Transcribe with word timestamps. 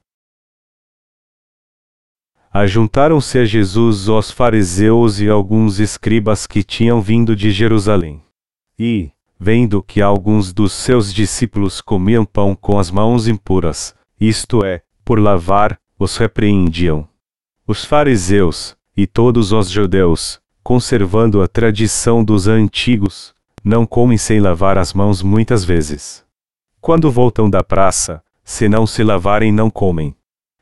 Ajuntaram-se 2.52 3.38
a 3.38 3.46
Jesus 3.46 4.10
os 4.10 4.32
fariseus 4.32 5.20
e 5.20 5.30
alguns 5.30 5.80
escribas 5.80 6.48
que 6.48 6.64
tinham 6.64 7.00
vindo 7.00 7.36
de 7.36 7.52
Jerusalém. 7.52 8.24
E, 8.80 9.12
vendo 9.40 9.84
que 9.84 10.02
alguns 10.02 10.52
dos 10.52 10.74
seus 10.74 11.14
discípulos 11.14 11.80
comiam 11.80 12.26
pão 12.26 12.56
com 12.56 12.80
as 12.80 12.90
mãos 12.90 13.28
impuras, 13.28 13.94
isto 14.20 14.66
é, 14.66 14.82
por 15.06 15.20
lavar, 15.20 15.80
os 16.00 16.18
repreendiam. 16.18 17.08
Os 17.68 17.86
fariseus, 17.86 18.79
e 19.02 19.08
todos 19.08 19.54
os 19.54 19.70
judeus, 19.70 20.42
conservando 20.62 21.42
a 21.42 21.48
tradição 21.48 22.22
dos 22.22 22.50
antigos, 22.50 23.34
não 23.64 23.86
comem 23.86 24.18
sem 24.18 24.42
lavar 24.42 24.78
as 24.78 24.94
mãos 24.94 25.24
muitas 25.24 25.64
vezes. 25.64 26.26
Quando 26.82 27.10
voltam 27.10 27.50
da 27.50 27.64
praça, 27.64 28.22
se 28.44 28.68
não 28.68 28.86
se 28.86 29.02
lavarem 29.02 29.54
não 29.54 29.70
comem. 29.70 30.14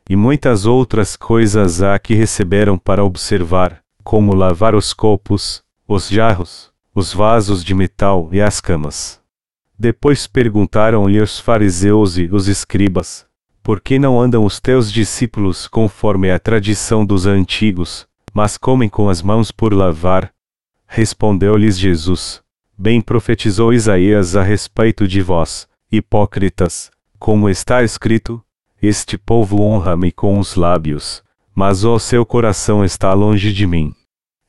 E 0.08 0.16
muitas 0.16 0.68
outras 0.68 1.16
coisas 1.16 1.82
há 1.82 1.98
que 1.98 2.14
receberam 2.14 2.78
para 2.78 3.04
observar, 3.04 3.82
como 4.04 4.36
lavar 4.36 4.76
os 4.76 4.94
copos, 4.94 5.64
os 5.88 6.08
jarros, 6.08 6.72
os 6.94 7.12
vasos 7.12 7.64
de 7.64 7.74
metal 7.74 8.30
e 8.32 8.40
as 8.40 8.62
camas. 8.62 9.20
Depois 9.80 10.28
perguntaram-lhe 10.28 11.20
os 11.20 11.40
fariseus 11.40 12.20
e 12.20 12.30
os 12.32 12.48
escribas: 12.48 13.26
Por 13.64 13.82
que 13.82 13.98
não 13.98 14.22
andam 14.22 14.46
os 14.46 14.60
teus 14.60 14.92
discípulos 14.92 15.68
conforme 15.68 16.30
a 16.30 16.38
tradição 16.38 17.04
dos 17.04 17.26
antigos, 17.26 18.07
mas 18.38 18.56
comem 18.56 18.88
com 18.88 19.10
as 19.10 19.24
mãos 19.24 19.50
por 19.50 19.74
lavar? 19.74 20.32
Respondeu-lhes 20.86 21.76
Jesus: 21.76 22.40
Bem 22.78 23.02
profetizou 23.02 23.74
Isaías 23.74 24.36
a 24.36 24.44
respeito 24.44 25.08
de 25.08 25.24
vós, 25.24 25.68
hipócritas, 25.92 26.92
como 27.18 27.50
está 27.50 27.82
escrito: 27.82 28.40
Este 28.80 29.18
povo 29.18 29.64
honra-me 29.64 30.12
com 30.12 30.38
os 30.38 30.54
lábios, 30.54 31.24
mas 31.56 31.84
o 31.84 31.98
seu 31.98 32.24
coração 32.24 32.86
está 32.86 33.12
longe 33.12 33.52
de 33.52 33.66
mim. 33.66 33.92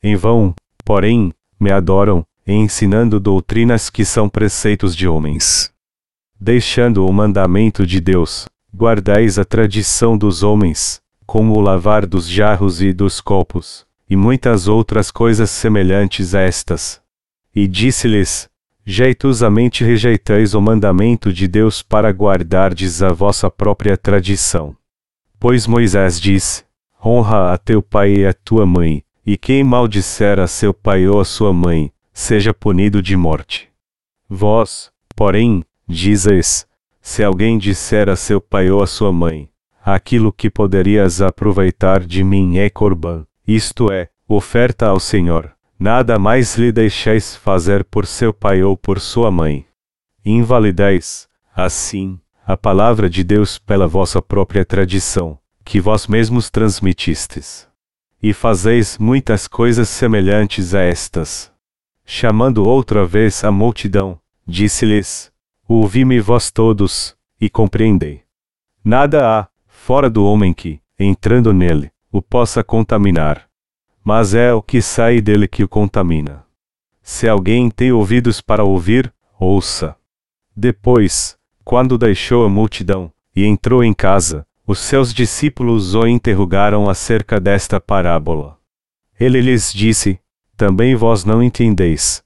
Em 0.03 0.15
vão, 0.15 0.53
porém, 0.85 1.33
me 1.59 1.71
adoram, 1.71 2.23
ensinando 2.45 3.19
doutrinas 3.19 3.89
que 3.89 4.05
são 4.05 4.29
preceitos 4.29 4.95
de 4.95 5.07
homens. 5.07 5.73
Deixando 6.39 7.07
o 7.07 7.11
mandamento 7.11 7.87
de 7.87 7.99
Deus, 7.99 8.47
guardais 8.71 9.39
a 9.39 9.43
tradição 9.43 10.15
dos 10.15 10.43
homens, 10.43 11.01
como 11.29 11.53
o 11.53 11.61
lavar 11.61 12.07
dos 12.07 12.27
jarros 12.27 12.81
e 12.81 12.91
dos 12.91 13.21
copos, 13.21 13.85
e 14.09 14.15
muitas 14.15 14.67
outras 14.67 15.11
coisas 15.11 15.51
semelhantes 15.51 16.33
a 16.33 16.41
estas. 16.41 16.99
E 17.53 17.67
disse-lhes: 17.67 18.49
Jeitosamente 18.83 19.83
rejeitais 19.83 20.55
o 20.55 20.59
mandamento 20.59 21.31
de 21.31 21.47
Deus 21.47 21.83
para 21.83 22.09
guardardes 22.09 23.03
a 23.03 23.09
vossa 23.09 23.47
própria 23.47 23.95
tradição. 23.95 24.75
Pois 25.39 25.67
Moisés 25.67 26.19
disse: 26.19 26.63
Honra 27.05 27.53
a 27.53 27.59
teu 27.59 27.83
pai 27.83 28.11
e 28.11 28.25
a 28.25 28.33
tua 28.33 28.65
mãe, 28.65 29.03
e 29.23 29.37
quem 29.37 29.63
maldisser 29.63 30.39
a 30.39 30.47
seu 30.47 30.73
pai 30.73 31.07
ou 31.07 31.19
a 31.19 31.25
sua 31.25 31.53
mãe, 31.53 31.91
seja 32.11 32.55
punido 32.55 33.03
de 33.03 33.15
morte. 33.15 33.69
Vós, 34.27 34.89
porém, 35.15 35.63
dizes: 35.87 36.65
Se 36.99 37.23
alguém 37.23 37.59
disser 37.59 38.09
a 38.09 38.15
seu 38.15 38.41
pai 38.41 38.71
ou 38.71 38.81
a 38.81 38.87
sua 38.87 39.13
mãe, 39.13 39.48
aquilo 39.83 40.31
que 40.31 40.49
poderias 40.49 41.21
aproveitar 41.21 42.01
de 42.01 42.23
mim 42.23 42.57
é 42.57 42.69
corban, 42.69 43.25
isto 43.47 43.91
é, 43.91 44.09
oferta 44.27 44.87
ao 44.87 44.99
Senhor, 44.99 45.51
nada 45.79 46.19
mais 46.19 46.57
lhe 46.57 46.71
deixeis 46.71 47.35
fazer 47.35 47.83
por 47.83 48.05
seu 48.05 48.33
pai 48.33 48.61
ou 48.63 48.77
por 48.77 48.99
sua 48.99 49.31
mãe. 49.31 49.65
Invalidez, 50.23 51.27
assim, 51.55 52.19
a 52.45 52.57
palavra 52.57 53.09
de 53.09 53.23
Deus 53.23 53.57
pela 53.57 53.87
vossa 53.87 54.21
própria 54.21 54.65
tradição, 54.65 55.39
que 55.63 55.79
vós 55.79 56.07
mesmos 56.07 56.49
transmitistes. 56.49 57.67
E 58.21 58.33
fazeis 58.33 58.97
muitas 58.97 59.47
coisas 59.47 59.87
semelhantes 59.87 60.73
a 60.73 60.81
estas. 60.81 61.51
Chamando 62.03 62.67
outra 62.67 63.05
vez 63.05 63.43
a 63.43 63.51
multidão, 63.51 64.19
disse-lhes: 64.45 65.31
Ouvi-me 65.67 66.19
vós 66.19 66.51
todos, 66.51 67.15
e 67.39 67.49
compreendei. 67.49 68.23
Nada 68.83 69.25
há, 69.25 69.47
fora 69.89 70.07
do 70.07 70.23
homem 70.23 70.53
que, 70.53 70.79
entrando 70.99 71.51
nele, 71.51 71.89
o 72.11 72.21
possa 72.21 72.63
contaminar. 72.63 73.49
Mas 74.03 74.35
é 74.35 74.53
o 74.53 74.61
que 74.61 74.83
sai 74.83 75.19
dele 75.19 75.47
que 75.47 75.63
o 75.63 75.67
contamina. 75.67 76.45
Se 77.01 77.27
alguém 77.27 77.71
tem 77.71 77.91
ouvidos 77.91 78.39
para 78.39 78.63
ouvir, 78.63 79.11
ouça. 79.39 79.95
Depois, 80.55 81.39
quando 81.65 81.97
deixou 81.97 82.45
a 82.45 82.49
multidão, 82.49 83.11
e 83.35 83.43
entrou 83.43 83.83
em 83.83 83.91
casa, 83.91 84.45
os 84.67 84.77
seus 84.77 85.11
discípulos 85.11 85.95
o 85.95 86.05
interrogaram 86.05 86.87
acerca 86.87 87.39
desta 87.39 87.81
parábola. 87.81 88.59
Ele 89.19 89.41
lhes 89.41 89.73
disse: 89.73 90.19
também 90.55 90.93
vós 90.93 91.25
não 91.25 91.41
entendeis. 91.41 92.23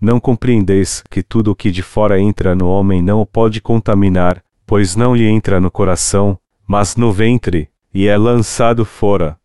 Não 0.00 0.18
compreendeis 0.18 1.04
que 1.08 1.22
tudo 1.22 1.52
o 1.52 1.54
que 1.54 1.70
de 1.70 1.84
fora 1.84 2.18
entra 2.20 2.52
no 2.56 2.66
homem 2.66 3.00
não 3.00 3.20
o 3.20 3.26
pode 3.26 3.60
contaminar, 3.60 4.42
pois 4.66 4.96
não 4.96 5.14
lhe 5.14 5.28
entra 5.28 5.60
no 5.60 5.70
coração, 5.70 6.36
mas 6.66 6.96
no 6.96 7.12
ventre, 7.12 7.70
e 7.94 8.08
é 8.08 8.16
lançado 8.18 8.84
fora. 8.84 9.38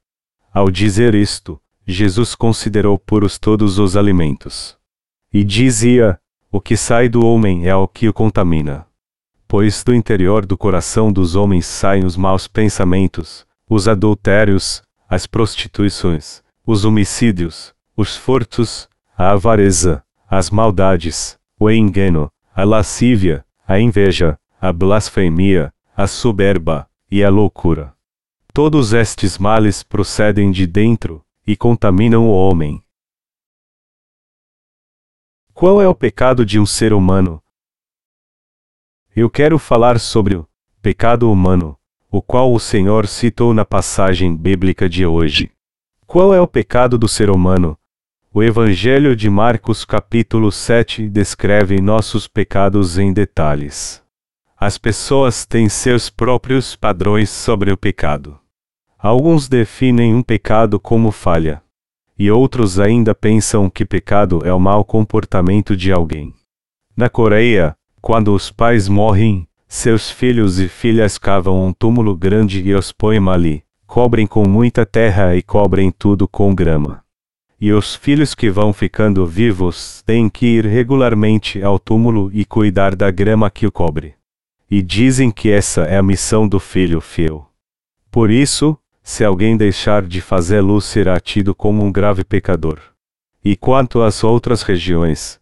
Ao 0.54 0.70
dizer 0.70 1.14
isto, 1.14 1.62
Jesus 1.86 2.36
considerou 2.36 2.98
puros 2.98 3.38
todos 3.38 3.78
os 3.78 3.96
alimentos. 3.96 4.78
E 5.32 5.44
dizia: 5.44 6.20
O 6.52 6.60
que 6.60 6.76
sai 6.76 7.08
do 7.08 7.26
homem 7.26 7.68
é 7.68 7.76
o 7.76 7.88
que 7.88 8.10
o 8.10 8.14
contamina. 8.14 8.86
Pois 9.48 9.84
do 9.84 9.94
interior 9.94 10.46
do 10.46 10.58
coração 10.58 11.12
dos 11.12 11.36
homens 11.36 11.66
saem 11.66 12.06
os 12.06 12.18
maus 12.18 12.48
pensamentos, 12.48 13.46
os 13.70 13.88
adultérios, 13.88 14.82
as 15.08 15.28
prostituições, 15.28 16.42
os 16.66 16.86
homicídios, 16.86 17.74
os 17.96 18.16
furtos, 18.16 18.90
a 19.18 19.32
avareza, 19.32 20.04
as 20.30 20.50
maldades, 20.50 21.38
o 21.60 21.70
engano, 21.70 22.32
a 22.56 22.64
lascívia, 22.64 23.46
a 23.68 23.80
inveja, 23.80 24.38
a 24.60 24.72
blasfemia, 24.72 25.74
a 25.96 26.08
soberba 26.08 26.90
e 27.12 27.24
a 27.26 27.30
loucura. 27.30 27.94
Todos 28.54 28.94
estes 28.94 29.38
males 29.38 29.84
procedem 29.84 30.50
de 30.50 30.66
dentro 30.66 31.22
e 31.46 31.58
contaminam 31.58 32.26
o 32.26 32.32
homem. 32.32 32.82
Qual 35.54 35.82
é 35.82 35.88
o 35.88 35.94
pecado 35.94 36.46
de 36.46 36.58
um 36.58 36.66
ser 36.66 36.94
humano? 36.94 37.44
Eu 39.14 39.30
quero 39.30 39.60
falar 39.60 40.00
sobre 40.00 40.36
o 40.36 40.48
pecado 40.82 41.30
humano, 41.30 41.78
o 42.10 42.22
qual 42.22 42.54
o 42.54 42.60
Senhor 42.60 43.06
citou 43.08 43.54
na 43.54 43.66
passagem 43.66 44.34
bíblica 44.34 44.88
de 44.88 45.06
hoje. 45.06 45.52
Qual 46.08 46.34
é 46.34 46.40
o 46.40 46.48
pecado 46.48 46.98
do 46.98 47.10
ser 47.10 47.30
humano? 47.30 47.78
O 48.34 48.42
Evangelho 48.42 49.14
de 49.18 49.30
Marcos, 49.30 49.84
capítulo 49.84 50.50
7, 50.50 51.10
descreve 51.10 51.82
nossos 51.82 52.28
pecados 52.28 52.98
em 52.98 53.12
detalhes. 53.12 54.01
As 54.64 54.78
pessoas 54.78 55.44
têm 55.44 55.68
seus 55.68 56.12
próprios 56.12 56.76
padrões 56.76 57.32
sobre 57.32 57.72
o 57.72 57.78
pecado. 57.78 58.38
Alguns 59.00 59.50
definem 59.50 60.14
um 60.14 60.22
pecado 60.22 60.80
como 60.80 61.10
falha. 61.10 61.64
E 62.16 62.30
outros 62.30 62.80
ainda 62.80 63.16
pensam 63.16 63.72
que 63.72 63.84
pecado 63.84 64.42
é 64.46 64.54
o 64.54 64.60
mau 64.60 64.86
comportamento 64.86 65.76
de 65.76 65.92
alguém. 65.92 66.32
Na 66.96 67.10
Coreia, 67.10 67.76
quando 68.00 68.36
os 68.36 68.52
pais 68.52 68.88
morrem, 68.88 69.48
seus 69.68 70.12
filhos 70.12 70.60
e 70.60 70.70
filhas 70.70 71.18
cavam 71.18 71.66
um 71.66 71.74
túmulo 71.74 72.16
grande 72.16 72.62
e 72.62 72.76
os 72.76 72.92
põem 72.92 73.18
ali, 73.30 73.64
cobrem 73.88 74.28
com 74.28 74.48
muita 74.48 74.86
terra 74.86 75.36
e 75.36 75.42
cobrem 75.42 75.90
tudo 75.90 76.28
com 76.28 76.54
grama 76.54 77.04
e 77.60 77.72
os 77.72 77.94
filhos 77.94 78.34
que 78.34 78.50
vão 78.50 78.74
ficando 78.74 79.24
vivos 79.24 80.02
têm 80.04 80.28
que 80.28 80.48
ir 80.48 80.66
regularmente 80.66 81.62
ao 81.62 81.78
túmulo 81.78 82.32
e 82.34 82.44
cuidar 82.44 82.96
da 82.96 83.12
grama 83.12 83.52
que 83.52 83.68
o 83.68 83.72
cobre. 83.72 84.16
E 84.72 84.82
dizem 84.82 85.30
que 85.30 85.52
essa 85.52 85.82
é 85.82 85.98
a 85.98 86.04
missão 86.04 86.48
do 86.48 86.60
filho 86.60 87.00
fiel. 87.00 87.48
Por 88.10 88.32
isso, 88.32 88.76
se 89.04 89.24
alguém 89.24 89.56
deixar 89.56 90.02
de 90.02 90.22
fazê-lo, 90.22 90.82
será 90.82 91.20
tido 91.20 91.54
como 91.54 91.84
um 91.84 91.92
grave 91.92 92.24
pecador. 92.24 92.80
E 93.44 93.56
quanto 93.56 94.02
às 94.02 94.24
outras 94.24 94.64
regiões, 94.64 95.42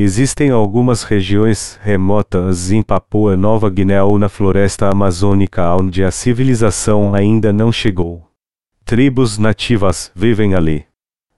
Existem 0.00 0.50
algumas 0.50 1.02
regiões 1.02 1.76
remotas 1.82 2.70
em 2.70 2.84
Papua 2.84 3.36
Nova 3.36 3.68
Guiné 3.68 4.00
ou 4.00 4.16
na 4.16 4.28
floresta 4.28 4.88
amazônica 4.88 5.74
onde 5.74 6.04
a 6.04 6.12
civilização 6.12 7.16
ainda 7.16 7.52
não 7.52 7.72
chegou. 7.72 8.24
Tribos 8.84 9.38
nativas 9.38 10.12
vivem 10.14 10.54
ali. 10.54 10.86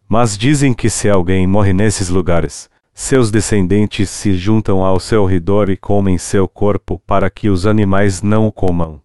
Mas 0.06 0.36
dizem 0.36 0.74
que 0.74 0.90
se 0.90 1.08
alguém 1.08 1.46
morre 1.46 1.72
nesses 1.72 2.10
lugares, 2.10 2.68
seus 3.00 3.30
descendentes 3.30 4.10
se 4.10 4.34
juntam 4.34 4.84
ao 4.84 5.00
seu 5.00 5.24
redor 5.24 5.70
e 5.70 5.76
comem 5.76 6.18
seu 6.18 6.46
corpo 6.46 7.00
para 7.06 7.30
que 7.30 7.48
os 7.48 7.66
animais 7.66 8.20
não 8.20 8.46
o 8.46 8.52
comam. 8.52 9.00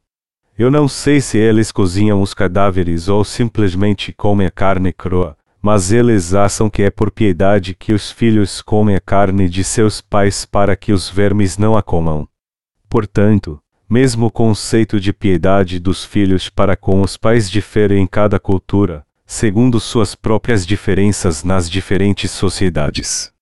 Eu 0.59 0.69
não 0.69 0.85
sei 0.85 1.21
se 1.21 1.37
eles 1.37 1.71
cozinham 1.71 2.21
os 2.21 2.33
cadáveres 2.33 3.07
ou 3.07 3.23
simplesmente 3.23 4.11
comem 4.11 4.45
a 4.47 4.51
carne 4.51 4.91
crua, 4.91 5.37
mas 5.61 5.93
eles 5.93 6.33
acham 6.33 6.69
que 6.69 6.83
é 6.83 6.91
por 6.91 7.09
piedade 7.09 7.73
que 7.73 7.93
os 7.93 8.11
filhos 8.11 8.61
comem 8.61 8.97
a 8.97 8.99
carne 8.99 9.47
de 9.47 9.63
seus 9.63 10.01
pais 10.01 10.45
para 10.45 10.75
que 10.75 10.91
os 10.91 11.09
vermes 11.09 11.57
não 11.57 11.77
a 11.77 11.81
comam. 11.81 12.27
Portanto, 12.89 13.61
mesmo 13.89 14.25
o 14.25 14.31
conceito 14.31 14.99
de 14.99 15.13
piedade 15.13 15.79
dos 15.79 16.03
filhos 16.03 16.49
para 16.49 16.75
com 16.75 17.01
os 17.01 17.15
pais 17.15 17.49
difere 17.49 17.97
em 17.97 18.05
cada 18.05 18.41
cultura, 18.41 19.05
segundo 19.25 19.79
suas 19.79 20.15
próprias 20.15 20.65
diferenças 20.65 21.45
nas 21.45 21.69
diferentes 21.69 22.29
sociedades. 22.29 23.33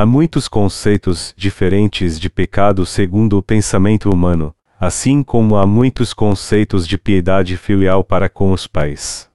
Há 0.00 0.06
muitos 0.06 0.46
conceitos 0.46 1.34
diferentes 1.36 2.20
de 2.20 2.30
pecado 2.30 2.86
segundo 2.86 3.36
o 3.36 3.42
pensamento 3.42 4.08
humano, 4.08 4.54
assim 4.78 5.24
como 5.24 5.56
há 5.56 5.66
muitos 5.66 6.14
conceitos 6.14 6.86
de 6.86 6.96
piedade 6.96 7.56
filial 7.56 8.04
para 8.04 8.28
com 8.28 8.52
os 8.52 8.64
pais. 8.68 9.28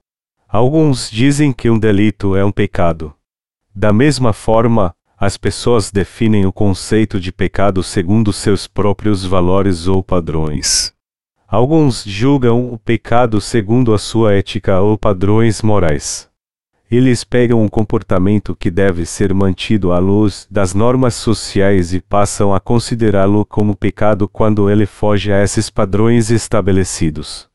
Alguns 0.48 1.12
dizem 1.12 1.52
que 1.52 1.70
um 1.70 1.78
delito 1.78 2.34
é 2.34 2.46
um 2.46 2.52
pecado. 2.52 3.14
Da 3.76 3.92
mesma 3.92 4.32
forma, 4.32 4.96
as 5.18 5.36
pessoas 5.36 5.92
definem 5.92 6.46
o 6.46 6.54
conceito 6.54 7.20
de 7.20 7.34
pecado 7.34 7.84
segundo 7.84 8.32
seus 8.32 8.66
próprios 8.66 9.26
valores 9.26 9.86
ou 9.86 10.02
padrões. 10.02 10.94
Alguns 11.46 12.06
julgam 12.06 12.72
o 12.72 12.80
pecado 12.80 13.42
segundo 13.42 13.94
a 13.94 13.98
sua 13.98 14.32
ética 14.36 14.80
ou 14.80 14.98
padrões 14.98 15.62
morais. 15.62 16.32
Eles 16.96 17.24
pegam 17.24 17.60
um 17.60 17.68
comportamento 17.68 18.56
que 18.56 18.70
deve 18.70 19.04
ser 19.04 19.34
mantido 19.34 19.92
à 19.92 19.98
luz 19.98 20.48
das 20.52 20.76
normas 20.76 21.16
sociais 21.16 21.92
e 21.92 22.00
passam 22.00 22.54
a 22.54 22.60
considerá-lo 22.60 23.44
como 23.44 23.76
pecado 23.76 24.28
quando 24.28 24.70
ele 24.70 24.86
foge 24.86 25.34
a 25.34 25.42
esses 25.42 25.72
padrões 25.72 26.30
estabelecidos. 26.30 27.50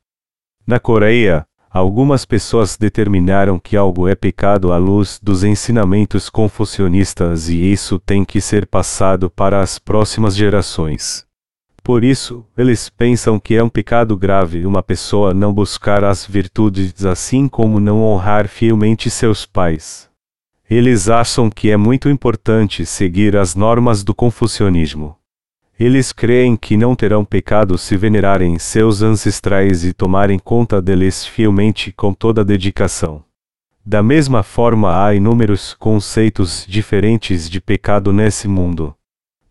Na 0.66 0.80
Coreia, 0.80 1.46
algumas 1.70 2.24
pessoas 2.24 2.76
determinaram 2.76 3.60
que 3.60 3.76
algo 3.76 4.08
é 4.08 4.16
pecado 4.16 4.72
à 4.72 4.76
luz 4.76 5.20
dos 5.22 5.44
ensinamentos 5.44 6.28
confucionistas 6.28 7.48
e 7.48 7.70
isso 7.70 7.96
tem 8.00 8.24
que 8.24 8.40
ser 8.40 8.66
passado 8.66 9.30
para 9.30 9.60
as 9.60 9.78
próximas 9.78 10.34
gerações. 10.34 11.27
Por 11.88 12.04
isso, 12.04 12.44
eles 12.54 12.90
pensam 12.90 13.40
que 13.40 13.54
é 13.54 13.64
um 13.64 13.68
pecado 13.70 14.14
grave 14.14 14.66
uma 14.66 14.82
pessoa 14.82 15.32
não 15.32 15.54
buscar 15.54 16.04
as 16.04 16.26
virtudes 16.26 17.06
assim 17.06 17.48
como 17.48 17.80
não 17.80 18.02
honrar 18.02 18.46
fielmente 18.46 19.08
seus 19.08 19.46
pais. 19.46 20.06
Eles 20.68 21.08
acham 21.08 21.48
que 21.48 21.70
é 21.70 21.78
muito 21.78 22.10
importante 22.10 22.84
seguir 22.84 23.38
as 23.38 23.54
normas 23.54 24.04
do 24.04 24.14
confucionismo. 24.14 25.16
Eles 25.80 26.12
creem 26.12 26.58
que 26.58 26.76
não 26.76 26.94
terão 26.94 27.24
pecado 27.24 27.78
se 27.78 27.96
venerarem 27.96 28.58
seus 28.58 29.00
ancestrais 29.00 29.82
e 29.82 29.94
tomarem 29.94 30.38
conta 30.38 30.82
deles 30.82 31.24
fielmente 31.24 31.90
com 31.90 32.12
toda 32.12 32.44
dedicação. 32.44 33.24
Da 33.82 34.02
mesma 34.02 34.42
forma, 34.42 35.06
há 35.06 35.14
inúmeros 35.14 35.72
conceitos 35.72 36.66
diferentes 36.68 37.48
de 37.48 37.62
pecado 37.62 38.12
nesse 38.12 38.46
mundo. 38.46 38.94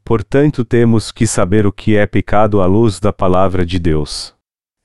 Portanto, 0.07 0.63
temos 0.63 1.12
que 1.12 1.27
saber 1.27 1.68
o 1.68 1.71
que 1.74 1.98
é 1.98 2.07
pecado 2.07 2.62
à 2.62 2.65
luz 2.65 2.98
da 2.98 3.12
palavra 3.12 3.65
de 3.65 3.77
Deus. 3.77 4.33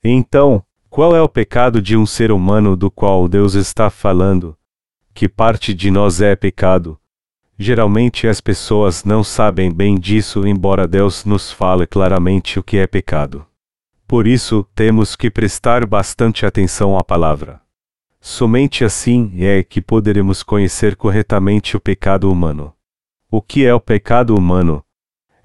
Então, 0.03 0.61
qual 0.89 1.15
é 1.15 1.21
o 1.21 1.29
pecado 1.29 1.81
de 1.81 1.95
um 1.95 2.05
ser 2.05 2.29
humano 2.29 2.75
do 2.75 2.91
qual 2.91 3.29
Deus 3.29 3.53
está 3.53 3.89
falando? 3.89 4.53
Que 5.13 5.29
parte 5.29 5.73
de 5.73 5.89
nós 5.89 6.19
é 6.19 6.35
pecado? 6.35 6.99
Geralmente 7.57 8.27
as 8.27 8.41
pessoas 8.41 9.05
não 9.05 9.23
sabem 9.23 9.71
bem 9.71 9.97
disso, 9.97 10.45
embora 10.45 10.85
Deus 10.85 11.23
nos 11.23 11.53
fale 11.53 11.87
claramente 11.87 12.59
o 12.59 12.63
que 12.63 12.75
é 12.75 12.85
pecado. 12.85 13.45
Por 14.05 14.27
isso, 14.27 14.67
temos 14.75 15.15
que 15.15 15.31
prestar 15.31 15.85
bastante 15.85 16.45
atenção 16.45 16.97
à 16.97 17.01
palavra. 17.01 17.61
Somente 18.19 18.83
assim 18.83 19.31
é 19.37 19.63
que 19.63 19.79
poderemos 19.79 20.43
conhecer 20.43 20.97
corretamente 20.97 21.77
o 21.77 21.79
pecado 21.79 22.29
humano. 22.29 22.73
O 23.31 23.41
que 23.41 23.65
é 23.65 23.73
o 23.73 23.79
pecado 23.79 24.35
humano? 24.35 24.83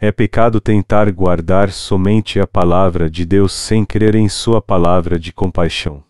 É 0.01 0.13
pecado 0.13 0.61
tentar 0.61 1.11
guardar 1.11 1.73
somente 1.73 2.39
a 2.39 2.47
palavra 2.47 3.11
de 3.11 3.27
Deus 3.27 3.53
sem 3.53 3.85
crer 3.85 4.15
em 4.15 4.29
Sua 4.29 4.63
palavra 4.63 5.19
de 5.19 5.33
compaixão. 5.33 6.05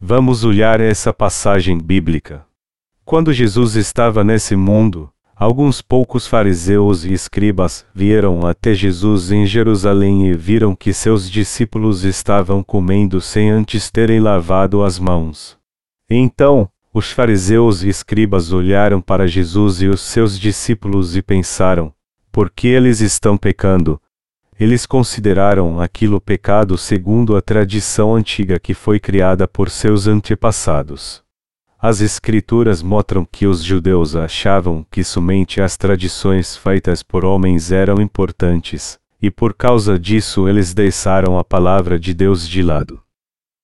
Vamos 0.00 0.44
olhar 0.44 0.80
essa 0.80 1.12
passagem 1.12 1.76
bíblica. 1.76 2.46
Quando 3.04 3.32
Jesus 3.32 3.74
estava 3.74 4.22
nesse 4.22 4.54
mundo, 4.54 5.10
alguns 5.34 5.82
poucos 5.82 6.28
fariseus 6.28 7.04
e 7.04 7.12
escribas 7.12 7.84
vieram 7.92 8.46
até 8.46 8.72
Jesus 8.72 9.32
em 9.32 9.44
Jerusalém 9.44 10.28
e 10.28 10.32
viram 10.32 10.76
que 10.76 10.92
seus 10.92 11.28
discípulos 11.28 12.04
estavam 12.04 12.62
comendo 12.62 13.20
sem 13.20 13.50
antes 13.50 13.90
terem 13.90 14.20
lavado 14.20 14.84
as 14.84 14.96
mãos. 14.96 15.58
Então, 16.08 16.68
os 16.92 17.10
fariseus 17.10 17.82
e 17.82 17.88
escribas 17.88 18.52
olharam 18.52 19.00
para 19.00 19.26
Jesus 19.26 19.82
e 19.82 19.88
os 19.88 20.02
seus 20.02 20.38
discípulos 20.38 21.16
e 21.16 21.22
pensaram: 21.22 21.92
porque 22.34 22.66
eles 22.66 23.00
estão 23.00 23.36
pecando. 23.36 24.02
Eles 24.58 24.86
consideraram 24.86 25.80
aquilo 25.80 26.20
pecado 26.20 26.76
segundo 26.76 27.36
a 27.36 27.40
tradição 27.40 28.12
antiga 28.12 28.58
que 28.58 28.74
foi 28.74 28.98
criada 28.98 29.46
por 29.46 29.70
seus 29.70 30.08
antepassados. 30.08 31.22
As 31.78 32.00
Escrituras 32.00 32.82
mostram 32.82 33.24
que 33.24 33.46
os 33.46 33.62
judeus 33.62 34.16
achavam 34.16 34.84
que 34.90 35.04
somente 35.04 35.60
as 35.60 35.76
tradições 35.76 36.56
feitas 36.56 37.04
por 37.04 37.24
homens 37.24 37.70
eram 37.70 38.02
importantes, 38.02 38.98
e 39.22 39.30
por 39.30 39.54
causa 39.54 39.96
disso 39.96 40.48
eles 40.48 40.74
deixaram 40.74 41.38
a 41.38 41.44
palavra 41.44 42.00
de 42.00 42.12
Deus 42.12 42.48
de 42.48 42.62
lado. 42.64 43.00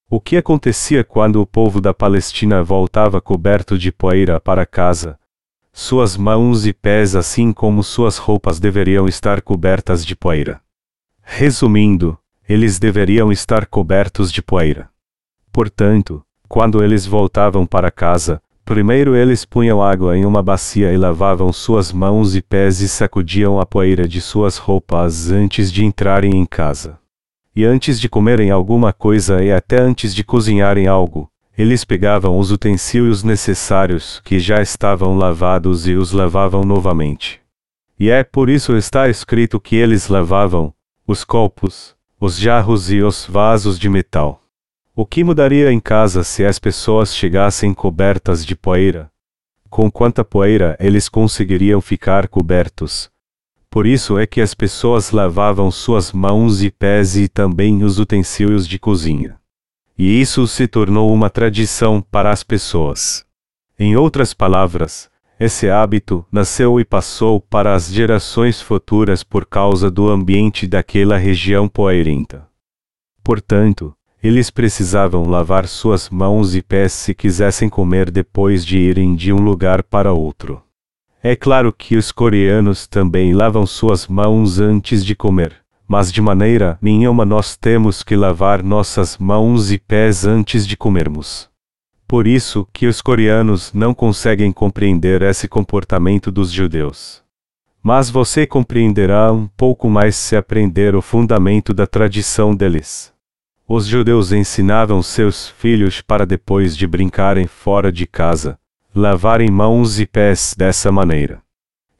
O 0.08 0.20
que 0.20 0.37
acontecia 0.37 1.02
quando 1.02 1.40
o 1.40 1.46
povo 1.46 1.81
da 1.81 1.93
Palestina 1.93 2.62
voltava 2.62 3.20
coberto 3.20 3.76
de 3.76 3.90
poeira 3.90 4.38
para 4.38 4.64
casa, 4.64 5.19
suas 5.72 6.17
mãos 6.17 6.67
e 6.67 6.72
pés, 6.72 7.14
assim 7.14 7.52
como 7.52 7.82
suas 7.82 8.19
roupas, 8.19 8.58
deveriam 8.58 9.06
estar 9.06 9.40
cobertas 9.40 10.05
de 10.05 10.17
poeira. 10.17 10.61
Resumindo, 11.22 12.19
eles 12.49 12.78
deveriam 12.78 13.31
estar 13.31 13.67
cobertos 13.67 14.32
de 14.32 14.43
poeira. 14.43 14.88
Portanto, 15.52 16.25
quando 16.49 16.82
eles 16.82 17.06
voltavam 17.06 17.64
para 17.64 17.90
casa, 17.90 18.43
primeiro 18.64 19.14
eles 19.14 19.44
punham 19.44 19.81
água 19.81 20.17
em 20.17 20.25
uma 20.25 20.43
bacia 20.43 20.93
e 20.93 20.96
lavavam 20.96 21.52
suas 21.52 21.93
mãos 21.93 22.34
e 22.34 22.43
pés 22.43 22.81
e 22.81 22.88
sacudiam 22.88 23.61
a 23.61 23.66
poeira 23.66 24.08
de 24.08 24.20
suas 24.20 24.56
roupas 24.56 25.31
antes 25.31 25.70
de 25.70 25.84
entrarem 25.84 26.37
em 26.37 26.44
casa. 26.44 26.99
E 27.55 27.64
antes 27.64 28.00
de 28.00 28.08
comerem 28.08 28.50
alguma 28.50 28.93
coisa 28.93 29.43
e 29.43 29.52
até 29.52 29.81
antes 29.81 30.14
de 30.14 30.25
cozinharem 30.25 30.87
algo, 30.87 31.31
eles 31.61 31.85
pegavam 31.85 32.39
os 32.39 32.51
utensílios 32.51 33.23
necessários 33.23 34.19
que 34.25 34.38
já 34.38 34.62
estavam 34.62 35.14
lavados 35.14 35.87
e 35.87 35.93
os 35.93 36.11
lavavam 36.11 36.64
novamente. 36.64 37.38
E 37.99 38.09
é 38.09 38.25
por 38.25 38.49
isso 38.49 38.75
está 38.79 39.11
escrito 39.11 39.61
que 39.61 39.76
eles 39.76 40.09
lavavam 40.09 40.73
os 41.07 41.23
copos, 41.23 41.95
os 42.19 42.38
jarros 42.38 42.90
e 42.90 43.02
os 43.02 43.26
vasos 43.26 43.79
de 43.79 43.90
metal. 43.90 44.43
O 44.97 45.05
que 45.05 45.23
mudaria 45.23 45.71
em 45.71 45.79
casa 45.79 46.25
se 46.25 46.47
as 46.47 46.59
pessoas 46.59 47.14
chegassem 47.14 47.75
cobertas 47.75 48.43
de 48.43 48.57
poeira? 48.57 49.11
Com 49.69 49.90
quanta 49.90 50.25
poeira 50.25 50.79
eles 50.81 51.11
conseguiriam 51.11 51.83
ficar 51.83 52.26
cobertos? 52.26 53.11
Por 53.69 53.87
isso 53.87 54.19
é 54.19 54.26
que 54.26 54.40
as 54.40 54.55
pessoas 54.55 55.11
lavavam 55.11 55.71
suas 55.71 56.11
mãos 56.11 56.62
e 56.62 56.71
pés 56.71 57.19
e 57.19 57.29
também 57.29 57.85
os 57.85 57.99
utensílios 57.99 58.67
de 58.67 58.79
cozinha 58.79 59.39
e 60.02 60.19
isso 60.19 60.47
se 60.47 60.66
tornou 60.66 61.12
uma 61.12 61.28
tradição 61.28 62.00
para 62.00 62.30
as 62.30 62.42
pessoas. 62.42 63.23
Em 63.78 63.97
outras 63.97 64.33
palavras, 64.33 65.11
esse 65.38 65.69
hábito 65.69 66.25
nasceu 66.33 66.80
e 66.80 66.87
passou 66.87 67.38
para 67.38 67.75
as 67.75 67.92
gerações 67.92 68.62
futuras 68.62 69.23
por 69.23 69.45
causa 69.45 69.90
do 69.90 70.09
ambiente 70.09 70.66
daquela 70.66 71.19
região 71.19 71.69
poeirenta. 71.69 72.49
Portanto, 73.23 73.95
eles 74.23 74.49
precisavam 74.49 75.28
lavar 75.28 75.69
suas 75.69 76.09
mãos 76.09 76.57
e 76.57 76.62
pés 76.62 76.95
se 76.95 77.14
quisessem 77.14 77.69
comer 77.69 78.11
depois 78.11 78.64
de 78.64 78.78
irem 78.78 79.14
de 79.14 79.35
um 79.35 79.42
lugar 79.42 79.83
para 79.83 80.14
outro. 80.14 80.62
É 81.23 81.37
claro 81.37 81.75
que 81.75 81.99
os 81.99 82.11
coreanos 82.11 82.87
também 82.87 83.35
lavam 83.35 83.66
suas 83.66 84.07
mãos 84.07 84.59
antes 84.59 85.04
de 85.04 85.14
comer 85.14 85.60
mas 85.90 86.12
de 86.12 86.23
maneira 86.23 86.78
nenhuma 86.80 87.25
nós 87.25 87.56
temos 87.56 88.04
que 88.04 88.14
lavar 88.14 88.62
nossas 88.62 89.18
mãos 89.18 89.73
e 89.73 89.76
pés 89.76 90.25
antes 90.25 90.64
de 90.64 90.76
comermos. 90.76 91.50
Por 92.06 92.28
isso 92.28 92.64
que 92.73 92.87
os 92.87 93.02
coreanos 93.02 93.73
não 93.75 93.92
conseguem 93.92 94.52
compreender 94.52 95.20
esse 95.23 95.49
comportamento 95.49 96.30
dos 96.30 96.52
judeus. 96.52 97.25
Mas 97.82 98.09
você 98.09 98.47
compreenderá 98.47 99.32
um 99.32 99.49
pouco 99.49 99.90
mais 99.90 100.14
se 100.14 100.37
aprender 100.37 100.94
o 100.94 101.02
fundamento 101.02 101.75
da 101.75 101.88
tradição 101.88 102.54
deles. 102.54 103.12
Os 103.66 103.85
judeus 103.85 104.30
ensinavam 104.30 105.02
seus 105.02 105.49
filhos 105.49 106.00
para 106.00 106.25
depois 106.25 106.76
de 106.76 106.87
brincarem 106.87 107.49
fora 107.49 107.90
de 107.90 108.06
casa, 108.06 108.56
lavarem 108.94 109.50
mãos 109.50 109.99
e 109.99 110.06
pés 110.06 110.54
dessa 110.56 110.92
maneira. 110.92 111.42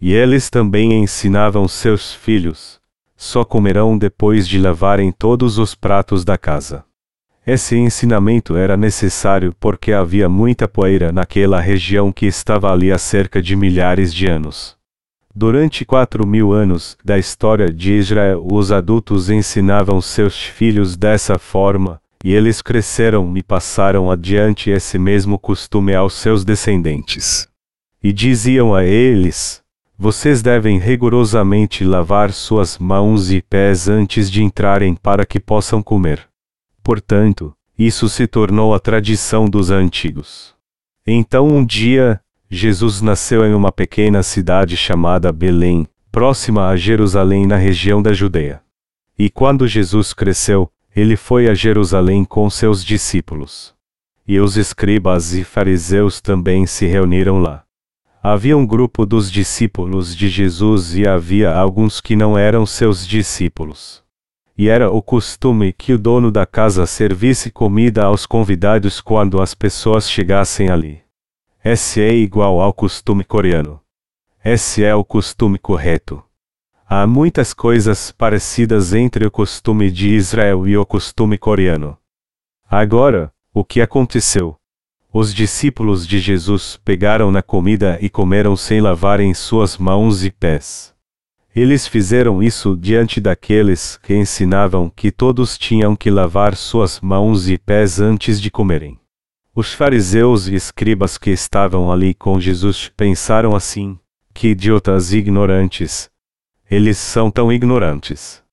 E 0.00 0.12
eles 0.12 0.49
também 0.49 0.92
ensinavam 0.92 1.66
seus 1.66 2.14
filhos, 2.14 2.79
só 3.21 3.45
comerão 3.45 3.99
depois 3.99 4.49
de 4.49 4.59
lavarem 4.59 5.12
todos 5.12 5.59
os 5.59 5.75
pratos 5.75 6.25
da 6.25 6.39
casa. 6.39 6.83
Esse 7.47 7.77
ensinamento 7.77 8.57
era 8.57 8.79
necessário 8.79 9.55
porque 9.61 9.93
havia 9.93 10.27
muita 10.27 10.67
poeira 10.67 11.12
naquela 11.12 11.61
região 11.61 12.11
que 12.11 12.25
estava 12.25 12.73
ali 12.73 12.91
há 12.91 12.97
cerca 12.97 13.43
de 13.43 13.55
milhares 13.55 14.15
de 14.15 14.27
anos. 14.27 14.75
Durante 15.35 15.85
quatro 15.85 16.27
mil 16.27 16.50
anos 16.50 16.97
da 17.05 17.19
história 17.19 17.71
de 17.71 17.93
Israel, 17.93 18.43
os 18.50 18.73
adultos 18.73 19.29
ensinavam 19.29 20.00
seus 20.00 20.43
filhos 20.43 20.97
dessa 20.97 21.39
forma, 21.39 22.00
e 22.25 22.33
eles 22.33 22.62
cresceram 22.62 23.37
e 23.37 23.43
passaram 23.43 24.11
adiante 24.11 24.71
esse 24.71 24.99
mesmo 24.99 25.39
costume 25.39 25.95
aos 25.95 26.15
seus 26.15 26.43
descendentes. 26.43 27.47
E 28.03 28.15
diziam 28.15 28.75
a 28.75 28.83
eles: 28.83 29.60
Vocês 30.02 30.40
devem 30.40 30.78
rigorosamente 30.78 31.85
lavar 31.85 32.33
suas 32.33 32.78
mãos 32.78 33.30
e 33.30 33.42
pés 33.42 33.87
antes 33.87 34.30
de 34.30 34.42
entrarem 34.42 34.95
para 34.95 35.26
que 35.26 35.38
possam 35.38 35.83
comer. 35.83 36.26
Portanto, 36.83 37.54
isso 37.78 38.09
se 38.09 38.26
tornou 38.26 38.73
a 38.75 38.78
tradição 38.78 39.45
dos 39.45 39.71
antigos. 39.71 40.54
Então 41.07 41.47
um 41.47 41.62
dia, 41.62 42.19
Jesus 42.49 43.02
nasceu 43.02 43.45
em 43.45 43.52
uma 43.52 43.71
pequena 43.71 44.23
cidade 44.23 44.75
chamada 44.75 45.30
Belém, 45.30 45.87
próxima 46.11 46.69
a 46.69 46.76
Jerusalém 46.78 47.47
na 47.47 47.57
região 47.57 48.00
da 48.00 48.14
Judeia. 48.14 48.62
E 49.19 49.28
quando 49.28 49.69
Jesus 49.69 50.14
cresceu, 50.14 50.73
ele 50.97 51.14
foi 51.14 51.47
a 51.47 51.52
Jerusalém 51.52 52.25
com 52.25 52.49
seus 52.49 52.83
discípulos. 52.83 53.75
E 54.26 54.40
os 54.40 54.57
escribas 54.57 55.35
e 55.35 55.45
fariseus 55.45 56.23
também 56.23 56.64
se 56.64 56.87
reuniram 56.87 57.38
lá. 57.38 57.64
Havia 58.23 58.55
um 58.55 58.67
grupo 58.67 59.07
dos 59.07 59.33
discípulos 59.33 60.15
de 60.15 60.29
Jesus 60.29 60.95
e 60.95 61.09
havia 61.09 61.55
alguns 61.55 62.03
que 62.03 62.15
não 62.15 62.37
eram 62.37 62.67
seus 62.67 63.07
discípulos. 63.07 64.05
E 64.59 64.69
era 64.69 64.91
o 64.91 65.00
costume 65.00 65.73
que 65.73 65.95
o 65.95 65.99
dono 65.99 66.31
da 66.31 66.45
casa 66.45 66.85
servisse 66.85 67.50
comida 67.50 68.05
aos 68.05 68.27
convidados 68.27 69.00
quando 69.00 69.41
as 69.41 69.55
pessoas 69.55 70.11
chegassem 70.11 70.69
ali. 70.69 71.00
Esse 71.65 72.03
é 72.03 72.12
igual 72.12 72.61
ao 72.61 72.75
costume 72.75 73.25
coreano. 73.25 73.81
Esse 74.45 74.85
é 74.85 74.95
o 74.95 75.03
costume 75.03 75.59
correto. 75.59 76.23
Há 76.87 77.07
muitas 77.07 77.55
coisas 77.55 78.12
parecidas 78.12 78.93
entre 78.93 79.27
o 79.27 79.31
costume 79.31 79.91
de 79.91 80.11
Israel 80.11 80.69
e 80.69 80.77
o 80.77 80.85
costume 80.85 81.39
coreano. 81.39 81.97
Agora, 82.69 83.33
o 83.55 83.65
que 83.65 83.81
aconteceu? 83.81 84.60
Os 85.12 85.35
discípulos 85.35 86.07
de 86.07 86.21
Jesus 86.21 86.79
pegaram 86.85 87.33
na 87.33 87.43
comida 87.43 87.99
e 88.00 88.09
comeram 88.09 88.55
sem 88.55 88.81
lavarem 88.81 89.35
suas 89.35 89.76
mãos 89.76 90.25
e 90.25 90.31
pés. 90.31 90.95
Eles 91.55 91.85
fizeram 91.87 92.40
isso 92.40 92.76
diante 92.76 93.21
daqueles 93.21 93.97
que 93.97 94.14
ensinavam 94.14 94.88
que 94.88 95.11
todos 95.11 95.59
tinham 95.59 95.97
que 95.97 96.11
lavar 96.11 96.55
suas 96.55 97.00
mãos 97.00 97.49
e 97.49 97.59
pés 97.59 97.99
antes 97.99 98.40
de 98.40 98.52
comerem. 98.52 99.00
Os 99.52 99.73
fariseus 99.73 100.47
e 100.47 100.55
escribas 100.55 101.19
que 101.19 101.31
estavam 101.31 101.90
ali 101.90 102.14
com 102.14 102.38
Jesus 102.38 102.93
pensaram 102.97 103.57
assim: 103.57 103.99
que 104.33 104.49
idiotas 104.49 105.12
ignorantes, 105.12 106.09
eles 106.71 106.99
são 106.99 107.33
tão 107.33 107.52
ignorantes. 107.52 108.45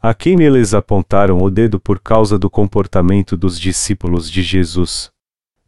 A 0.00 0.12
quem 0.12 0.42
eles 0.42 0.74
apontaram 0.74 1.38
o 1.38 1.48
dedo 1.48 1.80
por 1.80 2.00
causa 2.00 2.38
do 2.38 2.50
comportamento 2.50 3.34
dos 3.36 3.58
discípulos 3.58 4.30
de 4.30 4.42
Jesus? 4.42 5.11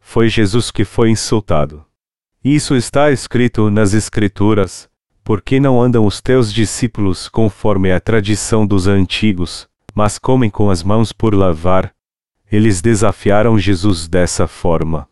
Foi 0.07 0.29
Jesus 0.29 0.71
que 0.71 0.85
foi 0.85 1.09
insultado. 1.09 1.83
Isso 2.41 2.75
está 2.75 3.11
escrito 3.11 3.69
nas 3.71 3.93
Escrituras. 3.93 4.87
Por 5.23 5.41
que 5.41 5.59
não 5.59 5.81
andam 5.81 6.05
os 6.05 6.21
teus 6.21 6.53
discípulos 6.53 7.27
conforme 7.27 7.91
a 7.91 7.99
tradição 7.99 8.65
dos 8.65 8.87
antigos, 8.87 9.67
mas 9.93 10.17
comem 10.17 10.49
com 10.49 10.69
as 10.69 10.83
mãos 10.83 11.11
por 11.11 11.33
lavar? 11.33 11.93
Eles 12.49 12.81
desafiaram 12.81 13.57
Jesus 13.57 14.07
dessa 14.07 14.47
forma. 14.47 15.09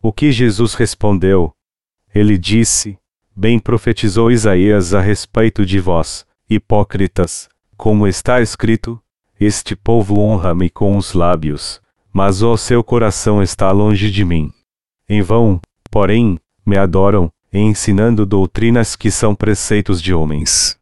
O 0.00 0.12
que 0.12 0.30
Jesus 0.30 0.74
respondeu? 0.74 1.52
Ele 2.14 2.38
disse: 2.38 2.96
Bem 3.34 3.58
profetizou 3.58 4.30
Isaías 4.30 4.94
a 4.94 5.00
respeito 5.00 5.64
de 5.66 5.80
vós, 5.80 6.24
Hipócritas, 6.48 7.48
como 7.76 8.06
está 8.06 8.40
escrito: 8.40 9.00
Este 9.40 9.74
povo 9.74 10.20
honra-me 10.20 10.70
com 10.70 10.96
os 10.96 11.14
lábios, 11.14 11.80
mas 12.14 12.42
o 12.42 12.56
seu 12.56 12.84
coração 12.84 13.42
está 13.42 13.72
longe 13.72 14.08
de 14.08 14.24
mim. 14.24 14.52
Em 15.08 15.20
vão, 15.20 15.60
porém, 15.90 16.38
me 16.64 16.78
adoram, 16.78 17.28
ensinando 17.52 18.24
doutrinas 18.24 18.94
que 18.94 19.10
são 19.10 19.34
preceitos 19.34 20.00
de 20.00 20.14
homens. 20.14 20.78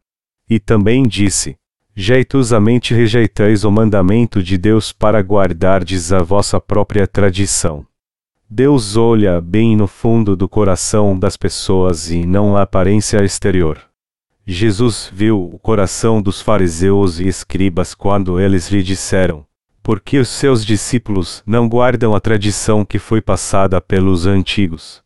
E 0.47 0.59
também 0.59 1.07
disse: 1.07 1.57
Jeitosamente 1.95 2.93
rejeitais 2.93 3.63
o 3.63 3.71
mandamento 3.71 4.43
de 4.43 4.59
Deus 4.59 4.91
para 4.91 5.19
guardardes 5.21 6.13
a 6.13 6.19
vossa 6.19 6.61
própria 6.61 7.07
tradição. 7.07 7.83
Deus 8.47 8.95
olha 8.95 9.41
bem 9.41 9.75
no 9.75 9.87
fundo 9.87 10.35
do 10.35 10.47
coração 10.47 11.17
das 11.17 11.35
pessoas 11.35 12.11
e 12.11 12.27
não 12.27 12.55
a 12.55 12.61
aparência 12.61 13.23
exterior. 13.23 13.81
Jesus 14.45 15.09
viu 15.11 15.49
o 15.51 15.57
coração 15.57 16.21
dos 16.21 16.41
fariseus 16.41 17.19
e 17.19 17.27
escribas 17.27 17.95
quando 17.95 18.39
eles 18.39 18.69
lhe 18.69 18.83
disseram: 18.83 19.43
Por 19.83 19.99
que 19.99 20.17
os 20.17 20.29
seus 20.29 20.65
discípulos 20.65 21.43
não 21.45 21.67
guardam 21.67 22.15
a 22.15 22.19
tradição 22.21 22.85
que 22.85 22.97
foi 22.97 23.21
passada 23.21 23.81
pelos 23.81 24.25
antigos? 24.25 25.03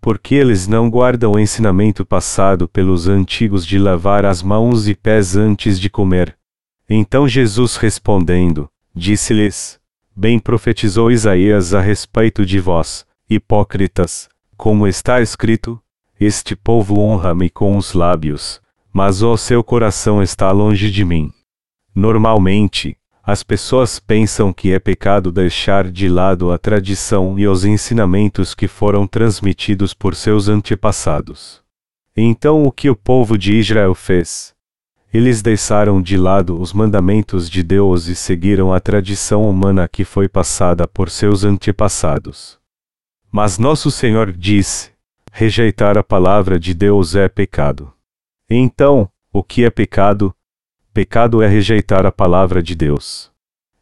Por 0.00 0.18
que 0.18 0.34
eles 0.34 0.66
não 0.66 0.88
guardam 0.88 1.32
o 1.32 1.38
ensinamento 1.38 2.06
passado 2.06 2.66
pelos 2.66 3.06
antigos 3.06 3.66
de 3.66 3.78
lavar 3.78 4.24
as 4.24 4.42
mãos 4.42 4.88
e 4.88 4.94
pés 4.94 5.36
antes 5.36 5.78
de 5.78 5.90
comer? 5.90 6.38
Então 6.88 7.28
Jesus 7.28 7.76
respondendo, 7.76 8.66
disse-lhes: 8.94 9.78
Bem 10.16 10.38
profetizou 10.38 11.10
Isaías 11.10 11.74
a 11.74 11.82
respeito 11.82 12.46
de 12.46 12.58
vós, 12.58 13.04
hipócritas, 13.28 14.30
como 14.56 14.86
está 14.86 15.20
escrito: 15.20 15.78
Este 16.18 16.56
povo 16.56 16.98
honra-me 16.98 17.50
com 17.50 17.76
os 17.76 17.92
lábios, 17.92 18.58
mas 18.90 19.22
o 19.22 19.36
seu 19.36 19.62
coração 19.62 20.22
está 20.22 20.50
longe 20.50 20.90
de 20.90 21.04
mim. 21.04 21.30
Normalmente, 21.94 22.96
as 23.26 23.42
pessoas 23.42 23.98
pensam 23.98 24.52
que 24.52 24.70
é 24.70 24.78
pecado 24.78 25.32
deixar 25.32 25.90
de 25.90 26.10
lado 26.10 26.52
a 26.52 26.58
tradição 26.58 27.38
e 27.38 27.48
os 27.48 27.64
ensinamentos 27.64 28.54
que 28.54 28.68
foram 28.68 29.06
transmitidos 29.06 29.94
por 29.94 30.14
seus 30.14 30.46
antepassados. 30.46 31.62
Então, 32.14 32.64
o 32.64 32.70
que 32.70 32.90
o 32.90 32.94
povo 32.94 33.38
de 33.38 33.54
Israel 33.54 33.94
fez? 33.94 34.54
Eles 35.12 35.40
deixaram 35.40 36.02
de 36.02 36.18
lado 36.18 36.60
os 36.60 36.74
mandamentos 36.74 37.48
de 37.48 37.62
Deus 37.62 38.08
e 38.08 38.14
seguiram 38.14 38.74
a 38.74 38.80
tradição 38.80 39.48
humana 39.48 39.88
que 39.88 40.04
foi 40.04 40.28
passada 40.28 40.86
por 40.86 41.08
seus 41.08 41.44
antepassados. 41.44 42.58
Mas 43.32 43.58
nosso 43.58 43.90
Senhor 43.90 44.32
disse: 44.32 44.90
rejeitar 45.32 45.96
a 45.96 46.02
palavra 46.02 46.58
de 46.58 46.74
Deus 46.74 47.14
é 47.14 47.26
pecado. 47.28 47.90
Então, 48.50 49.08
o 49.32 49.42
que 49.42 49.64
é 49.64 49.70
pecado? 49.70 50.33
Pecado 50.94 51.42
é 51.42 51.48
rejeitar 51.48 52.06
a 52.06 52.12
palavra 52.12 52.62
de 52.62 52.76
Deus. 52.76 53.28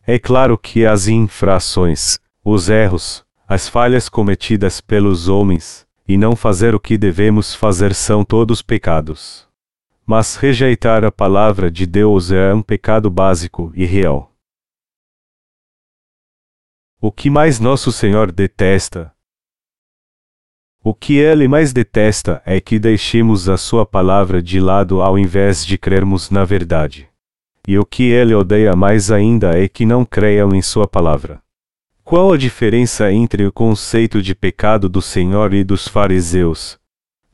É 0.06 0.18
claro 0.18 0.56
que 0.56 0.86
as 0.86 1.08
infrações, 1.08 2.18
os 2.42 2.70
erros, 2.70 3.22
as 3.46 3.68
falhas 3.68 4.08
cometidas 4.08 4.80
pelos 4.80 5.28
homens, 5.28 5.86
e 6.08 6.16
não 6.16 6.34
fazer 6.34 6.74
o 6.74 6.80
que 6.80 6.96
devemos 6.96 7.54
fazer 7.54 7.94
são 7.94 8.24
todos 8.24 8.62
pecados. 8.62 9.46
Mas 10.06 10.36
rejeitar 10.36 11.04
a 11.04 11.12
palavra 11.12 11.70
de 11.70 11.84
Deus 11.84 12.32
é 12.32 12.54
um 12.54 12.62
pecado 12.62 13.10
básico 13.10 13.70
e 13.74 13.84
real. 13.84 14.32
O 16.98 17.12
que 17.12 17.28
mais 17.28 17.60
nosso 17.60 17.92
Senhor 17.92 18.32
detesta, 18.32 19.11
o 20.84 20.92
que 20.92 21.16
ele 21.16 21.46
mais 21.46 21.72
detesta 21.72 22.42
é 22.44 22.60
que 22.60 22.76
deixemos 22.76 23.48
a 23.48 23.56
sua 23.56 23.86
palavra 23.86 24.42
de 24.42 24.58
lado 24.58 25.00
ao 25.00 25.16
invés 25.16 25.64
de 25.64 25.78
crermos 25.78 26.28
na 26.28 26.44
verdade. 26.44 27.08
E 27.68 27.78
o 27.78 27.84
que 27.84 28.02
ele 28.10 28.34
odeia 28.34 28.74
mais 28.74 29.08
ainda 29.08 29.56
é 29.56 29.68
que 29.68 29.86
não 29.86 30.04
creiam 30.04 30.52
em 30.52 30.60
sua 30.60 30.88
palavra. 30.88 31.40
Qual 32.02 32.32
a 32.32 32.36
diferença 32.36 33.12
entre 33.12 33.46
o 33.46 33.52
conceito 33.52 34.20
de 34.20 34.34
pecado 34.34 34.88
do 34.88 35.00
Senhor 35.00 35.54
e 35.54 35.62
dos 35.62 35.86
fariseus? 35.86 36.76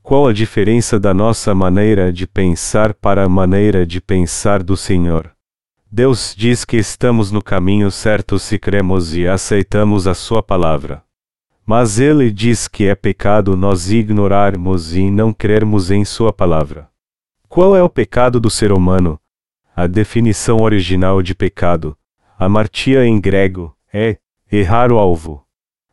Qual 0.03 0.29
a 0.29 0.33
diferença 0.33 1.01
da 1.01 1.15
nossa 1.15 1.55
maneira 1.55 2.13
de 2.13 2.27
pensar 2.27 2.93
para 2.93 3.25
a 3.25 3.29
maneira 3.31 3.87
de 3.87 3.99
pensar 3.99 4.63
do 4.63 4.77
Senhor? 4.77 5.33
Deus 5.91 6.35
diz 6.37 6.67
que 6.67 6.77
estamos 6.77 7.33
no 7.33 7.43
caminho 7.43 7.91
certo 7.91 8.39
se 8.39 8.59
cremos 8.59 9.17
e 9.17 9.27
aceitamos 9.27 10.07
a 10.07 10.13
Sua 10.13 10.43
palavra. 10.43 11.08
Mas 11.71 11.99
ele 11.99 12.31
diz 12.31 12.67
que 12.67 12.87
é 12.87 12.95
pecado 12.95 13.55
nós 13.55 13.91
ignorarmos 13.91 14.97
e 14.97 15.11
não 15.11 15.35
crermos 15.35 15.91
em 15.91 16.03
Sua 16.03 16.33
palavra. 16.33 16.89
Qual 17.47 17.77
é 17.77 17.83
o 17.83 17.91
pecado 17.91 18.41
do 18.41 18.49
ser 18.49 18.73
humano? 18.73 19.21
A 19.77 19.87
definição 19.87 20.63
original 20.63 21.21
de 21.21 21.35
pecado, 21.35 21.95
amartia 22.39 23.05
em 23.05 23.21
grego, 23.21 23.77
é 23.93 24.17
errar 24.51 24.91
o 24.91 24.97
alvo. 24.97 25.45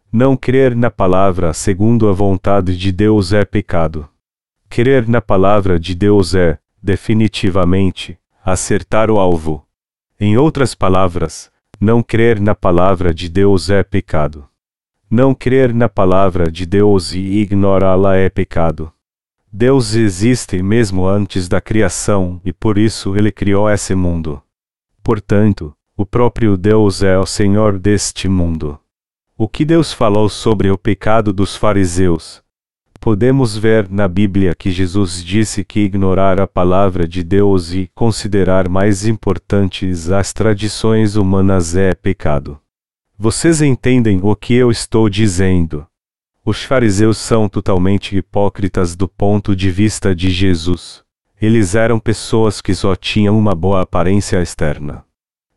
Não 0.09 0.37
crer 0.37 0.73
na 0.73 0.89
palavra 0.89 1.51
segundo 1.51 2.07
a 2.07 2.13
vontade 2.13 2.77
de 2.77 2.89
Deus 2.93 3.33
é 3.33 3.43
pecado. 3.43 4.07
Crer 4.69 5.09
na 5.09 5.19
palavra 5.19 5.77
de 5.77 5.93
Deus 5.93 6.33
é, 6.33 6.57
definitivamente, 6.81 8.17
acertar 8.45 9.11
o 9.11 9.19
alvo. 9.19 9.67
Em 10.17 10.37
outras 10.37 10.73
palavras, 10.73 11.51
Não 11.81 12.01
crer 12.01 12.39
na 12.39 12.55
palavra 12.55 13.13
de 13.13 13.27
Deus 13.27 13.69
é 13.69 13.83
pecado. 13.83 14.47
Não 15.09 15.35
crer 15.35 15.73
na 15.73 15.87
palavra 15.87 16.51
de 16.51 16.65
Deus 16.65 17.13
e 17.13 17.19
ignorá-la 17.19 18.15
é 18.15 18.29
pecado. 18.29 18.91
Deus 19.51 19.93
existe 19.93 20.61
mesmo 20.63 21.07
antes 21.07 21.47
da 21.47 21.61
criação 21.61 22.41
e 22.43 22.51
por 22.51 22.77
isso 22.77 23.15
ele 23.15 23.31
criou 23.31 23.69
esse 23.69 23.93
mundo. 23.93 24.41
Portanto, 25.03 25.73
o 25.95 26.05
próprio 26.05 26.57
Deus 26.57 27.03
é 27.03 27.17
o 27.17 27.25
Senhor 27.25 27.77
deste 27.77 28.27
mundo. 28.27 28.79
O 29.37 29.47
que 29.47 29.63
Deus 29.63 29.93
falou 29.93 30.27
sobre 30.27 30.71
o 30.71 30.77
pecado 30.77 31.31
dos 31.31 31.55
fariseus? 31.55 32.43
Podemos 32.99 33.55
ver 33.55 33.87
na 33.89 34.07
Bíblia 34.07 34.55
que 34.55 34.71
Jesus 34.71 35.23
disse 35.23 35.63
que 35.63 35.81
ignorar 35.81 36.41
a 36.41 36.47
palavra 36.47 37.07
de 37.07 37.23
Deus 37.23 37.71
e 37.71 37.89
considerar 37.93 38.67
mais 38.67 39.05
importantes 39.05 40.09
as 40.09 40.33
tradições 40.33 41.15
humanas 41.15 41.75
é 41.75 41.93
pecado. 41.93 42.59
Vocês 43.17 43.61
entendem 43.61 44.19
o 44.21 44.35
que 44.35 44.53
eu 44.53 44.69
estou 44.69 45.09
dizendo? 45.09 45.87
Os 46.43 46.63
fariseus 46.63 47.17
são 47.17 47.47
totalmente 47.47 48.17
hipócritas 48.17 48.93
do 48.93 49.07
ponto 49.07 49.55
de 49.55 49.71
vista 49.71 50.13
de 50.13 50.29
Jesus. 50.29 51.01
Eles 51.41 51.75
eram 51.75 51.97
pessoas 51.97 52.59
que 52.59 52.75
só 52.75 52.93
tinham 52.93 53.37
uma 53.37 53.55
boa 53.55 53.81
aparência 53.81 54.41
externa. 54.41 55.05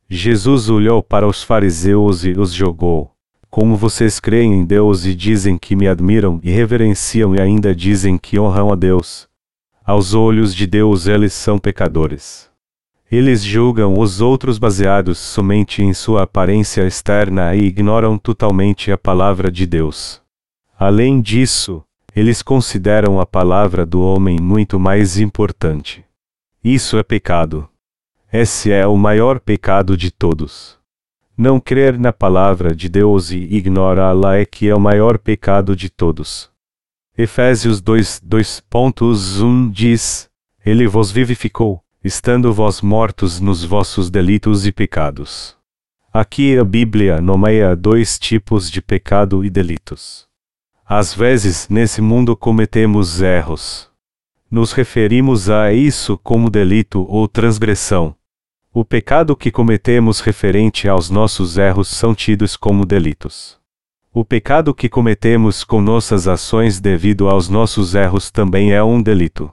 Jesus 0.09 0.71
olhou 0.71 1.03
para 1.03 1.27
os 1.27 1.43
fariseus 1.43 2.25
e 2.25 2.31
os 2.31 2.53
jogou. 2.53 3.11
Como 3.51 3.77
vocês 3.77 4.21
creem 4.21 4.55
em 4.55 4.65
Deus 4.65 5.05
e 5.05 5.13
dizem 5.13 5.59
que 5.59 5.75
me 5.75 5.89
admiram 5.89 6.39
e 6.45 6.53
reverenciam 6.53 7.35
e 7.35 7.41
ainda 7.41 7.75
dizem 7.75 8.17
que 8.17 8.39
honram 8.39 8.71
a 8.71 8.77
Deus? 8.77 9.29
Aos 9.85 10.15
olhos 10.15 10.55
de 10.55 10.65
Deus 10.65 11.09
eles 11.09 11.33
são 11.33 11.59
pecadores. 11.59 12.48
Eles 13.11 13.43
julgam 13.43 13.99
os 13.99 14.21
outros 14.21 14.59
baseados 14.59 15.19
somente 15.19 15.83
em 15.83 15.95
sua 15.95 16.25
aparência 16.25 16.87
externa 16.87 17.55
e 17.55 17.65
ignoram 17.65 18.19
totalmente 18.19 18.93
a 18.93 18.99
palavra 18.99 19.51
de 19.51 19.67
Deus. 19.67 20.21
Além 20.79 21.21
disso, 21.23 21.83
eles 22.15 22.43
consideram 22.43 23.19
a 23.19 23.25
palavra 23.25 23.87
do 23.87 24.03
homem 24.03 24.39
muito 24.39 24.79
mais 24.79 25.19
importante. 25.19 26.05
Isso 26.63 26.99
é 26.99 27.03
pecado. 27.03 27.67
Esse 28.31 28.71
é 28.71 28.87
o 28.87 28.97
maior 28.97 29.41
pecado 29.41 29.97
de 29.97 30.11
todos. 30.11 30.77
Não 31.35 31.59
crer 31.59 31.99
na 31.99 32.13
palavra 32.13 32.77
de 32.77 32.91
Deus 32.91 33.31
e 33.31 33.39
ignorá-la 33.39 34.37
é 34.37 34.45
que 34.45 34.69
é 34.69 34.75
o 34.75 34.81
maior 34.81 35.17
pecado 35.17 35.75
de 35.75 35.89
todos. 35.89 36.51
Efésios 37.17 37.81
2, 37.81 38.21
2.1 38.29 39.71
diz: 39.71 40.29
Ele 40.65 40.87
vos 40.87 41.11
vivificou, 41.11 41.83
estando 42.03 42.53
vós 42.53 42.81
mortos 42.81 43.41
nos 43.41 43.65
vossos 43.65 44.09
delitos 44.09 44.67
e 44.67 44.73
pecados. 44.73 45.57
Aqui 46.13 46.57
a 46.57 46.65
Bíblia 46.65 47.21
nomeia 47.21 47.75
dois 47.75 48.19
tipos 48.19 48.71
de 48.71 48.81
pecado 48.81 49.45
e 49.45 49.51
delitos. 49.51 50.27
Às 50.87 51.13
vezes, 51.13 51.69
nesse 51.69 52.01
mundo 52.01 52.37
cometemos 52.37 53.21
erros. 53.21 53.91
Nos 54.51 54.73
referimos 54.73 55.51
a 55.51 55.73
isso 55.73 56.17
como 56.17 56.49
delito 56.49 57.05
ou 57.09 57.27
transgressão. 57.27 58.15
O 58.73 58.85
pecado 58.85 59.37
que 59.37 59.51
cometemos 59.51 60.21
referente 60.21 60.89
aos 60.89 61.11
nossos 61.11 61.59
erros 61.59 61.89
são 61.89 62.15
tidos 62.15 62.57
como 62.57 62.87
delitos. 62.87 63.59
O 64.15 64.25
pecado 64.25 64.73
que 64.73 64.89
cometemos 64.89 65.65
com 65.65 65.83
nossas 65.83 66.29
ações 66.29 66.81
devido 66.81 67.29
aos 67.29 67.49
nossos 67.49 67.95
erros 67.95 68.31
também 68.31 68.73
é 68.73 68.83
um 68.83 69.03
delito. 69.03 69.53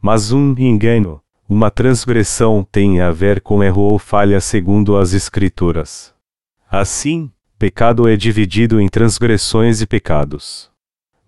Mas 0.00 0.32
um 0.32 0.54
engano, 0.58 1.21
uma 1.52 1.70
transgressão 1.70 2.66
tem 2.72 3.02
a 3.02 3.10
ver 3.10 3.42
com 3.42 3.62
erro 3.62 3.82
ou 3.82 3.98
falha 3.98 4.40
segundo 4.40 4.96
as 4.96 5.12
Escrituras. 5.12 6.14
Assim, 6.70 7.30
pecado 7.58 8.08
é 8.08 8.16
dividido 8.16 8.80
em 8.80 8.88
transgressões 8.88 9.82
e 9.82 9.86
pecados. 9.86 10.70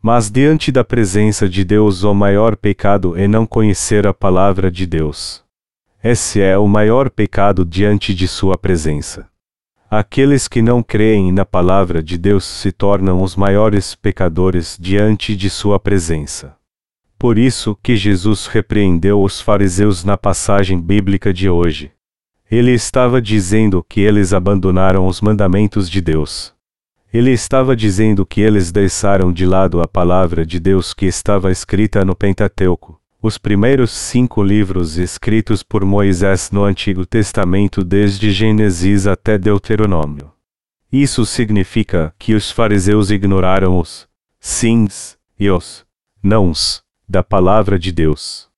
Mas 0.01 0.31
diante 0.31 0.73
da 0.73 0.83
presença 0.83 1.47
de 1.47 1.63
Deus, 1.63 2.05
o 2.05 2.15
maior 2.15 2.57
pecado 2.57 3.15
é 3.19 3.29
não 3.29 3.45
conhecer 3.45 4.07
a 4.07 4.15
palavra 4.15 4.71
de 4.71 4.87
Deus. 4.87 5.45
Esse 6.03 6.41
é 6.41 6.57
o 6.57 6.67
maior 6.67 7.11
pecado 7.11 7.63
diante 7.63 8.15
de 8.15 8.27
Sua 8.27 8.57
presença. 8.57 9.29
Aqueles 9.91 10.49
que 10.49 10.63
não 10.63 10.83
creem 10.83 11.33
na 11.33 11.45
palavra 11.45 12.03
de 12.03 12.17
Deus 12.17 12.47
se 12.47 12.73
tornam 12.73 13.23
os 13.23 13.37
maiores 13.37 13.95
pecadores 13.95 14.79
diante 14.81 15.37
de 15.37 15.51
Sua 15.51 15.79
presença. 15.79 16.57
Por 17.19 17.39
isso 17.39 17.77
que 17.83 17.97
Jesus 17.97 18.47
repreendeu 18.47 19.23
os 19.23 19.41
fariseus 19.41 20.05
na 20.05 20.17
passagem 20.17 20.81
bíblica 20.81 21.33
de 21.33 21.49
hoje. 21.49 21.91
Ele 22.51 22.73
estava 22.73 23.21
dizendo 23.21 23.85
que 23.89 24.01
eles 24.01 24.33
abandonaram 24.33 25.07
os 25.07 25.21
mandamentos 25.21 25.89
de 25.89 26.01
Deus. 26.01 26.53
Ele 27.13 27.31
estava 27.31 27.75
dizendo 27.75 28.27
que 28.27 28.41
eles 28.41 28.71
deixaram 28.71 29.33
de 29.33 29.47
lado 29.47 29.81
a 29.81 29.89
palavra 29.89 30.45
de 30.45 30.61
Deus 30.61 30.93
que 30.93 31.07
estava 31.07 31.51
escrita 31.51 32.05
no 32.05 32.15
Pentateuco, 32.15 33.01
os 33.23 33.39
primeiros 33.39 33.91
cinco 33.91 34.43
livros 34.43 34.99
escritos 34.99 35.63
por 35.63 35.85
Moisés 35.85 36.51
no 36.51 36.63
Antigo 36.63 37.07
Testamento 37.07 37.83
desde 37.83 38.31
Gênesis 38.31 39.07
até 39.07 39.39
Deuteronômio. 39.39 40.31
Isso 40.93 41.25
significa 41.25 42.15
que 42.19 42.35
os 42.35 42.51
fariseus 42.51 43.11
ignoraram 43.11 43.79
os 43.79 44.07
sims 44.39 45.17
e 45.41 45.49
os 45.49 45.85
nãos 46.23 46.84
da 47.09 47.23
palavra 47.23 47.79
de 47.79 47.93
Deus. 47.93 48.49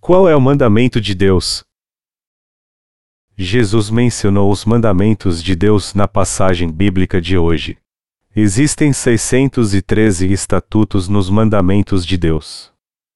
Qual 0.00 0.28
é 0.28 0.36
o 0.36 0.40
mandamento 0.40 1.00
de 1.00 1.14
Deus? 1.14 1.64
Jesus 3.36 3.88
mencionou 3.88 4.50
os 4.50 4.64
mandamentos 4.64 5.42
de 5.42 5.54
Deus 5.54 5.94
na 5.94 6.08
passagem 6.08 6.70
bíblica 6.70 7.20
de 7.20 7.38
hoje. 7.38 7.78
Existem 8.34 8.92
613 8.92 10.30
estatutos 10.32 11.08
nos 11.08 11.30
mandamentos 11.30 12.04
de 12.04 12.16
Deus. 12.16 12.72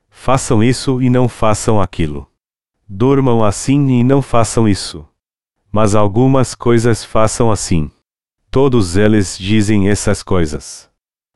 Façam 0.09 0.63
isso 0.63 1.03
e 1.03 1.11
não 1.11 1.29
façam 1.29 1.81
aquilo. 1.81 2.29
Durmam 2.89 3.45
assim 3.45 4.01
e 4.01 4.05
não 4.05 4.23
façam 4.23 4.69
isso. 4.69 5.07
Mas 5.71 5.95
algumas 5.95 6.55
coisas 6.55 7.05
façam 7.05 7.51
assim. 7.51 7.91
Todos 8.51 8.97
eles 8.97 9.39
dizem 9.39 9.89
essas 9.89 10.23
coisas. 10.23 10.92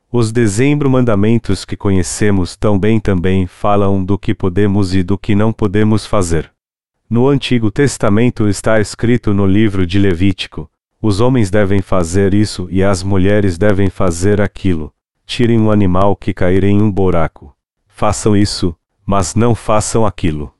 Os 0.09 0.31
dezembro 0.31 0.89
mandamentos 0.89 1.65
que 1.65 1.75
conhecemos 1.75 2.55
tão 2.55 2.79
bem 2.79 2.97
também 2.97 3.45
falam 3.45 4.01
do 4.01 4.17
que 4.17 4.33
podemos 4.33 4.95
e 4.95 5.03
do 5.03 5.17
que 5.17 5.35
não 5.35 5.51
podemos 5.51 6.05
fazer. 6.05 6.49
No 7.09 7.27
Antigo 7.27 7.69
Testamento 7.69 8.47
está 8.47 8.79
escrito 8.79 9.33
no 9.33 9.45
livro 9.45 9.85
de 9.85 9.99
Levítico: 9.99 10.71
os 11.01 11.19
homens 11.19 11.49
devem 11.49 11.81
fazer 11.81 12.33
isso 12.33 12.69
e 12.71 12.81
as 12.81 13.03
mulheres 13.03 13.57
devem 13.57 13.89
fazer 13.89 14.39
aquilo. 14.39 14.93
Tirem 15.25 15.59
um 15.59 15.69
animal 15.69 16.15
que 16.15 16.33
cair 16.33 16.63
em 16.63 16.81
um 16.81 16.89
buraco. 16.89 17.53
Façam 17.85 18.33
isso, 18.33 18.73
mas 19.05 19.35
não 19.35 19.53
façam 19.53 20.05
aquilo. 20.05 20.53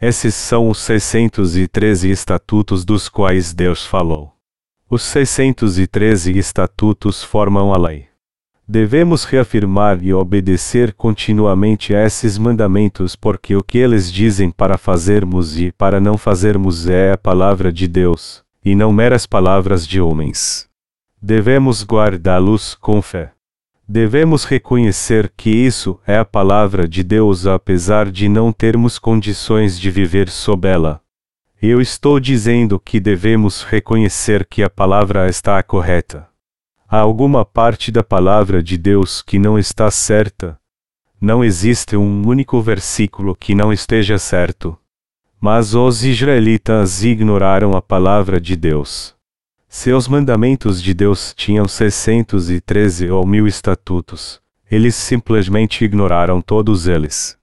Esses 0.00 0.34
são 0.34 0.68
os 0.68 0.78
613 0.78 2.10
estatutos 2.10 2.84
dos 2.84 3.08
quais 3.08 3.54
Deus 3.54 3.86
falou. 3.86 4.32
Os 4.90 5.02
613 5.02 6.36
estatutos 6.36 7.24
formam 7.24 7.72
a 7.72 7.78
lei. 7.78 8.11
Devemos 8.72 9.24
reafirmar 9.24 10.02
e 10.02 10.14
obedecer 10.14 10.94
continuamente 10.94 11.94
a 11.94 12.06
esses 12.06 12.38
mandamentos 12.38 13.14
porque 13.14 13.54
o 13.54 13.62
que 13.62 13.76
eles 13.76 14.10
dizem 14.10 14.50
para 14.50 14.78
fazermos 14.78 15.60
e 15.60 15.70
para 15.70 16.00
não 16.00 16.16
fazermos 16.16 16.88
é 16.88 17.12
a 17.12 17.18
palavra 17.18 17.70
de 17.70 17.86
Deus, 17.86 18.42
e 18.64 18.74
não 18.74 18.90
meras 18.90 19.26
palavras 19.26 19.86
de 19.86 20.00
homens. 20.00 20.70
Devemos 21.20 21.84
guardá-los 21.84 22.74
com 22.74 23.02
fé. 23.02 23.32
Devemos 23.86 24.46
reconhecer 24.46 25.30
que 25.36 25.50
isso 25.50 26.00
é 26.06 26.16
a 26.16 26.24
palavra 26.24 26.88
de 26.88 27.04
Deus 27.04 27.46
apesar 27.46 28.10
de 28.10 28.26
não 28.26 28.50
termos 28.50 28.98
condições 28.98 29.78
de 29.78 29.90
viver 29.90 30.30
sob 30.30 30.66
ela. 30.66 30.98
Eu 31.60 31.78
estou 31.78 32.18
dizendo 32.18 32.80
que 32.80 32.98
devemos 32.98 33.64
reconhecer 33.64 34.46
que 34.46 34.62
a 34.62 34.70
palavra 34.70 35.28
está 35.28 35.62
correta. 35.62 36.31
Há 36.94 36.98
alguma 36.98 37.42
parte 37.42 37.90
da 37.90 38.04
palavra 38.04 38.62
de 38.62 38.76
Deus 38.76 39.22
que 39.22 39.38
não 39.38 39.58
está 39.58 39.90
certa? 39.90 40.60
Não 41.18 41.42
existe 41.42 41.96
um 41.96 42.28
único 42.28 42.60
versículo 42.60 43.34
que 43.34 43.54
não 43.54 43.72
esteja 43.72 44.18
certo. 44.18 44.76
Mas 45.40 45.74
os 45.74 46.04
israelitas 46.04 47.02
ignoraram 47.02 47.74
a 47.74 47.80
palavra 47.80 48.38
de 48.38 48.54
Deus. 48.56 49.14
Seus 49.66 50.06
mandamentos 50.06 50.82
de 50.82 50.92
Deus 50.92 51.32
tinham 51.34 51.66
613 51.66 53.08
ou 53.08 53.26
mil 53.26 53.46
estatutos. 53.46 54.38
Eles 54.70 54.94
simplesmente 54.94 55.86
ignoraram 55.86 56.42
todos 56.42 56.86
eles. 56.86 57.38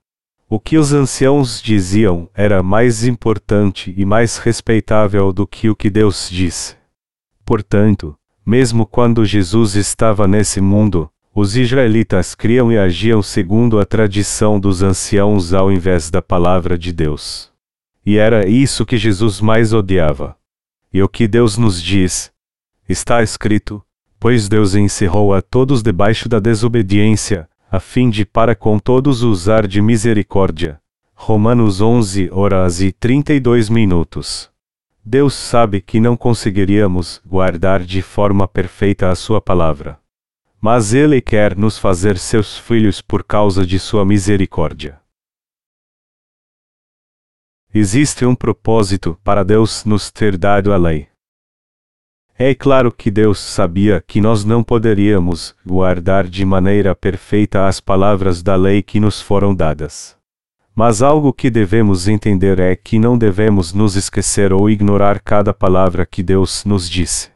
O 0.48 0.60
que 0.60 0.78
os 0.78 0.92
anciãos 0.92 1.60
diziam 1.60 2.30
era 2.36 2.62
mais 2.62 3.04
importante 3.04 3.92
e 3.96 4.04
mais 4.04 4.38
respeitável 4.38 5.32
do 5.32 5.44
que 5.44 5.68
o 5.68 5.74
que 5.74 5.90
Deus 5.90 6.28
disse. 6.30 6.76
Portanto, 7.44 8.16
mesmo 8.50 8.84
quando 8.84 9.24
Jesus 9.24 9.76
estava 9.76 10.26
nesse 10.26 10.60
mundo, 10.60 11.08
os 11.32 11.56
israelitas 11.56 12.34
criam 12.34 12.72
e 12.72 12.76
agiam 12.76 13.22
segundo 13.22 13.78
a 13.78 13.84
tradição 13.84 14.58
dos 14.58 14.82
anciãos 14.82 15.54
ao 15.54 15.70
invés 15.70 16.10
da 16.10 16.20
palavra 16.20 16.76
de 16.76 16.92
Deus. 16.92 17.48
E 18.04 18.16
era 18.16 18.48
isso 18.48 18.84
que 18.84 18.96
Jesus 18.96 19.40
mais 19.40 19.72
odiava. 19.72 20.36
E 20.92 21.00
o 21.00 21.08
que 21.08 21.28
Deus 21.28 21.56
nos 21.56 21.80
diz? 21.80 22.32
Está 22.88 23.22
escrito: 23.22 23.80
Pois 24.18 24.48
Deus 24.48 24.74
encerrou 24.74 25.32
a 25.32 25.40
todos 25.40 25.80
debaixo 25.80 26.28
da 26.28 26.40
desobediência, 26.40 27.48
a 27.70 27.78
fim 27.78 28.10
de 28.10 28.24
para 28.24 28.56
com 28.56 28.80
todos 28.80 29.22
usar 29.22 29.64
de 29.64 29.80
misericórdia. 29.80 30.80
Romanos 31.14 31.80
11 31.80 32.28
horas 32.32 32.80
e 32.80 32.90
32 32.90 33.68
minutos. 33.68 34.50
Deus 35.04 35.34
sabe 35.34 35.80
que 35.80 35.98
não 35.98 36.16
conseguiríamos 36.16 37.22
guardar 37.24 37.82
de 37.82 38.02
forma 38.02 38.46
perfeita 38.46 39.10
a 39.10 39.14
Sua 39.14 39.40
palavra. 39.40 39.98
Mas 40.60 40.92
Ele 40.92 41.22
quer 41.22 41.56
nos 41.56 41.78
fazer 41.78 42.18
seus 42.18 42.58
filhos 42.58 43.00
por 43.00 43.24
causa 43.24 43.66
de 43.66 43.78
Sua 43.78 44.04
misericórdia. 44.04 45.00
Existe 47.72 48.26
um 48.26 48.34
propósito 48.34 49.18
para 49.24 49.42
Deus 49.42 49.84
nos 49.84 50.10
ter 50.10 50.36
dado 50.36 50.72
a 50.72 50.76
lei. 50.76 51.08
É 52.36 52.54
claro 52.54 52.90
que 52.92 53.10
Deus 53.10 53.38
sabia 53.38 54.02
que 54.06 54.20
nós 54.20 54.44
não 54.44 54.62
poderíamos 54.62 55.54
guardar 55.64 56.26
de 56.26 56.44
maneira 56.44 56.94
perfeita 56.94 57.66
as 57.66 57.80
palavras 57.80 58.42
da 58.42 58.56
lei 58.56 58.82
que 58.82 58.98
nos 58.98 59.20
foram 59.20 59.54
dadas. 59.54 60.19
Mas 60.74 61.02
algo 61.02 61.32
que 61.32 61.50
devemos 61.50 62.08
entender 62.08 62.58
é 62.58 62.74
que 62.76 62.98
não 62.98 63.18
devemos 63.18 63.72
nos 63.72 63.96
esquecer 63.96 64.52
ou 64.52 64.70
ignorar 64.70 65.20
cada 65.20 65.52
palavra 65.52 66.06
que 66.06 66.22
Deus 66.22 66.64
nos 66.64 66.88
disse. 66.88 67.30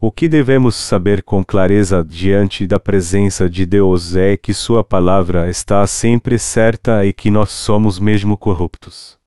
O 0.00 0.12
que 0.12 0.28
devemos 0.28 0.74
saber 0.74 1.22
com 1.22 1.42
clareza 1.42 2.04
diante 2.04 2.66
da 2.66 2.78
presença 2.78 3.48
de 3.48 3.64
Deus 3.64 4.14
é 4.14 4.36
que 4.36 4.52
Sua 4.52 4.84
palavra 4.84 5.48
está 5.48 5.86
sempre 5.86 6.38
certa 6.38 7.06
e 7.06 7.12
que 7.12 7.30
nós 7.30 7.50
somos 7.50 7.98
mesmo 7.98 8.36
corruptos. 8.36 9.18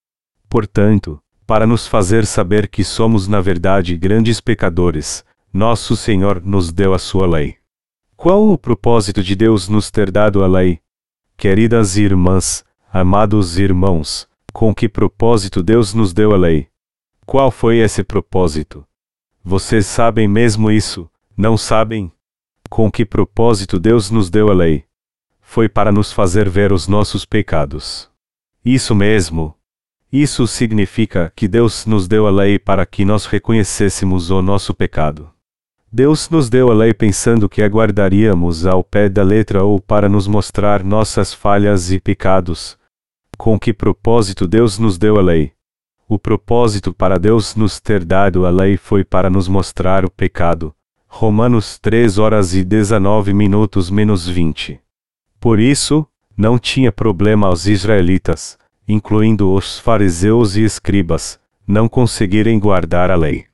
Portanto, 0.48 1.20
para 1.48 1.66
nos 1.66 1.88
fazer 1.88 2.26
saber 2.26 2.68
que 2.68 2.84
somos 2.84 3.28
na 3.28 3.40
verdade 3.40 3.98
grandes 3.98 4.42
pecadores, 4.42 5.24
nosso 5.52 5.96
Senhor 5.96 6.42
nos 6.44 6.72
deu 6.72 6.94
a 6.94 7.00
sua 7.00 7.26
lei. 7.26 7.56
Qual 8.16 8.50
o 8.50 8.58
propósito 8.58 9.24
de 9.24 9.36
Deus 9.36 9.70
nos 9.70 9.90
ter 9.90 10.12
dado 10.12 10.44
a 10.44 10.48
lei? 10.48 10.80
Queridas 11.38 11.98
irmãs, 11.98 12.66
amados 12.91 13.60
irmãos, 13.60 14.28
com 14.54 14.73
que 14.73 14.88
propósito 14.88 15.62
Deus 15.62 15.93
nos 15.93 16.13
deu 16.13 16.34
a 16.34 16.38
lei? 16.38 16.67
Qual 17.26 17.52
foi 17.52 17.78
esse 17.78 18.04
propósito? 18.04 18.86
Vocês 19.43 19.86
sabem 19.86 20.28
mesmo 20.28 20.71
isso, 20.71 21.10
não 21.36 21.58
sabem? 21.58 22.12
Com 22.69 22.91
que 22.91 23.06
propósito 23.06 23.80
Deus 23.80 24.10
nos 24.10 24.30
deu 24.30 24.50
a 24.50 24.54
lei? 24.54 24.86
Foi 25.41 25.69
para 25.69 25.91
nos 25.91 26.12
fazer 26.12 26.50
ver 26.50 26.71
os 26.71 26.88
nossos 26.88 27.26
pecados. 27.26 28.10
Isso 28.63 28.93
mesmo, 28.95 29.56
isso 30.12 30.47
significa 30.47 31.32
que 31.36 31.47
Deus 31.47 31.86
nos 31.86 32.08
deu 32.08 32.28
a 32.28 32.32
lei 32.32 32.58
para 32.58 32.86
que 32.86 33.04
nós 33.04 33.26
reconhecêssemos 33.26 34.30
o 34.30 34.41
nosso 34.41 34.73
pecado. 34.73 35.30
Deus 35.98 36.30
nos 36.30 36.48
deu 36.48 36.70
a 36.70 36.76
lei 36.76 36.94
pensando 36.94 37.50
que 37.50 37.60
aguardaríamos 37.64 38.68
ao 38.68 38.84
pé 38.84 39.10
da 39.10 39.24
letra 39.24 39.64
ou 39.64 39.82
para 39.82 40.08
nos 40.08 40.28
mostrar 40.28 40.84
nossas 40.84 41.34
falhas 41.34 41.92
e 41.92 42.00
pecados. 42.00 42.78
Com 43.36 43.58
que 43.58 43.74
propósito 43.74 44.48
Deus 44.48 44.78
nos 44.78 45.00
deu 45.00 45.18
a 45.18 45.24
lei? 45.24 45.54
O 46.08 46.20
propósito 46.20 46.94
para 46.94 47.18
Deus 47.18 47.56
nos 47.56 47.80
ter 47.80 48.06
dado 48.06 48.46
a 48.46 48.52
lei 48.52 48.78
foi 48.78 49.04
para 49.04 49.28
nos 49.28 49.48
mostrar 49.48 50.06
o 50.06 50.12
pecado. 50.12 50.72
Romanos 51.08 51.80
3 51.80 52.20
horas 52.20 52.54
e 52.54 52.64
19 52.64 53.34
minutos 53.34 53.90
menos 53.90 54.28
20. 54.28 54.80
Por 55.40 55.60
isso, 55.60 56.06
não 56.38 56.60
tinha 56.60 56.92
problema 56.92 57.48
aos 57.48 57.66
israelitas 57.66 58.56
incluindo 58.88 59.52
os 59.52 59.80
fariseus 59.80 60.56
e 60.56 60.64
escribas, 60.64 61.40
não 61.68 61.90
conseguirem 61.90 62.60
guardar 62.60 63.10
a 63.10 63.16
lei. 63.16 63.47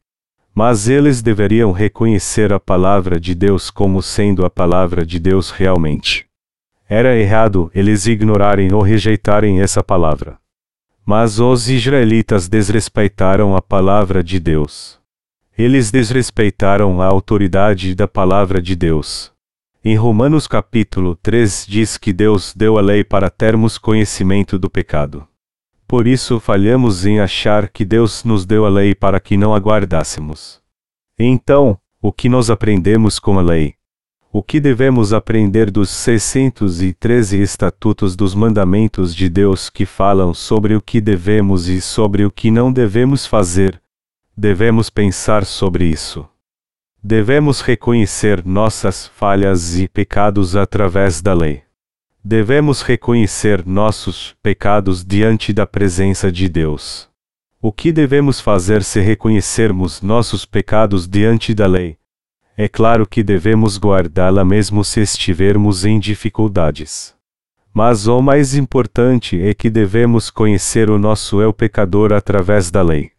Mas 0.56 0.88
eles 0.88 1.22
deveriam 1.22 1.72
reconhecer 1.72 2.54
a 2.54 2.60
palavra 2.60 3.20
de 3.20 3.34
Deus 3.34 3.72
como 3.72 4.02
sendo 4.04 4.46
a 4.46 4.50
palavra 4.50 5.04
de 5.04 5.20
Deus 5.20 5.50
realmente. 5.50 6.28
Era 6.88 7.16
errado 7.18 7.72
eles 7.74 8.06
ignorarem 8.06 8.72
ou 8.72 8.82
rejeitarem 8.82 9.62
essa 9.62 9.84
palavra. 9.84 10.38
Mas 11.04 11.40
os 11.40 11.70
israelitas 11.70 12.48
desrespeitaram 12.48 13.56
a 13.56 13.62
palavra 13.62 14.24
de 14.24 14.40
Deus. 14.40 15.00
Eles 15.58 15.90
desrespeitaram 15.90 17.02
a 17.02 17.06
autoridade 17.06 17.96
da 17.96 18.08
palavra 18.08 18.62
de 18.62 18.76
Deus. 18.76 19.32
Em 19.84 19.96
Romanos 19.96 20.48
capítulo 20.48 21.16
3 21.16 21.66
diz 21.68 21.98
que 21.98 22.14
Deus 22.14 22.54
deu 22.56 22.78
a 22.78 22.82
lei 22.82 23.04
para 23.04 23.30
termos 23.30 23.78
conhecimento 23.78 24.58
do 24.58 24.70
pecado. 24.70 25.28
Por 25.94 26.08
isso 26.08 26.40
falhamos 26.40 27.06
em 27.06 27.20
achar 27.20 27.70
que 27.70 27.86
Deus 27.86 28.24
nos 28.24 28.48
deu 28.48 28.66
a 28.66 28.70
lei 28.70 28.96
para 28.96 29.20
que 29.20 29.38
não 29.38 29.54
aguardássemos. 29.54 30.60
Então, 31.20 31.78
o 32.02 32.12
que 32.12 32.28
nós 32.28 32.50
aprendemos 32.50 33.20
com 33.20 33.38
a 33.38 33.44
lei? 33.44 33.76
O 34.32 34.42
que 34.42 34.60
devemos 34.60 35.14
aprender 35.14 35.70
dos 35.70 35.92
613 35.92 37.40
estatutos 37.40 38.16
dos 38.16 38.34
mandamentos 38.34 39.14
de 39.14 39.30
Deus 39.30 39.70
que 39.70 39.86
falam 39.86 40.34
sobre 40.34 40.74
o 40.74 40.82
que 40.82 41.00
devemos 41.00 41.68
e 41.68 41.80
sobre 41.80 42.26
o 42.26 42.32
que 42.32 42.50
não 42.50 42.74
devemos 42.74 43.28
fazer? 43.28 43.80
Devemos 44.36 44.90
pensar 44.90 45.46
sobre 45.46 45.86
isso. 45.86 46.28
Devemos 47.04 47.62
reconhecer 47.62 48.44
nossas 48.44 49.06
falhas 49.06 49.78
e 49.78 49.88
pecados 49.88 50.56
através 50.56 51.22
da 51.22 51.36
lei. 51.36 51.63
Devemos 52.26 52.82
reconhecer 52.82 53.66
nossos 53.66 54.34
pecados 54.42 55.04
diante 55.04 55.52
da 55.52 55.68
presença 55.68 56.32
de 56.32 56.48
Deus. 56.48 57.10
O 57.62 57.70
que 57.70 57.92
devemos 57.92 58.40
fazer 58.40 58.82
se 58.82 59.02
reconhecermos 59.02 60.02
nossos 60.02 60.46
pecados 60.46 61.06
diante 61.06 61.54
da 61.54 61.68
lei? 61.68 61.98
É 62.56 62.70
claro 62.70 63.06
que 63.06 63.24
devemos 63.24 63.78
guardá-la 63.78 64.46
mesmo 64.46 64.86
se 64.86 65.02
estivermos 65.02 65.84
em 65.84 66.00
dificuldades. 66.00 67.14
Mas 67.74 68.08
o 68.08 68.22
mais 68.22 68.56
importante 68.56 69.42
é 69.42 69.54
que 69.54 69.70
devemos 69.70 70.30
conhecer 70.30 70.90
o 70.90 70.98
nosso 70.98 71.42
eu 71.42 71.52
pecador 71.52 72.14
através 72.14 72.72
da 72.72 72.82
lei. 72.82 73.12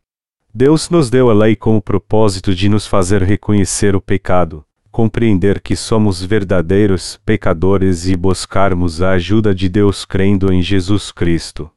Deus 0.54 0.88
nos 0.88 1.10
deu 1.10 1.28
a 1.28 1.34
lei 1.34 1.54
com 1.54 1.76
o 1.76 1.82
propósito 1.82 2.54
de 2.54 2.70
nos 2.70 2.86
fazer 2.86 3.22
reconhecer 3.22 3.94
o 3.94 4.00
pecado, 4.00 4.64
compreender 4.94 5.60
que 5.60 5.74
somos 5.74 6.24
verdadeiros 6.24 7.18
pecadores 7.26 8.06
e 8.06 8.14
buscarmos 8.14 9.02
a 9.02 9.10
ajuda 9.10 9.52
de 9.52 9.68
Deus 9.68 10.04
crendo 10.04 10.52
em 10.52 10.62
Jesus 10.62 11.10
Cristo. 11.10 11.68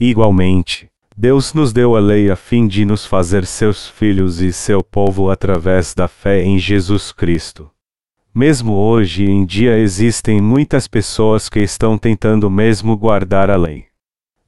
Igualmente, 0.00 0.88
Deus 1.14 1.52
nos 1.52 1.74
deu 1.74 1.94
a 1.94 2.00
lei 2.00 2.30
a 2.30 2.36
fim 2.36 2.66
de 2.66 2.86
nos 2.86 3.04
fazer 3.04 3.44
seus 3.44 3.86
filhos 3.86 4.40
e 4.40 4.50
seu 4.50 4.82
povo 4.82 5.28
através 5.28 5.92
da 5.92 6.08
fé 6.08 6.42
em 6.42 6.58
Jesus 6.58 7.12
Cristo. 7.12 7.70
Mesmo 8.34 8.72
hoje 8.72 9.26
em 9.26 9.44
dia 9.44 9.76
existem 9.76 10.40
muitas 10.40 10.88
pessoas 10.88 11.50
que 11.50 11.60
estão 11.60 11.98
tentando 11.98 12.48
mesmo 12.48 12.96
guardar 12.96 13.50
a 13.50 13.56
lei. 13.56 13.88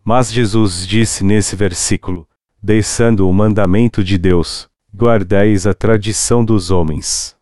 Mas 0.02 0.32
Jesus 0.32 0.86
disse 0.86 1.22
nesse 1.22 1.54
versículo: 1.54 2.26
deixando 2.62 3.28
o 3.28 3.32
mandamento 3.34 4.02
de 4.02 4.16
Deus, 4.16 4.70
guardeis 4.96 5.66
a 5.66 5.74
tradição 5.74 6.42
dos 6.42 6.70
homens. 6.70 7.35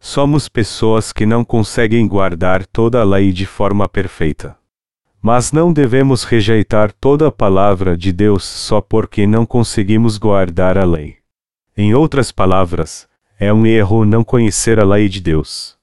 Somos 0.00 0.48
pessoas 0.48 1.12
que 1.12 1.26
não 1.26 1.44
conseguem 1.44 2.06
guardar 2.06 2.64
toda 2.66 3.00
a 3.00 3.04
lei 3.04 3.32
de 3.32 3.44
forma 3.44 3.88
perfeita. 3.88 4.56
Mas 5.20 5.50
não 5.50 5.72
devemos 5.72 6.22
rejeitar 6.24 6.92
toda 6.92 7.28
a 7.28 7.32
palavra 7.32 7.96
de 7.96 8.12
Deus 8.12 8.44
só 8.44 8.80
porque 8.80 9.26
não 9.26 9.44
conseguimos 9.44 10.16
guardar 10.16 10.78
a 10.78 10.84
lei. 10.84 11.16
Em 11.76 11.94
outras 11.94 12.32
palavras, 12.32 13.08
é 13.38 13.52
um 13.52 13.64
erro 13.64 14.04
não 14.04 14.24
conhecer 14.24 14.80
a 14.80 14.84
lei 14.84 15.08
de 15.08 15.20
Deus. 15.20 15.76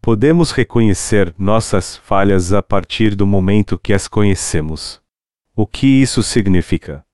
Podemos 0.00 0.50
reconhecer 0.50 1.34
nossas 1.38 1.96
falhas 1.96 2.52
a 2.52 2.62
partir 2.62 3.14
do 3.14 3.26
momento 3.26 3.78
que 3.78 3.92
as 3.92 4.06
conhecemos. 4.06 5.00
O 5.54 5.66
que 5.66 5.86
isso 5.86 6.22
significa? 6.22 7.05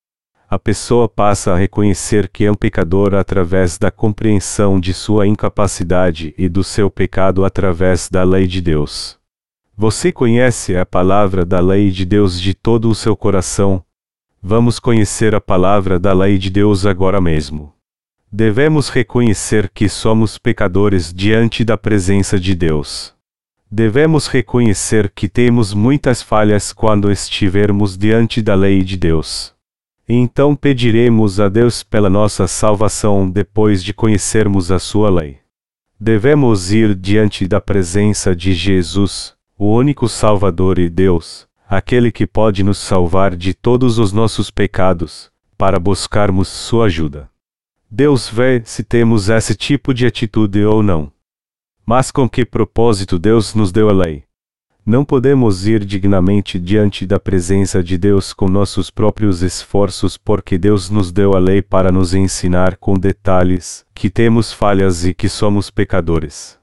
A 0.52 0.58
pessoa 0.58 1.08
passa 1.08 1.54
a 1.54 1.56
reconhecer 1.56 2.28
que 2.28 2.44
é 2.44 2.50
um 2.50 2.54
pecador 2.54 3.14
através 3.14 3.78
da 3.78 3.90
compreensão 3.90 4.78
de 4.78 4.92
sua 4.92 5.26
incapacidade 5.26 6.34
e 6.36 6.46
do 6.46 6.62
seu 6.62 6.90
pecado 6.90 7.46
através 7.46 8.10
da 8.10 8.22
lei 8.22 8.46
de 8.46 8.60
Deus. 8.60 9.18
Você 9.74 10.12
conhece 10.12 10.76
a 10.76 10.84
palavra 10.84 11.46
da 11.46 11.58
lei 11.58 11.90
de 11.90 12.04
Deus 12.04 12.38
de 12.38 12.52
todo 12.52 12.90
o 12.90 12.94
seu 12.94 13.16
coração? 13.16 13.82
Vamos 14.42 14.78
conhecer 14.78 15.34
a 15.34 15.40
palavra 15.40 15.98
da 15.98 16.12
lei 16.12 16.36
de 16.36 16.50
Deus 16.50 16.84
agora 16.84 17.18
mesmo. 17.18 17.72
Devemos 18.30 18.90
reconhecer 18.90 19.70
que 19.70 19.88
somos 19.88 20.36
pecadores 20.36 21.14
diante 21.14 21.64
da 21.64 21.78
presença 21.78 22.38
de 22.38 22.54
Deus. 22.54 23.14
Devemos 23.70 24.26
reconhecer 24.26 25.10
que 25.14 25.30
temos 25.30 25.72
muitas 25.72 26.20
falhas 26.20 26.74
quando 26.74 27.10
estivermos 27.10 27.96
diante 27.96 28.42
da 28.42 28.54
lei 28.54 28.82
de 28.82 28.98
Deus. 28.98 29.54
Então 30.08 30.56
pediremos 30.56 31.38
a 31.38 31.48
Deus 31.48 31.82
pela 31.82 32.10
nossa 32.10 32.46
salvação 32.48 33.30
depois 33.30 33.84
de 33.84 33.94
conhecermos 33.94 34.72
a 34.72 34.78
Sua 34.78 35.08
lei. 35.08 35.38
Devemos 35.98 36.72
ir 36.72 36.94
diante 36.94 37.46
da 37.46 37.60
presença 37.60 38.34
de 38.34 38.52
Jesus, 38.52 39.34
o 39.56 39.72
único 39.72 40.08
Salvador 40.08 40.80
e 40.80 40.90
Deus, 40.90 41.46
aquele 41.68 42.10
que 42.10 42.26
pode 42.26 42.64
nos 42.64 42.78
salvar 42.78 43.36
de 43.36 43.54
todos 43.54 43.98
os 43.98 44.12
nossos 44.12 44.50
pecados, 44.50 45.30
para 45.56 45.78
buscarmos 45.78 46.48
Sua 46.48 46.86
ajuda. 46.86 47.30
Deus 47.88 48.28
vê 48.28 48.60
se 48.64 48.82
temos 48.82 49.28
esse 49.28 49.54
tipo 49.54 49.94
de 49.94 50.04
atitude 50.04 50.64
ou 50.64 50.82
não. 50.82 51.12
Mas 51.86 52.10
com 52.10 52.28
que 52.28 52.44
propósito 52.44 53.18
Deus 53.18 53.54
nos 53.54 53.70
deu 53.70 53.88
a 53.88 53.92
lei? 53.92 54.24
Não 54.84 55.04
podemos 55.04 55.64
ir 55.64 55.84
dignamente 55.84 56.58
diante 56.58 57.06
da 57.06 57.20
presença 57.20 57.84
de 57.84 57.96
Deus 57.96 58.32
com 58.32 58.48
nossos 58.48 58.90
próprios 58.90 59.40
esforços, 59.40 60.16
porque 60.16 60.58
Deus 60.58 60.90
nos 60.90 61.12
deu 61.12 61.34
a 61.34 61.38
lei 61.38 61.62
para 61.62 61.92
nos 61.92 62.14
ensinar 62.14 62.76
com 62.78 62.94
detalhes 62.94 63.86
que 63.94 64.10
temos 64.10 64.52
falhas 64.52 65.04
e 65.04 65.14
que 65.14 65.28
somos 65.28 65.70
pecadores. 65.70 66.58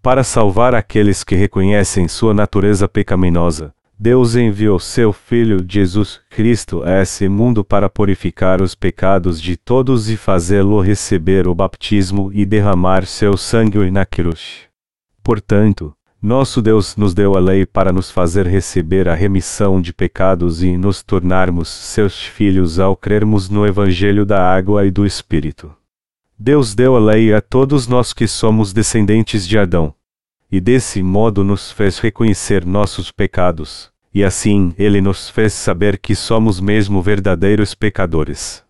Para 0.00 0.24
salvar 0.24 0.74
aqueles 0.74 1.22
que 1.22 1.34
reconhecem 1.34 2.08
sua 2.08 2.32
natureza 2.32 2.88
pecaminosa, 2.88 3.74
Deus 3.98 4.34
enviou 4.34 4.78
seu 4.78 5.12
Filho 5.12 5.62
Jesus 5.68 6.20
Cristo 6.30 6.82
a 6.84 7.02
esse 7.02 7.28
mundo 7.28 7.62
para 7.62 7.90
purificar 7.90 8.62
os 8.62 8.74
pecados 8.74 9.42
de 9.42 9.58
todos 9.58 10.08
e 10.08 10.16
fazê-lo 10.16 10.80
receber 10.80 11.46
o 11.46 11.54
baptismo 11.54 12.30
e 12.32 12.46
derramar 12.46 13.04
seu 13.04 13.36
sangue 13.36 13.90
na 13.90 14.06
cruz. 14.06 14.68
Portanto, 15.22 15.92
nosso 16.20 16.60
Deus 16.60 16.96
nos 16.96 17.14
deu 17.14 17.36
a 17.36 17.40
lei 17.40 17.64
para 17.64 17.92
nos 17.92 18.10
fazer 18.10 18.46
receber 18.46 19.08
a 19.08 19.14
remissão 19.14 19.80
de 19.80 19.92
pecados 19.92 20.62
e 20.62 20.76
nos 20.76 21.02
tornarmos 21.02 21.68
seus 21.68 22.22
filhos 22.22 22.78
ao 22.78 22.96
crermos 22.96 23.48
no 23.48 23.66
Evangelho 23.66 24.26
da 24.26 24.42
água 24.42 24.84
e 24.84 24.90
do 24.90 25.06
Espírito. 25.06 25.72
Deus 26.38 26.74
deu 26.74 26.96
a 26.96 26.98
lei 26.98 27.32
a 27.32 27.40
todos 27.40 27.86
nós 27.86 28.12
que 28.12 28.26
somos 28.26 28.72
descendentes 28.72 29.46
de 29.46 29.58
Adão 29.58 29.94
e 30.50 30.60
desse 30.60 31.02
modo 31.02 31.44
nos 31.44 31.70
fez 31.70 31.98
reconhecer 31.98 32.64
nossos 32.64 33.10
pecados, 33.10 33.90
e 34.12 34.24
assim 34.24 34.74
ele 34.78 35.00
nos 35.00 35.28
fez 35.28 35.52
saber 35.52 35.98
que 35.98 36.14
somos 36.14 36.58
mesmo 36.58 37.02
verdadeiros 37.02 37.74
pecadores. 37.74 38.64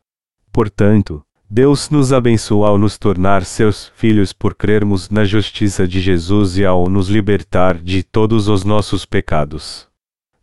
Portanto, 0.53 1.23
Deus 1.51 1.89
nos 1.89 2.13
abençoou 2.13 2.67
ao 2.67 2.77
nos 2.77 2.99
tornar 2.99 3.43
seus 3.43 3.91
filhos 3.97 4.35
por 4.35 4.55
crermos 4.55 5.09
na 5.09 5.25
justiça 5.25 5.89
de 5.89 5.99
Jesus 5.99 6.59
e 6.59 6.65
ao 6.65 6.91
nos 6.91 7.09
libertar 7.09 7.79
de 7.79 8.03
todos 8.03 8.49
os 8.49 8.65
nossos 8.65 9.07
pecados. 9.07 9.89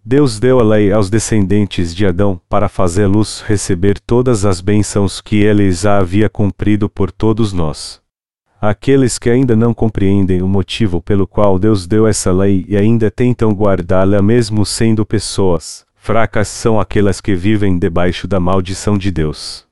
Deus 0.04 0.40
deu 0.40 0.60
a 0.60 0.64
lei 0.64 0.92
aos 0.92 1.10
descendentes 1.10 1.94
de 1.94 2.08
Adão 2.08 2.42
para 2.50 2.68
fazê-los 2.68 3.42
receber 3.42 4.00
todas 4.00 4.46
as 4.46 4.62
bênçãos 4.62 5.22
que 5.22 5.38
ele 5.38 5.72
já 5.72 6.00
havia 6.00 6.28
cumprido 6.28 6.90
por 6.90 7.12
todos 7.12 7.54
nós. 7.54 8.02
Aqueles 8.60 9.20
que 9.20 9.30
ainda 9.30 9.56
não 9.56 9.74
compreendem 9.74 10.42
o 10.42 10.48
motivo 10.48 11.02
pelo 11.02 11.28
qual 11.28 11.60
Deus 11.60 11.86
deu 11.86 12.08
essa 12.08 12.32
lei 12.32 12.66
e 12.68 12.76
ainda 12.76 13.12
tentam 13.12 13.52
guardá-la 13.52 14.22
mesmo 14.24 14.66
sendo 14.66 15.06
pessoas 15.06 15.86
fracas 16.06 16.48
são 16.48 16.80
aquelas 16.80 17.20
que 17.20 17.34
vivem 17.34 17.80
debaixo 17.80 18.28
da 18.28 18.40
maldição 18.40 18.96
de 18.96 19.10
Deus. 19.10 19.65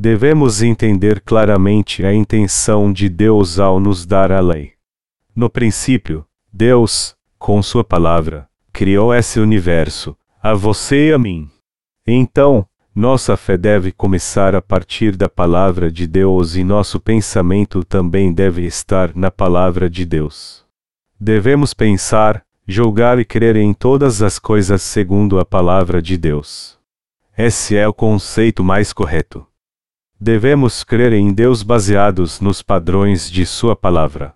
Devemos 0.00 0.62
entender 0.62 1.20
claramente 1.20 2.06
a 2.06 2.14
intenção 2.14 2.92
de 2.92 3.08
Deus 3.08 3.58
ao 3.58 3.80
nos 3.80 4.06
dar 4.06 4.30
a 4.30 4.38
lei. 4.38 4.74
No 5.34 5.50
princípio, 5.50 6.24
Deus, 6.52 7.16
com 7.36 7.60
Sua 7.60 7.82
palavra, 7.82 8.48
criou 8.72 9.12
esse 9.12 9.40
universo, 9.40 10.16
a 10.40 10.54
você 10.54 11.08
e 11.08 11.12
a 11.12 11.18
mim. 11.18 11.50
Então, 12.06 12.64
nossa 12.94 13.36
fé 13.36 13.56
deve 13.56 13.90
começar 13.90 14.54
a 14.54 14.62
partir 14.62 15.16
da 15.16 15.28
palavra 15.28 15.90
de 15.90 16.06
Deus 16.06 16.54
e 16.54 16.62
nosso 16.62 17.00
pensamento 17.00 17.82
também 17.82 18.32
deve 18.32 18.64
estar 18.64 19.10
na 19.16 19.32
palavra 19.32 19.90
de 19.90 20.06
Deus. 20.06 20.64
Devemos 21.18 21.74
pensar, 21.74 22.44
julgar 22.68 23.18
e 23.18 23.24
crer 23.24 23.56
em 23.56 23.74
todas 23.74 24.22
as 24.22 24.38
coisas 24.38 24.80
segundo 24.80 25.40
a 25.40 25.44
palavra 25.44 26.00
de 26.00 26.16
Deus. 26.16 26.78
Esse 27.36 27.76
é 27.76 27.88
o 27.88 27.92
conceito 27.92 28.62
mais 28.62 28.92
correto. 28.92 29.47
Devemos 30.20 30.82
crer 30.82 31.12
em 31.12 31.32
Deus 31.32 31.62
baseados 31.62 32.40
nos 32.40 32.60
padrões 32.60 33.30
de 33.30 33.46
Sua 33.46 33.76
palavra. 33.76 34.34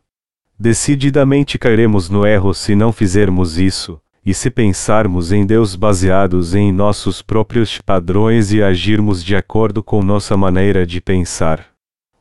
Decididamente 0.56 1.58
cairemos 1.58 2.08
no 2.08 2.24
erro 2.24 2.54
se 2.54 2.76
não 2.76 2.92
fizermos 2.92 3.58
isso, 3.58 4.00
e 4.24 4.32
se 4.32 4.48
pensarmos 4.48 5.32
em 5.32 5.44
Deus 5.44 5.74
baseados 5.74 6.54
em 6.54 6.72
nossos 6.72 7.20
próprios 7.20 7.78
padrões 7.78 8.52
e 8.52 8.62
agirmos 8.62 9.24
de 9.24 9.34
acordo 9.34 9.82
com 9.82 10.04
nossa 10.04 10.36
maneira 10.36 10.86
de 10.86 11.00
pensar. 11.00 11.66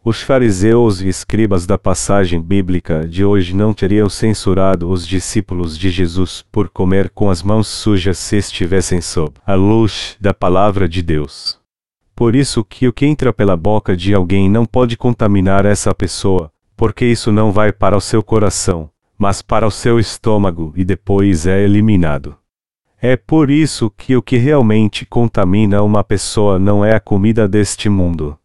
Os 0.03 0.23
fariseus 0.23 0.99
e 0.99 1.07
escribas 1.07 1.67
da 1.67 1.77
passagem 1.77 2.41
bíblica 2.41 3.07
de 3.07 3.23
hoje 3.23 3.55
não 3.55 3.75
teriam 3.75 4.09
censurado 4.09 4.89
os 4.89 5.05
discípulos 5.07 5.77
de 5.77 5.91
Jesus 5.91 6.43
por 6.51 6.67
comer 6.67 7.11
com 7.11 7.29
as 7.29 7.43
mãos 7.43 7.67
sujas 7.67 8.17
se 8.17 8.37
estivessem 8.37 8.99
sob 8.99 9.33
a 9.45 9.53
luz 9.53 10.17
da 10.19 10.33
palavra 10.33 10.89
de 10.89 11.03
Deus. 11.03 11.60
Por 12.21 12.35
isso 12.35 12.63
que 12.63 12.87
o 12.87 12.93
que 12.93 13.07
entra 13.07 13.33
pela 13.33 13.57
boca 13.57 13.97
de 13.97 14.13
alguém 14.13 14.47
não 14.47 14.63
pode 14.63 14.95
contaminar 14.95 15.65
essa 15.65 15.91
pessoa, 15.91 16.51
porque 16.77 17.03
isso 17.03 17.31
não 17.31 17.51
vai 17.51 17.73
para 17.73 17.97
o 17.97 17.99
seu 17.99 18.21
coração, 18.21 18.91
mas 19.17 19.41
para 19.41 19.65
o 19.65 19.71
seu 19.71 19.99
estômago 19.99 20.71
e 20.75 20.85
depois 20.85 21.47
é 21.47 21.63
eliminado. 21.63 22.37
É 23.01 23.17
por 23.17 23.49
isso 23.49 23.89
que 23.89 24.15
o 24.15 24.21
que 24.21 24.37
realmente 24.37 25.03
contamina 25.03 25.81
uma 25.81 26.03
pessoa 26.03 26.59
não 26.59 26.85
é 26.85 26.93
a 26.93 26.99
comida 26.99 27.47
deste 27.47 27.89
mundo. 27.89 28.37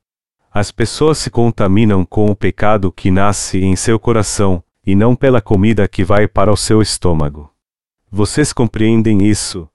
As 0.50 0.70
pessoas 0.70 1.18
se 1.18 1.28
contaminam 1.28 2.02
com 2.02 2.30
o 2.30 2.34
pecado 2.34 2.90
que 2.90 3.10
nasce 3.10 3.62
em 3.62 3.76
seu 3.76 3.98
coração, 3.98 4.64
e 4.86 4.94
não 4.94 5.14
pela 5.14 5.42
comida 5.42 5.86
que 5.86 6.02
vai 6.02 6.26
para 6.26 6.50
o 6.50 6.56
seu 6.56 6.80
estômago. 6.80 7.50
Vocês 8.10 8.54
compreendem 8.54 9.26
isso? 9.26 9.68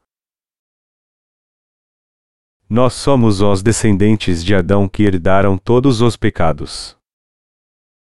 Nós 2.73 2.93
somos 2.93 3.41
os 3.41 3.61
descendentes 3.61 4.41
de 4.41 4.55
Adão 4.55 4.87
que 4.87 5.03
herdaram 5.03 5.57
todos 5.57 5.99
os 5.99 6.15
pecados. 6.15 6.95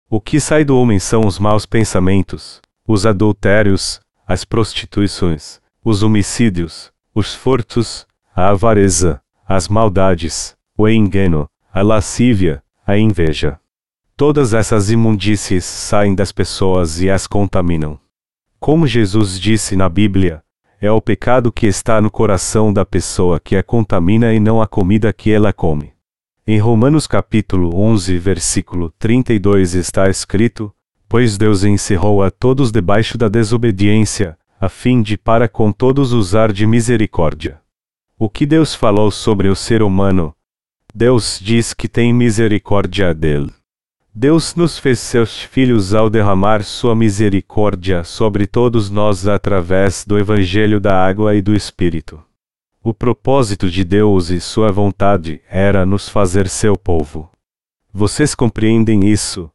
O 0.10 0.22
que 0.22 0.40
sai 0.40 0.64
do 0.64 0.78
homem 0.78 1.00
são 1.00 1.28
os 1.28 1.38
maus 1.38 1.66
pensamentos, 1.66 2.62
os 2.88 3.06
adultérios, 3.06 4.00
as 4.26 4.46
prostituições, 4.46 5.60
os 5.84 6.02
homicídios, 6.02 6.94
os 7.14 7.36
furtos, 7.36 8.08
a 8.34 8.52
avareza, 8.52 9.22
as 9.46 9.68
maldades, 9.68 10.56
o 10.78 10.88
engano, 10.88 11.50
a 11.70 11.82
lascívia, 11.82 12.64
a 12.88 12.98
inveja. 12.98 13.60
Todas 14.16 14.54
essas 14.54 14.90
imundícies 14.90 15.66
saem 15.66 16.16
das 16.16 16.32
pessoas 16.32 17.02
e 17.02 17.10
as 17.10 17.28
contaminam. 17.28 18.00
Como 18.62 18.88
Jesus 18.88 19.38
disse 19.38 19.76
na 19.76 19.90
Bíblia, 19.90 20.42
é 20.86 20.92
o 20.92 21.00
pecado 21.00 21.50
que 21.50 21.66
está 21.66 22.02
no 22.02 22.12
coração 22.12 22.74
da 22.74 22.84
pessoa 22.84 23.40
que 23.40 23.56
a 23.56 23.64
contamina 23.64 24.34
e 24.34 24.40
não 24.40 24.62
a 24.62 24.68
comida 24.68 25.14
que 25.14 25.32
ela 25.32 25.54
come. 25.54 25.94
Em 26.46 26.60
Romanos 26.60 27.08
capítulo 27.08 27.74
11, 27.74 28.18
versículo 28.18 28.94
32 29.00 29.76
está 29.76 30.10
escrito: 30.10 30.74
pois 31.08 31.38
Deus 31.38 31.64
encerrou 31.64 32.22
a 32.22 32.30
todos 32.30 32.70
debaixo 32.70 33.18
da 33.18 33.30
desobediência, 33.30 34.38
a 34.60 34.68
fim 34.68 35.02
de 35.02 35.18
para 35.18 35.48
com 35.48 35.72
todos 35.72 36.12
usar 36.12 36.52
de 36.52 36.68
misericórdia. 36.68 37.62
O 38.20 38.30
que 38.30 38.46
Deus 38.46 38.76
falou 38.76 39.10
sobre 39.10 39.48
o 39.48 39.56
ser 39.56 39.82
humano? 39.82 40.36
Deus 40.94 41.40
diz 41.42 41.74
que 41.74 41.88
tem 41.88 42.14
misericórdia 42.14 43.14
dele. 43.14 43.54
Deus 44.16 44.54
nos 44.54 44.78
fez 44.78 45.00
seus 45.00 45.42
filhos 45.42 45.96
ao 45.96 46.08
derramar 46.08 46.64
sua 46.64 46.96
misericórdia 46.96 48.04
sobre 48.04 48.46
todos 48.46 48.92
nós 48.92 49.28
através 49.28 50.06
do 50.06 50.20
Evangelho 50.20 50.80
da 50.80 51.04
Água 51.04 51.36
e 51.36 51.42
do 51.42 51.56
Espírito. 51.56 52.24
O 52.84 52.94
propósito 52.94 53.72
de 53.72 53.84
Deus 53.84 54.30
e 54.30 54.40
sua 54.40 54.72
vontade 54.72 55.42
era 55.50 55.84
nos 55.84 56.08
fazer 56.08 56.48
seu 56.48 56.78
povo. 56.78 57.28
Vocês 57.92 58.36
compreendem 58.36 59.10
isso? 59.10 59.50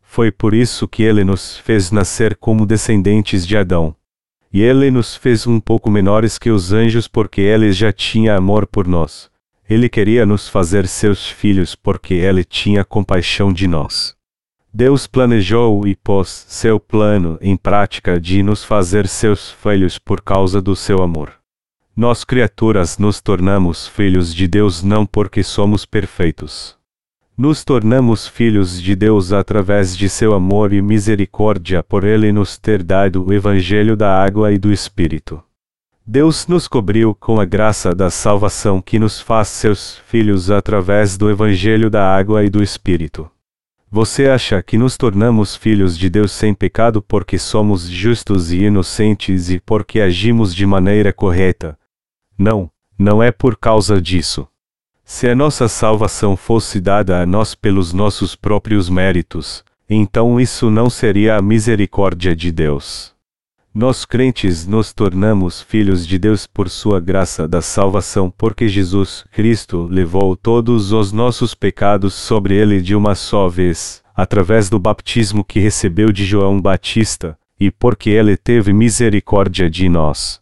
Foi 0.00 0.30
por 0.30 0.54
isso 0.54 0.86
que 0.86 1.02
ele 1.02 1.24
nos 1.24 1.58
fez 1.58 1.90
nascer 1.90 2.36
como 2.36 2.64
descendentes 2.64 3.44
de 3.44 3.56
Adão. 3.56 3.92
E 4.52 4.62
ele 4.62 4.88
nos 4.88 5.16
fez 5.16 5.48
um 5.48 5.58
pouco 5.58 5.90
menores 5.90 6.38
que 6.38 6.48
os 6.48 6.72
anjos 6.72 7.08
porque 7.08 7.40
ele 7.40 7.72
já 7.72 7.92
tinha 7.92 8.36
amor 8.36 8.68
por 8.68 8.86
nós. 8.86 9.28
Ele 9.68 9.88
queria 9.88 10.24
nos 10.24 10.48
fazer 10.48 10.86
seus 10.86 11.28
filhos 11.28 11.74
porque 11.74 12.14
ele 12.14 12.44
tinha 12.44 12.84
compaixão 12.84 13.52
de 13.52 13.66
nós. 13.66 14.14
Deus 14.72 15.06
planejou 15.06 15.86
e 15.86 15.96
pôs 15.96 16.44
seu 16.48 16.78
plano 16.78 17.38
em 17.40 17.56
prática 17.56 18.20
de 18.20 18.42
nos 18.42 18.62
fazer 18.62 19.08
seus 19.08 19.50
filhos 19.50 19.98
por 19.98 20.20
causa 20.20 20.60
do 20.60 20.76
seu 20.76 21.02
amor. 21.02 21.32
Nós 21.96 22.24
criaturas 22.24 22.98
nos 22.98 23.20
tornamos 23.20 23.88
filhos 23.88 24.34
de 24.34 24.46
Deus 24.46 24.82
não 24.82 25.06
porque 25.06 25.42
somos 25.42 25.86
perfeitos 25.86 26.76
nos 27.38 27.62
tornamos 27.62 28.26
filhos 28.26 28.80
de 28.80 28.96
Deus 28.96 29.30
através 29.30 29.94
de 29.94 30.08
seu 30.08 30.32
amor 30.32 30.72
e 30.72 30.80
misericórdia 30.80 31.82
por 31.82 32.02
ele 32.02 32.32
nos 32.32 32.56
ter 32.56 32.82
dado 32.82 33.26
o 33.26 33.32
Evangelho 33.32 33.94
da 33.94 34.10
água 34.24 34.52
e 34.52 34.58
do 34.58 34.72
Espírito. 34.72 35.42
Deus 36.08 36.46
nos 36.46 36.68
cobriu 36.68 37.16
com 37.16 37.40
a 37.40 37.44
graça 37.44 37.92
da 37.92 38.10
salvação 38.10 38.80
que 38.80 38.96
nos 38.96 39.20
faz 39.20 39.48
seus 39.48 39.98
filhos 40.06 40.52
através 40.52 41.18
do 41.18 41.28
Evangelho 41.28 41.90
da 41.90 42.08
água 42.08 42.44
e 42.44 42.48
do 42.48 42.62
Espírito. 42.62 43.28
Você 43.90 44.28
acha 44.28 44.62
que 44.62 44.78
nos 44.78 44.96
tornamos 44.96 45.56
filhos 45.56 45.98
de 45.98 46.08
Deus 46.08 46.30
sem 46.30 46.54
pecado 46.54 47.02
porque 47.02 47.36
somos 47.38 47.88
justos 47.88 48.52
e 48.52 48.58
inocentes 48.66 49.50
e 49.50 49.58
porque 49.58 49.98
agimos 50.00 50.54
de 50.54 50.64
maneira 50.64 51.12
correta? 51.12 51.76
Não, 52.38 52.70
não 52.96 53.20
é 53.20 53.32
por 53.32 53.56
causa 53.56 54.00
disso. 54.00 54.46
Se 55.04 55.28
a 55.28 55.34
nossa 55.34 55.66
salvação 55.66 56.36
fosse 56.36 56.80
dada 56.80 57.20
a 57.20 57.26
nós 57.26 57.56
pelos 57.56 57.92
nossos 57.92 58.36
próprios 58.36 58.88
méritos, 58.88 59.64
então 59.90 60.38
isso 60.40 60.70
não 60.70 60.88
seria 60.88 61.36
a 61.36 61.42
misericórdia 61.42 62.36
de 62.36 62.52
Deus. 62.52 63.15
Nós 63.78 64.06
crentes 64.06 64.66
nos 64.66 64.90
tornamos 64.94 65.60
filhos 65.60 66.06
de 66.06 66.18
Deus 66.18 66.46
por 66.46 66.70
sua 66.70 66.98
graça 66.98 67.46
da 67.46 67.60
salvação, 67.60 68.30
porque 68.30 68.70
Jesus 68.70 69.22
Cristo 69.30 69.86
levou 69.90 70.34
todos 70.34 70.92
os 70.92 71.12
nossos 71.12 71.54
pecados 71.54 72.14
sobre 72.14 72.54
ele 72.54 72.80
de 72.80 72.96
uma 72.96 73.14
só 73.14 73.50
vez, 73.50 74.02
através 74.14 74.70
do 74.70 74.78
baptismo 74.78 75.44
que 75.44 75.60
recebeu 75.60 76.10
de 76.10 76.24
João 76.24 76.58
Batista, 76.58 77.38
e 77.60 77.70
porque 77.70 78.08
ele 78.08 78.34
teve 78.34 78.72
misericórdia 78.72 79.68
de 79.68 79.90
nós. 79.90 80.40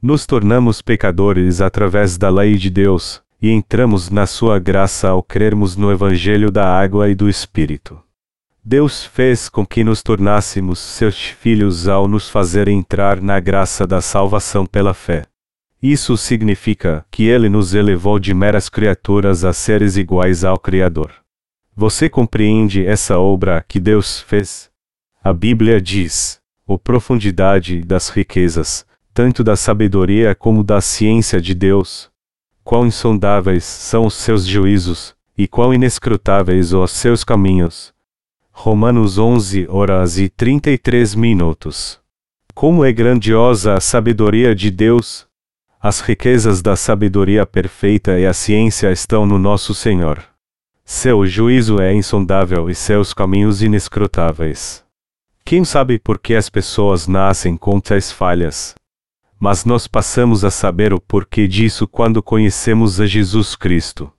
Nos 0.00 0.24
tornamos 0.24 0.80
pecadores 0.80 1.60
através 1.60 2.16
da 2.16 2.30
lei 2.30 2.54
de 2.54 2.70
Deus, 2.70 3.20
e 3.42 3.50
entramos 3.50 4.08
na 4.08 4.24
sua 4.24 4.60
graça 4.60 5.08
ao 5.08 5.20
crermos 5.20 5.76
no 5.76 5.90
Evangelho 5.90 6.48
da 6.48 6.64
água 6.64 7.10
e 7.10 7.14
do 7.16 7.28
Espírito. 7.28 8.00
Deus 8.64 9.04
fez 9.04 9.48
com 9.48 9.66
que 9.66 9.82
nos 9.82 10.04
tornássemos 10.04 10.78
seus 10.78 11.16
filhos 11.20 11.88
ao 11.88 12.06
nos 12.06 12.30
fazer 12.30 12.68
entrar 12.68 13.20
na 13.20 13.40
graça 13.40 13.84
da 13.88 14.00
salvação 14.00 14.64
pela 14.64 14.94
fé. 14.94 15.24
Isso 15.82 16.16
significa 16.16 17.04
que 17.10 17.24
Ele 17.24 17.48
nos 17.48 17.74
elevou 17.74 18.20
de 18.20 18.32
meras 18.32 18.68
criaturas 18.68 19.44
a 19.44 19.52
seres 19.52 19.96
iguais 19.96 20.44
ao 20.44 20.56
Criador. 20.60 21.12
Você 21.74 22.08
compreende 22.08 22.86
essa 22.86 23.18
obra 23.18 23.64
que 23.66 23.80
Deus 23.80 24.20
fez? 24.20 24.70
A 25.24 25.32
Bíblia 25.32 25.80
diz: 25.80 26.40
O 26.64 26.78
profundidade 26.78 27.80
das 27.80 28.10
riquezas, 28.10 28.86
tanto 29.12 29.42
da 29.42 29.56
sabedoria 29.56 30.36
como 30.36 30.62
da 30.62 30.80
ciência 30.80 31.40
de 31.40 31.52
Deus. 31.52 32.08
Quão 32.62 32.86
insondáveis 32.86 33.64
são 33.64 34.06
os 34.06 34.14
seus 34.14 34.46
juízos, 34.46 35.16
e 35.36 35.48
quão 35.48 35.74
inescrutáveis 35.74 36.72
os 36.72 36.92
seus 36.92 37.24
caminhos. 37.24 37.91
Romanos 38.54 39.18
11 39.18 39.66
horas 39.68 40.18
e 40.18 40.28
33 40.28 41.14
minutos. 41.14 41.98
Como 42.54 42.84
é 42.84 42.92
grandiosa 42.92 43.74
a 43.74 43.80
sabedoria 43.80 44.54
de 44.54 44.70
Deus! 44.70 45.26
As 45.80 46.00
riquezas 46.00 46.62
da 46.62 46.76
sabedoria 46.76 47.44
perfeita 47.44 48.20
e 48.20 48.26
a 48.26 48.32
ciência 48.32 48.92
estão 48.92 49.26
no 49.26 49.38
nosso 49.38 49.74
Senhor. 49.74 50.22
Seu 50.84 51.26
juízo 51.26 51.80
é 51.80 51.92
insondável 51.92 52.70
e 52.70 52.74
seus 52.74 53.12
caminhos 53.12 53.62
inescrutáveis. 53.62 54.84
Quem 55.44 55.64
sabe 55.64 55.98
por 55.98 56.18
que 56.18 56.34
as 56.34 56.48
pessoas 56.48 57.08
nascem 57.08 57.56
com 57.56 57.80
tais 57.80 58.12
falhas? 58.12 58.74
Mas 59.40 59.64
nós 59.64 59.88
passamos 59.88 60.44
a 60.44 60.50
saber 60.50 60.92
o 60.92 61.00
porquê 61.00 61.48
disso 61.48 61.88
quando 61.88 62.22
conhecemos 62.22 63.00
a 63.00 63.06
Jesus 63.06 63.56
Cristo. 63.56 64.12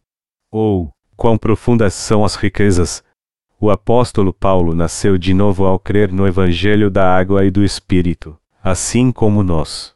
Ou, 0.52 0.92
quão 1.16 1.38
profundas 1.38 1.94
são 1.94 2.26
as 2.26 2.36
riquezas, 2.36 3.02
o 3.64 3.72
apóstolo 3.72 4.34
Paulo 4.34 4.76
nasceu 4.76 5.18
de 5.18 5.34
novo 5.34 5.64
ao 5.64 5.80
crer 5.80 6.12
no 6.12 6.28
Evangelho 6.28 6.92
da 6.92 7.16
água 7.16 7.46
e 7.46 7.50
do 7.50 7.64
Espírito, 7.64 8.38
assim 8.62 9.10
como 9.10 9.42
nós. 9.42 9.96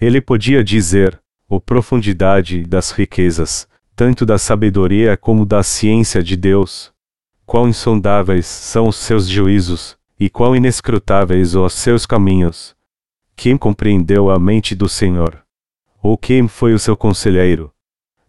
Ele 0.00 0.20
podia 0.20 0.64
dizer: 0.64 1.20
O 1.48 1.60
profundidade 1.60 2.64
das 2.64 2.90
riquezas, 2.90 3.68
tanto 3.94 4.26
da 4.26 4.38
sabedoria 4.38 5.16
como 5.16 5.46
da 5.46 5.62
ciência 5.62 6.20
de 6.20 6.36
Deus. 6.36 6.92
Quão 7.46 7.68
insondáveis 7.68 8.44
são 8.44 8.88
os 8.88 8.96
seus 8.96 9.28
juízos, 9.28 9.96
e 10.18 10.28
quão 10.28 10.56
inescrutáveis 10.56 11.54
os 11.54 11.74
seus 11.74 12.06
caminhos. 12.06 12.74
Quem 13.36 13.56
compreendeu 13.56 14.30
a 14.30 14.36
mente 14.36 14.74
do 14.74 14.88
Senhor? 14.88 15.44
Ou 16.02 16.18
quem 16.18 16.48
foi 16.48 16.74
o 16.74 16.78
seu 16.78 16.96
conselheiro? 16.96 17.72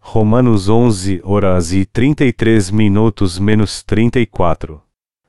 Romanos 0.10 0.70
11 0.70 1.20
horas 1.22 1.74
e 1.74 1.86
33 1.86 2.72
minutos 2.72 3.38
menos 3.38 3.84
34. 3.84 4.82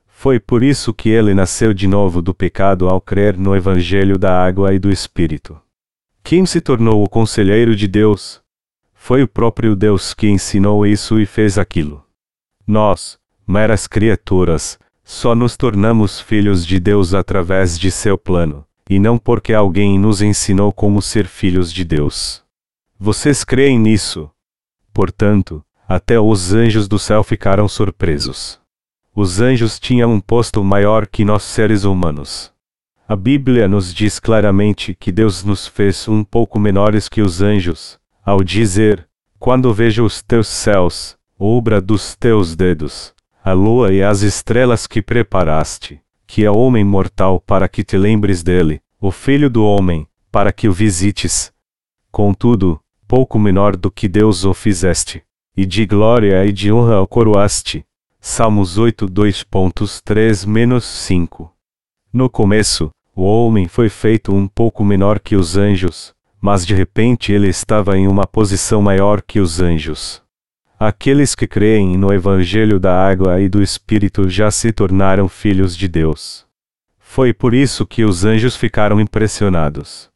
Foi 0.07 0.39
por 0.39 0.63
isso 0.63 0.93
que 0.93 1.09
ele 1.09 1.33
nasceu 1.33 1.73
de 1.73 1.85
novo 1.85 2.21
do 2.21 2.33
pecado 2.33 2.87
ao 2.87 3.01
crer 3.01 3.37
no 3.37 3.53
Evangelho 3.53 4.17
da 4.17 4.41
água 4.41 4.73
e 4.73 4.79
do 4.79 4.89
Espírito. 4.89 5.59
Quem 6.23 6.45
se 6.45 6.61
tornou 6.61 7.03
o 7.03 7.09
conselheiro 7.09 7.75
de 7.75 7.89
Deus? 7.89 8.39
Foi 8.93 9.21
o 9.21 9.27
próprio 9.27 9.75
Deus 9.75 10.13
que 10.13 10.29
ensinou 10.29 10.87
isso 10.87 11.19
e 11.19 11.25
fez 11.25 11.57
aquilo. 11.57 12.01
Nós, 12.65 13.19
meras 13.45 13.85
criaturas, 13.85 14.79
só 15.03 15.35
nos 15.35 15.57
tornamos 15.57 16.21
filhos 16.21 16.65
de 16.65 16.79
Deus 16.79 17.13
através 17.13 17.77
de 17.77 17.91
seu 17.91 18.17
plano, 18.17 18.65
e 18.89 18.97
não 18.97 19.17
porque 19.17 19.53
alguém 19.53 19.99
nos 19.99 20.21
ensinou 20.21 20.71
como 20.71 21.01
ser 21.01 21.27
filhos 21.27 21.69
de 21.73 21.83
Deus. 21.83 22.41
Vocês 22.97 23.43
creem 23.43 23.77
nisso? 23.77 24.31
Portanto, 24.99 25.63
até 25.87 26.19
os 26.19 26.53
anjos 26.53 26.85
do 26.85 26.99
céu 26.99 27.23
ficaram 27.23 27.69
surpresos. 27.69 28.59
Os 29.15 29.39
anjos 29.39 29.79
tinham 29.79 30.11
um 30.11 30.19
posto 30.19 30.61
maior 30.61 31.07
que 31.07 31.23
nós 31.23 31.43
seres 31.43 31.85
humanos. 31.85 32.51
A 33.07 33.15
Bíblia 33.15 33.65
nos 33.65 33.93
diz 33.93 34.19
claramente 34.19 34.93
que 34.93 35.09
Deus 35.09 35.41
nos 35.41 35.65
fez 35.65 36.05
um 36.09 36.21
pouco 36.21 36.59
menores 36.59 37.07
que 37.07 37.21
os 37.21 37.41
anjos, 37.41 37.97
ao 38.25 38.43
dizer: 38.43 39.07
Quando 39.39 39.73
vejo 39.73 40.03
os 40.03 40.21
teus 40.21 40.49
céus, 40.49 41.17
obra 41.39 41.79
dos 41.79 42.13
teus 42.17 42.53
dedos, 42.53 43.13
a 43.41 43.53
lua 43.53 43.93
e 43.93 44.03
as 44.03 44.21
estrelas 44.21 44.85
que 44.85 45.01
preparaste, 45.01 46.01
que 46.27 46.43
é 46.43 46.51
homem 46.51 46.83
mortal 46.83 47.39
para 47.39 47.69
que 47.69 47.85
te 47.85 47.97
lembres 47.97 48.43
dele, 48.43 48.81
o 48.99 49.11
filho 49.11 49.49
do 49.49 49.63
homem, 49.63 50.05
para 50.29 50.51
que 50.51 50.67
o 50.67 50.73
visites. 50.73 51.53
Contudo, 52.11 52.81
pouco 53.09 53.37
menor 53.39 53.75
do 53.75 53.89
que 53.89 54.07
Deus 54.07 54.45
o 54.45 54.53
fizeste, 54.53 55.23
e 55.57 55.65
de 55.65 55.83
glória 55.83 56.45
e 56.45 56.51
de 56.51 56.71
honra 56.71 57.01
o 57.01 57.07
coroaste. 57.07 57.83
Salmos 58.21 58.77
8 58.77 59.07
2.3-5 59.07 61.49
No 62.13 62.29
começo, 62.29 62.91
o 63.15 63.23
homem 63.23 63.67
foi 63.67 63.89
feito 63.89 64.31
um 64.31 64.47
pouco 64.47 64.85
menor 64.85 65.19
que 65.19 65.35
os 65.35 65.57
anjos, 65.57 66.13
mas 66.39 66.63
de 66.63 66.75
repente 66.75 67.33
ele 67.33 67.47
estava 67.47 67.97
em 67.97 68.07
uma 68.07 68.27
posição 68.27 68.79
maior 68.79 69.23
que 69.23 69.39
os 69.39 69.59
anjos. 69.59 70.21
Aqueles 70.79 71.33
que 71.33 71.47
creem 71.47 71.97
no 71.97 72.13
Evangelho 72.13 72.79
da 72.79 72.95
Água 72.95 73.41
e 73.41 73.49
do 73.49 73.63
Espírito 73.63 74.29
já 74.29 74.51
se 74.51 74.71
tornaram 74.71 75.27
filhos 75.27 75.75
de 75.75 75.87
Deus. 75.87 76.45
Foi 76.99 77.33
por 77.33 77.55
isso 77.55 77.87
que 77.87 78.05
os 78.05 78.23
anjos 78.23 78.55
ficaram 78.55 79.01
impressionados. 79.01 80.11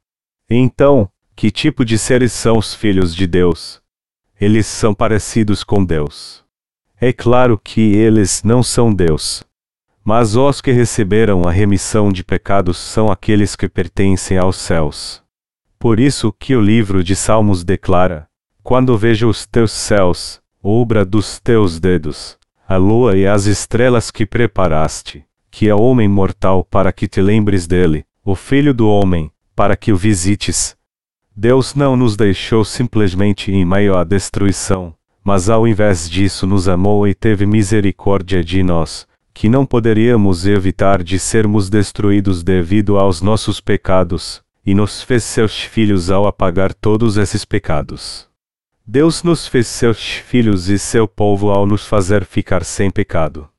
Então, 0.47 1.09
que 1.35 1.51
tipo 1.51 1.83
de 1.83 1.97
seres 1.97 2.31
são 2.31 2.57
os 2.57 2.73
filhos 2.73 3.15
de 3.15 3.27
Deus? 3.27 3.81
Eles 4.39 4.65
são 4.65 4.93
parecidos 4.93 5.63
com 5.63 5.83
Deus. 5.83 6.43
É 6.99 7.11
claro 7.11 7.59
que 7.61 7.81
eles 7.95 8.43
não 8.43 8.63
são 8.63 8.93
Deus. 8.93 9.43
Mas 10.03 10.35
os 10.35 10.61
que 10.61 10.71
receberam 10.71 11.47
a 11.47 11.51
remissão 11.51 12.11
de 12.11 12.23
pecados 12.23 12.77
são 12.77 13.11
aqueles 13.11 13.55
que 13.55 13.69
pertencem 13.69 14.37
aos 14.37 14.57
céus. 14.57 15.23
Por 15.79 15.99
isso 15.99 16.31
que 16.31 16.55
o 16.55 16.61
livro 16.61 17.03
de 17.03 17.15
Salmos 17.15 17.63
declara: 17.63 18.27
Quando 18.61 18.97
vejo 18.97 19.29
os 19.29 19.45
teus 19.45 19.71
céus, 19.71 20.41
obra 20.61 21.05
dos 21.05 21.39
teus 21.39 21.79
dedos, 21.79 22.37
a 22.67 22.77
lua 22.77 23.17
e 23.17 23.27
as 23.27 23.45
estrelas 23.45 24.11
que 24.11 24.25
preparaste, 24.25 25.25
que 25.51 25.69
é 25.69 25.75
homem 25.75 26.07
mortal 26.07 26.63
para 26.63 26.91
que 26.91 27.07
te 27.07 27.21
lembres 27.21 27.67
dele, 27.67 28.05
o 28.23 28.35
filho 28.35 28.73
do 28.73 28.89
homem, 28.89 29.31
para 29.55 29.75
que 29.75 29.91
o 29.91 29.97
visites, 29.97 30.75
Deus 31.35 31.73
não 31.73 31.95
nos 31.95 32.15
deixou 32.15 32.63
simplesmente 32.63 33.51
em 33.51 33.65
meio 33.65 33.97
à 33.97 34.03
destruição, 34.03 34.93
mas 35.23 35.49
ao 35.49 35.67
invés 35.67 36.07
disso 36.09 36.45
nos 36.45 36.67
amou 36.67 37.07
e 37.07 37.15
teve 37.15 37.45
misericórdia 37.45 38.43
de 38.43 38.61
nós, 38.61 39.07
que 39.33 39.49
não 39.49 39.65
poderíamos 39.65 40.45
evitar 40.45 41.01
de 41.01 41.17
sermos 41.17 41.69
destruídos 41.69 42.43
devido 42.43 42.99
aos 42.99 43.19
nossos 43.19 43.59
pecados, 43.59 44.43
e 44.63 44.75
nos 44.75 45.01
fez 45.01 45.23
seus 45.23 45.59
filhos 45.59 46.11
ao 46.11 46.27
apagar 46.27 46.71
todos 46.71 47.17
esses 47.17 47.43
pecados. 47.43 48.29
Deus 48.85 49.23
nos 49.23 49.47
fez 49.47 49.65
seus 49.65 49.99
filhos 50.03 50.69
e 50.69 50.77
seu 50.77 51.07
povo 51.07 51.49
ao 51.49 51.65
nos 51.65 51.87
fazer 51.87 52.25
ficar 52.25 52.63
sem 52.63 52.91
pecado. 52.91 53.49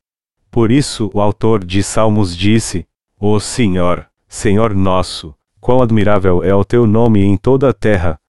Por 0.50 0.70
isso 0.70 1.10
o 1.12 1.20
autor 1.20 1.64
de 1.64 1.82
Salmos 1.82 2.36
disse: 2.36 2.86
Ó 3.18 3.40
Senhor, 3.40 4.06
Senhor 4.28 4.74
nosso, 4.74 5.34
Quão 5.64 5.80
admirável 5.80 6.44
é 6.44 6.54
o 6.54 6.62
teu 6.62 6.86
nome 6.86 7.24
em 7.24 7.38
toda 7.38 7.70
a 7.70 7.72
terra! 7.72 8.20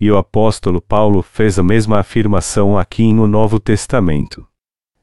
E 0.00 0.10
o 0.10 0.18
apóstolo 0.18 0.80
Paulo 0.80 1.22
fez 1.22 1.56
a 1.56 1.62
mesma 1.62 2.00
afirmação 2.00 2.76
aqui 2.76 3.12
no 3.12 3.28
Novo 3.28 3.60
Testamento. 3.60 4.44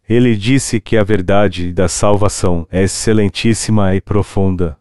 Ele 0.09 0.35
disse 0.35 0.81
que 0.81 0.97
a 0.97 1.03
verdade 1.05 1.71
da 1.71 1.87
salvação 1.87 2.67
é 2.69 2.83
excelentíssima 2.83 3.95
e 3.95 4.01
profunda. 4.01 4.77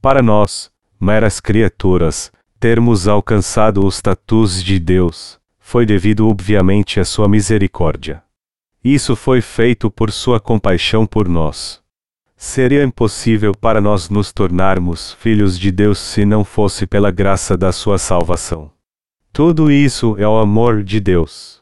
Para 0.00 0.22
nós, 0.22 0.70
meras 0.98 1.38
criaturas, 1.38 2.32
termos 2.58 3.06
alcançado 3.06 3.84
o 3.84 3.88
status 3.90 4.64
de 4.64 4.78
Deus, 4.78 5.38
foi 5.58 5.84
devido 5.84 6.26
obviamente 6.26 6.98
à 6.98 7.04
sua 7.04 7.28
misericórdia. 7.28 8.22
Isso 8.82 9.14
foi 9.14 9.42
feito 9.42 9.90
por 9.90 10.10
sua 10.10 10.40
compaixão 10.40 11.06
por 11.06 11.28
nós. 11.28 11.82
Seria 12.40 12.84
impossível 12.84 13.52
para 13.52 13.80
nós 13.80 14.08
nos 14.08 14.32
tornarmos 14.32 15.12
filhos 15.14 15.58
de 15.58 15.72
Deus 15.72 15.98
se 15.98 16.24
não 16.24 16.44
fosse 16.44 16.86
pela 16.86 17.10
graça 17.10 17.56
da 17.56 17.72
sua 17.72 17.98
salvação. 17.98 18.70
Tudo 19.32 19.72
isso 19.72 20.14
é 20.20 20.26
o 20.26 20.38
amor 20.38 20.84
de 20.84 21.00
Deus. 21.00 21.60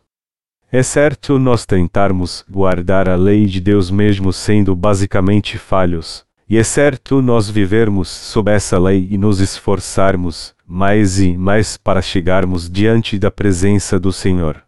É 0.70 0.83
certo 0.83 1.39
nós 1.39 1.64
tentarmos 1.64 2.45
guardar 2.47 3.09
a 3.09 3.16
lei 3.16 3.47
de 3.47 3.59
Deus 3.59 3.91
mesmo 3.91 4.35
sendo 4.35 4.77
basicamente 4.77 5.57
falhos, 5.57 6.27
e 6.47 6.59
é 6.59 6.62
certo 6.62 7.22
nós 7.22 7.49
vivermos 7.49 8.09
sob 8.09 8.51
essa 8.51 8.79
lei 8.79 9.09
e 9.11 9.16
nos 9.16 9.41
esforçarmos 9.41 10.55
mais 10.66 11.18
e 11.18 11.39
mais 11.39 11.79
para 11.79 12.03
chegarmos 12.03 12.68
diante 12.68 13.18
da 13.18 13.31
presença 13.31 13.99
do 13.99 14.12
Senhor. 14.12 14.65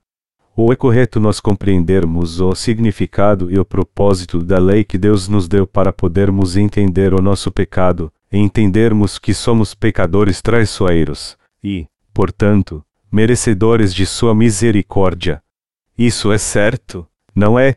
Ou 0.61 0.73
é 0.73 0.75
correto 0.75 1.21
nós 1.21 1.39
compreendermos 1.39 2.41
o 2.41 2.53
significado 2.53 3.49
e 3.49 3.61
o 3.61 3.65
propósito 3.65 4.43
da 4.43 4.59
lei 4.59 4.83
que 4.83 4.99
Deus 4.99 5.29
nos 5.29 5.47
deu 5.47 5.69
para 5.69 5.93
podermos 5.93 6.57
entender 6.57 7.15
o 7.15 7.23
nosso 7.23 7.53
pecado, 7.53 8.13
e 8.33 8.39
entendermos 8.39 9.21
que 9.21 9.33
somos 9.33 9.73
pecadores 9.73 10.43
traiçoeiros, 10.43 11.39
e, 11.63 11.87
portanto, 12.13 12.85
merecedores 13.09 13.95
de 13.95 14.05
Sua 14.05 14.35
misericórdia. 14.35 15.41
Isso 15.97 16.33
é 16.33 16.39
certo, 16.39 17.07
não 17.33 17.57
é? 17.57 17.77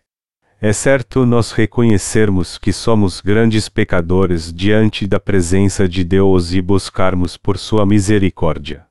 É 0.59 0.73
certo 0.73 1.23
nós 1.23 1.51
reconhecermos 1.51 2.57
que 2.57 2.73
somos 2.73 3.21
grandes 3.21 3.69
pecadores 3.69 4.51
diante 4.51 5.05
da 5.05 5.19
presença 5.19 5.87
de 5.87 6.03
Deus 6.03 6.51
e 6.51 6.59
buscarmos 6.59 7.37
por 7.37 7.59
Sua 7.59 7.85
misericórdia. 7.85 8.87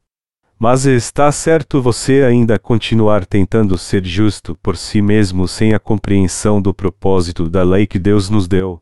Mas 0.62 0.84
está 0.84 1.32
certo 1.32 1.80
você 1.80 2.22
ainda 2.22 2.58
continuar 2.58 3.24
tentando 3.24 3.78
ser 3.78 4.04
justo 4.04 4.54
por 4.62 4.76
si 4.76 5.00
mesmo 5.00 5.48
sem 5.48 5.72
a 5.72 5.78
compreensão 5.78 6.60
do 6.60 6.74
propósito 6.74 7.48
da 7.48 7.62
lei 7.62 7.86
que 7.86 7.98
Deus 7.98 8.28
nos 8.28 8.46
deu. 8.46 8.78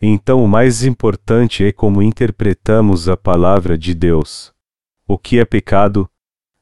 Então 0.00 0.44
o 0.44 0.46
mais 0.46 0.84
importante 0.84 1.64
é 1.64 1.72
como 1.72 2.00
interpretamos 2.00 3.08
a 3.08 3.16
palavra 3.16 3.76
de 3.76 3.92
Deus. 3.92 4.52
O 5.04 5.18
que 5.18 5.40
é 5.40 5.44
pecado? 5.44 6.08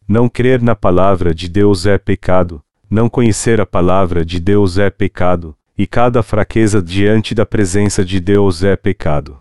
Não 0.08 0.30
crer 0.30 0.62
na 0.62 0.74
palavra 0.74 1.34
de 1.34 1.46
Deus 1.46 1.84
é 1.84 1.98
pecado, 1.98 2.62
não 2.88 3.06
conhecer 3.06 3.60
a 3.60 3.66
palavra 3.66 4.24
de 4.24 4.40
Deus 4.40 4.78
é 4.78 4.88
pecado, 4.88 5.54
e 5.76 5.86
cada 5.86 6.22
fraqueza 6.22 6.80
diante 6.80 7.34
da 7.34 7.44
presença 7.44 8.02
de 8.02 8.18
Deus 8.18 8.62
é 8.62 8.76
pecado. 8.76 9.38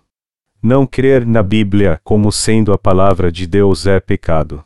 Não 0.62 0.86
crer 0.86 1.26
na 1.26 1.42
Bíblia 1.42 2.02
como 2.04 2.30
sendo 2.30 2.74
a 2.74 2.78
palavra 2.78 3.32
de 3.32 3.48
Deus 3.48 3.88
é 3.88 4.02
pecado. 4.02 4.62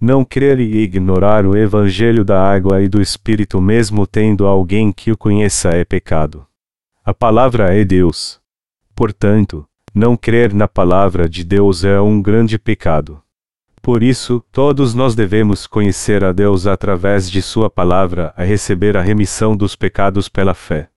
Não 0.00 0.24
crer 0.24 0.60
e 0.60 0.76
ignorar 0.82 1.46
o 1.46 1.56
Evangelho 1.56 2.24
da 2.24 2.42
água 2.42 2.82
e 2.82 2.88
do 2.88 3.00
Espírito 3.00 3.60
mesmo 3.60 4.06
tendo 4.06 4.46
alguém 4.46 4.92
que 4.92 5.10
o 5.10 5.16
conheça 5.16 5.70
é 5.70 5.84
pecado. 5.84 6.46
A 7.04 7.14
palavra 7.14 7.74
é 7.74 7.82
Deus. 7.84 8.38
Portanto, 8.94 9.66
não 9.94 10.16
crer 10.16 10.52
na 10.52 10.68
palavra 10.68 11.26
de 11.26 11.42
Deus 11.42 11.82
é 11.84 11.98
um 11.98 12.20
grande 12.20 12.58
pecado. 12.58 13.22
Por 13.80 14.02
isso, 14.02 14.44
todos 14.52 14.92
nós 14.92 15.14
devemos 15.14 15.66
conhecer 15.66 16.24
a 16.24 16.32
Deus 16.32 16.66
através 16.66 17.30
de 17.30 17.40
Sua 17.40 17.70
palavra 17.70 18.34
a 18.36 18.42
receber 18.42 18.96
a 18.96 19.00
remissão 19.00 19.56
dos 19.56 19.76
pecados 19.76 20.28
pela 20.28 20.52
fé. 20.52 20.90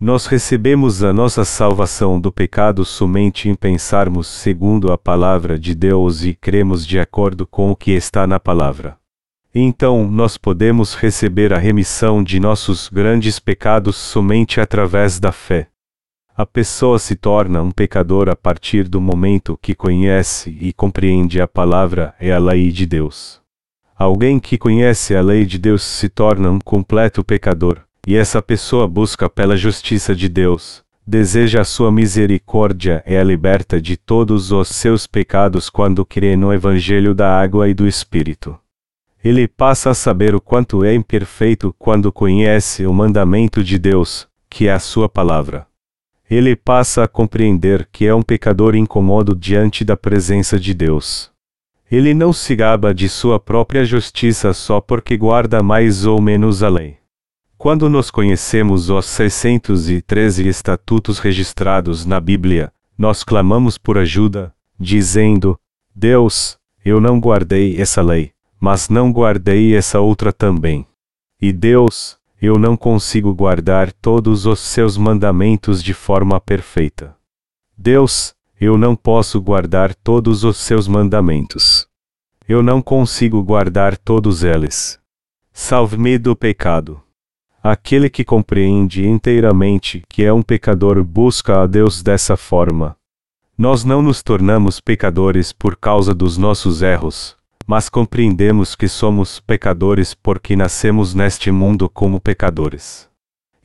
Nós 0.00 0.26
recebemos 0.26 1.02
a 1.02 1.12
nossa 1.12 1.44
salvação 1.44 2.20
do 2.20 2.30
pecado 2.30 2.84
somente 2.84 3.48
em 3.48 3.54
pensarmos 3.56 4.28
segundo 4.28 4.92
a 4.92 4.96
palavra 4.96 5.58
de 5.58 5.74
Deus 5.74 6.22
e 6.22 6.34
cremos 6.34 6.86
de 6.86 7.00
acordo 7.00 7.44
com 7.44 7.72
o 7.72 7.74
que 7.74 7.90
está 7.90 8.24
na 8.24 8.38
palavra. 8.38 8.96
Então, 9.52 10.08
nós 10.08 10.38
podemos 10.38 10.94
receber 10.94 11.52
a 11.52 11.58
remissão 11.58 12.22
de 12.22 12.38
nossos 12.38 12.88
grandes 12.88 13.40
pecados 13.40 13.96
somente 13.96 14.60
através 14.60 15.18
da 15.18 15.32
fé. 15.32 15.66
A 16.36 16.46
pessoa 16.46 17.00
se 17.00 17.16
torna 17.16 17.60
um 17.60 17.72
pecador 17.72 18.28
a 18.28 18.36
partir 18.36 18.86
do 18.86 19.00
momento 19.00 19.58
que 19.60 19.74
conhece 19.74 20.56
e 20.60 20.72
compreende 20.72 21.40
a 21.40 21.48
palavra 21.48 22.14
e 22.20 22.30
a 22.30 22.38
lei 22.38 22.70
de 22.70 22.86
Deus. 22.86 23.40
Alguém 23.96 24.38
que 24.38 24.56
conhece 24.56 25.16
a 25.16 25.20
lei 25.20 25.44
de 25.44 25.58
Deus 25.58 25.82
se 25.82 26.08
torna 26.08 26.52
um 26.52 26.60
completo 26.60 27.24
pecador 27.24 27.87
e 28.08 28.16
essa 28.16 28.40
pessoa 28.40 28.88
busca 28.88 29.28
pela 29.28 29.54
justiça 29.54 30.16
de 30.16 30.30
Deus, 30.30 30.82
deseja 31.06 31.60
a 31.60 31.64
sua 31.64 31.92
misericórdia 31.92 33.04
e 33.06 33.14
é 33.14 33.22
liberta 33.22 33.78
de 33.78 33.98
todos 33.98 34.50
os 34.50 34.68
seus 34.68 35.06
pecados 35.06 35.68
quando 35.68 36.06
crê 36.06 36.34
no 36.34 36.50
Evangelho 36.50 37.14
da 37.14 37.38
água 37.38 37.68
e 37.68 37.74
do 37.74 37.86
Espírito. 37.86 38.58
Ele 39.22 39.46
passa 39.46 39.90
a 39.90 39.94
saber 39.94 40.34
o 40.34 40.40
quanto 40.40 40.82
é 40.86 40.94
imperfeito 40.94 41.74
quando 41.78 42.10
conhece 42.10 42.86
o 42.86 42.94
mandamento 42.94 43.62
de 43.62 43.78
Deus, 43.78 44.26
que 44.48 44.68
é 44.68 44.72
a 44.72 44.78
sua 44.78 45.06
palavra. 45.06 45.66
Ele 46.30 46.56
passa 46.56 47.04
a 47.04 47.08
compreender 47.08 47.86
que 47.92 48.06
é 48.06 48.14
um 48.14 48.22
pecador 48.22 48.74
incômodo 48.74 49.36
diante 49.36 49.84
da 49.84 49.98
presença 49.98 50.58
de 50.58 50.72
Deus. 50.72 51.30
Ele 51.92 52.14
não 52.14 52.32
se 52.32 52.56
gaba 52.56 52.94
de 52.94 53.06
sua 53.06 53.38
própria 53.38 53.84
justiça 53.84 54.54
só 54.54 54.80
porque 54.80 55.14
guarda 55.14 55.62
mais 55.62 56.06
ou 56.06 56.22
menos 56.22 56.62
a 56.62 56.70
lei. 56.70 56.97
Quando 57.58 57.90
nós 57.90 58.08
conhecemos 58.08 58.88
os 58.88 59.04
613 59.06 60.46
estatutos 60.46 61.18
registrados 61.18 62.06
na 62.06 62.20
Bíblia, 62.20 62.72
nós 62.96 63.24
clamamos 63.24 63.76
por 63.76 63.98
ajuda, 63.98 64.54
dizendo: 64.78 65.58
Deus, 65.92 66.56
eu 66.84 67.00
não 67.00 67.18
guardei 67.18 67.76
essa 67.80 68.00
lei, 68.00 68.30
mas 68.60 68.88
não 68.88 69.10
guardei 69.10 69.74
essa 69.74 69.98
outra 69.98 70.32
também. 70.32 70.86
E 71.42 71.52
Deus, 71.52 72.16
eu 72.40 72.60
não 72.60 72.76
consigo 72.76 73.34
guardar 73.34 73.90
todos 73.90 74.46
os 74.46 74.60
seus 74.60 74.96
mandamentos 74.96 75.82
de 75.82 75.92
forma 75.92 76.40
perfeita. 76.40 77.16
Deus, 77.76 78.36
eu 78.60 78.78
não 78.78 78.94
posso 78.94 79.40
guardar 79.40 79.96
todos 79.96 80.44
os 80.44 80.58
seus 80.58 80.86
mandamentos. 80.86 81.88
Eu 82.48 82.62
não 82.62 82.80
consigo 82.80 83.42
guardar 83.42 83.98
todos 83.98 84.44
eles. 84.44 85.00
Salve-me 85.52 86.18
do 86.18 86.36
pecado. 86.36 87.02
Aquele 87.62 88.08
que 88.08 88.24
compreende 88.24 89.06
inteiramente 89.06 90.02
que 90.08 90.22
é 90.22 90.32
um 90.32 90.42
pecador 90.42 91.02
busca 91.02 91.62
a 91.62 91.66
Deus 91.66 92.02
dessa 92.02 92.36
forma. 92.36 92.96
Nós 93.56 93.84
não 93.84 94.00
nos 94.00 94.22
tornamos 94.22 94.80
pecadores 94.80 95.52
por 95.52 95.76
causa 95.76 96.14
dos 96.14 96.38
nossos 96.38 96.82
erros, 96.82 97.36
mas 97.66 97.88
compreendemos 97.88 98.76
que 98.76 98.86
somos 98.86 99.40
pecadores 99.40 100.14
porque 100.14 100.54
nascemos 100.54 101.14
neste 101.14 101.50
mundo 101.50 101.88
como 101.88 102.20
pecadores. 102.20 103.08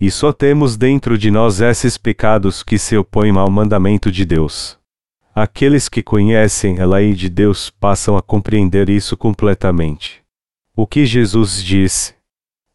E 0.01 0.09
só 0.09 0.33
temos 0.33 0.75
dentro 0.75 1.15
de 1.15 1.29
nós 1.29 1.61
esses 1.61 1.95
pecados 1.95 2.63
que 2.63 2.79
se 2.79 2.97
opõem 2.97 3.37
ao 3.37 3.49
mandamento 3.51 4.11
de 4.11 4.25
Deus. 4.25 4.77
Aqueles 5.35 5.87
que 5.87 6.01
conhecem 6.01 6.79
a 6.79 6.85
lei 6.85 7.13
de 7.13 7.29
Deus 7.29 7.69
passam 7.69 8.17
a 8.17 8.21
compreender 8.21 8.89
isso 8.89 9.15
completamente. 9.15 10.23
O 10.75 10.87
que 10.87 11.05
Jesus 11.05 11.63
disse? 11.63 12.15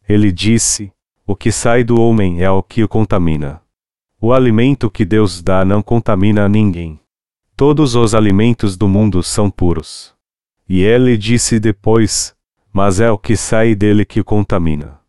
Ele 0.07 0.31
disse: 0.31 0.91
o 1.31 1.35
que 1.35 1.51
sai 1.51 1.83
do 1.83 2.01
homem 2.01 2.41
é 2.41 2.49
o 2.49 2.63
que 2.63 2.83
o 2.83 2.87
contamina. 2.87 3.61
O 4.19 4.33
alimento 4.33 4.89
que 4.89 5.05
Deus 5.05 5.43
dá 5.43 5.63
não 5.63 5.79
contamina 5.79 6.45
a 6.45 6.49
ninguém. 6.49 6.99
Todos 7.55 7.93
os 7.93 8.15
alimentos 8.15 8.75
do 8.75 8.87
mundo 8.87 9.21
são 9.21 9.51
puros. 9.51 10.11
E 10.67 10.81
ele 10.81 11.15
disse 11.15 11.59
depois: 11.59 12.35
Mas 12.73 12.99
é 12.99 13.11
o 13.11 13.17
que 13.19 13.37
sai 13.37 13.75
dele 13.75 14.05
que 14.05 14.19
o 14.19 14.25
contamina. 14.25 14.99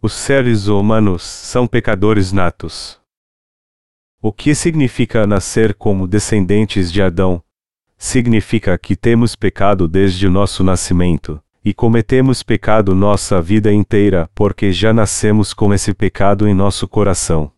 Os 0.00 0.12
seres 0.12 0.68
humanos 0.68 1.24
são 1.24 1.66
pecadores 1.66 2.30
natos. 2.30 3.00
O 4.22 4.32
que 4.32 4.54
significa 4.54 5.26
nascer 5.26 5.74
como 5.74 6.06
descendentes 6.06 6.92
de 6.92 7.02
Adão? 7.02 7.42
Significa 7.96 8.78
que 8.78 8.94
temos 8.94 9.34
pecado 9.34 9.88
desde 9.88 10.28
o 10.28 10.30
nosso 10.30 10.62
nascimento 10.62 11.42
e 11.68 11.74
cometemos 11.74 12.42
pecado 12.42 12.94
nossa 12.94 13.42
vida 13.42 13.70
inteira, 13.70 14.30
porque 14.34 14.72
já 14.72 14.90
nascemos 14.90 15.52
com 15.52 15.74
esse 15.74 15.92
pecado 15.92 16.48
em 16.48 16.54
nosso 16.54 16.88
coração. 16.88 17.52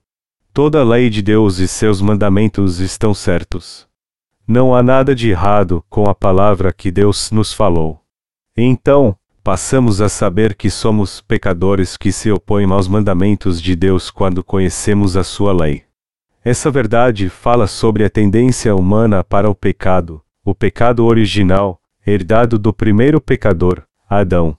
Toda 0.52 0.80
a 0.80 0.84
lei 0.84 1.08
de 1.08 1.22
Deus 1.22 1.58
e 1.58 1.68
seus 1.68 2.00
mandamentos 2.00 2.80
estão 2.80 3.14
certos. 3.14 3.86
Não 4.48 4.74
há 4.74 4.82
nada 4.82 5.14
de 5.14 5.30
errado 5.30 5.84
com 5.88 6.10
a 6.10 6.14
palavra 6.14 6.72
que 6.72 6.90
Deus 6.90 7.30
nos 7.30 7.52
falou. 7.52 8.00
Então, 8.56 9.14
passamos 9.44 10.00
a 10.00 10.08
saber 10.08 10.56
que 10.56 10.70
somos 10.70 11.20
pecadores 11.20 11.96
que 11.96 12.10
se 12.10 12.32
opõem 12.32 12.68
aos 12.68 12.88
mandamentos 12.88 13.62
de 13.62 13.76
Deus 13.76 14.10
quando 14.10 14.42
conhecemos 14.42 15.16
a 15.16 15.22
sua 15.22 15.52
lei. 15.52 15.84
Essa 16.44 16.68
verdade 16.68 17.28
fala 17.28 17.68
sobre 17.68 18.04
a 18.04 18.10
tendência 18.10 18.74
humana 18.74 19.22
para 19.22 19.48
o 19.48 19.54
pecado, 19.54 20.20
o 20.44 20.52
pecado 20.52 21.04
original, 21.04 21.80
herdado 22.04 22.58
do 22.58 22.72
primeiro 22.72 23.20
pecador, 23.20 23.84
Adão. 24.12 24.58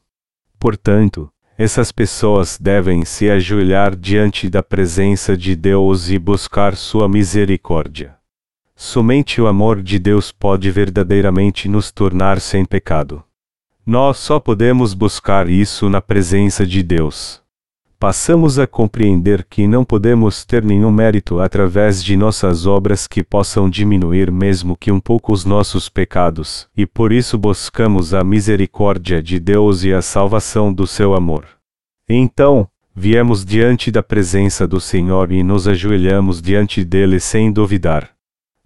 Portanto, 0.58 1.30
essas 1.58 1.91
pessoas 1.91 2.58
devem 2.58 3.04
se 3.04 3.30
ajoelhar 3.30 3.97
diante 3.97 4.49
da 4.49 4.64
presença 4.64 5.36
de 5.36 5.58
Deus 5.58 6.10
e 6.10 6.18
buscar 6.18 6.74
sua 6.78 7.10
misericórdia. 7.10 8.16
Somente 8.78 9.41
o 9.41 9.47
amor 9.47 9.84
de 9.84 9.99
Deus 9.99 10.32
pode 10.32 10.72
verdadeiramente 10.72 11.68
nos 11.68 11.91
tornar 11.91 12.39
sem 12.39 12.64
pecado. 12.64 13.22
Nós 13.86 14.20
só 14.20 14.39
podemos 14.39 14.93
buscar 14.93 15.49
isso 15.49 15.89
na 15.89 15.99
presença 16.02 16.66
de 16.66 16.82
Deus. 16.82 17.41
Passamos 18.02 18.58
a 18.58 18.66
compreender 18.66 19.45
que 19.47 19.68
não 19.68 19.86
podemos 19.86 20.43
ter 20.43 20.66
nenhum 20.66 20.89
mérito 20.91 21.39
através 21.39 22.04
de 22.04 22.18
nossas 22.18 22.66
obras 22.66 23.06
que 23.06 23.24
possam 23.24 23.70
diminuir 23.70 24.32
mesmo 24.32 24.76
que 24.76 24.91
um 24.91 24.99
pouco 24.99 25.32
os 25.32 25.45
nossos 25.45 25.88
pecados, 25.88 26.68
e 26.76 26.84
por 26.84 27.12
isso 27.12 27.38
buscamos 27.38 28.12
a 28.12 28.24
misericórdia 28.24 29.22
de 29.22 29.39
Deus 29.39 29.84
e 29.84 29.93
a 29.93 30.02
salvação 30.02 30.74
do 30.74 30.88
seu 30.88 31.14
amor. 31.14 31.45
Então, 32.10 32.68
viemos 32.95 33.45
diante 33.45 33.91
da 33.91 34.02
presença 34.02 34.68
do 34.68 34.82
Senhor 34.82 35.32
e 35.32 35.43
nos 35.43 35.68
ajoelhamos 35.68 36.41
diante 36.41 36.84
dele 36.84 37.20
sem 37.20 37.52
duvidar. 37.52 38.10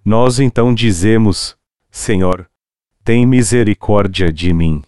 Nós 0.06 0.40
então 0.40 0.74
dizemos: 0.74 1.58
Senhor, 1.92 2.48
tem 3.04 3.26
misericórdia 3.26 4.32
de 4.32 4.54
mim. 4.54 4.82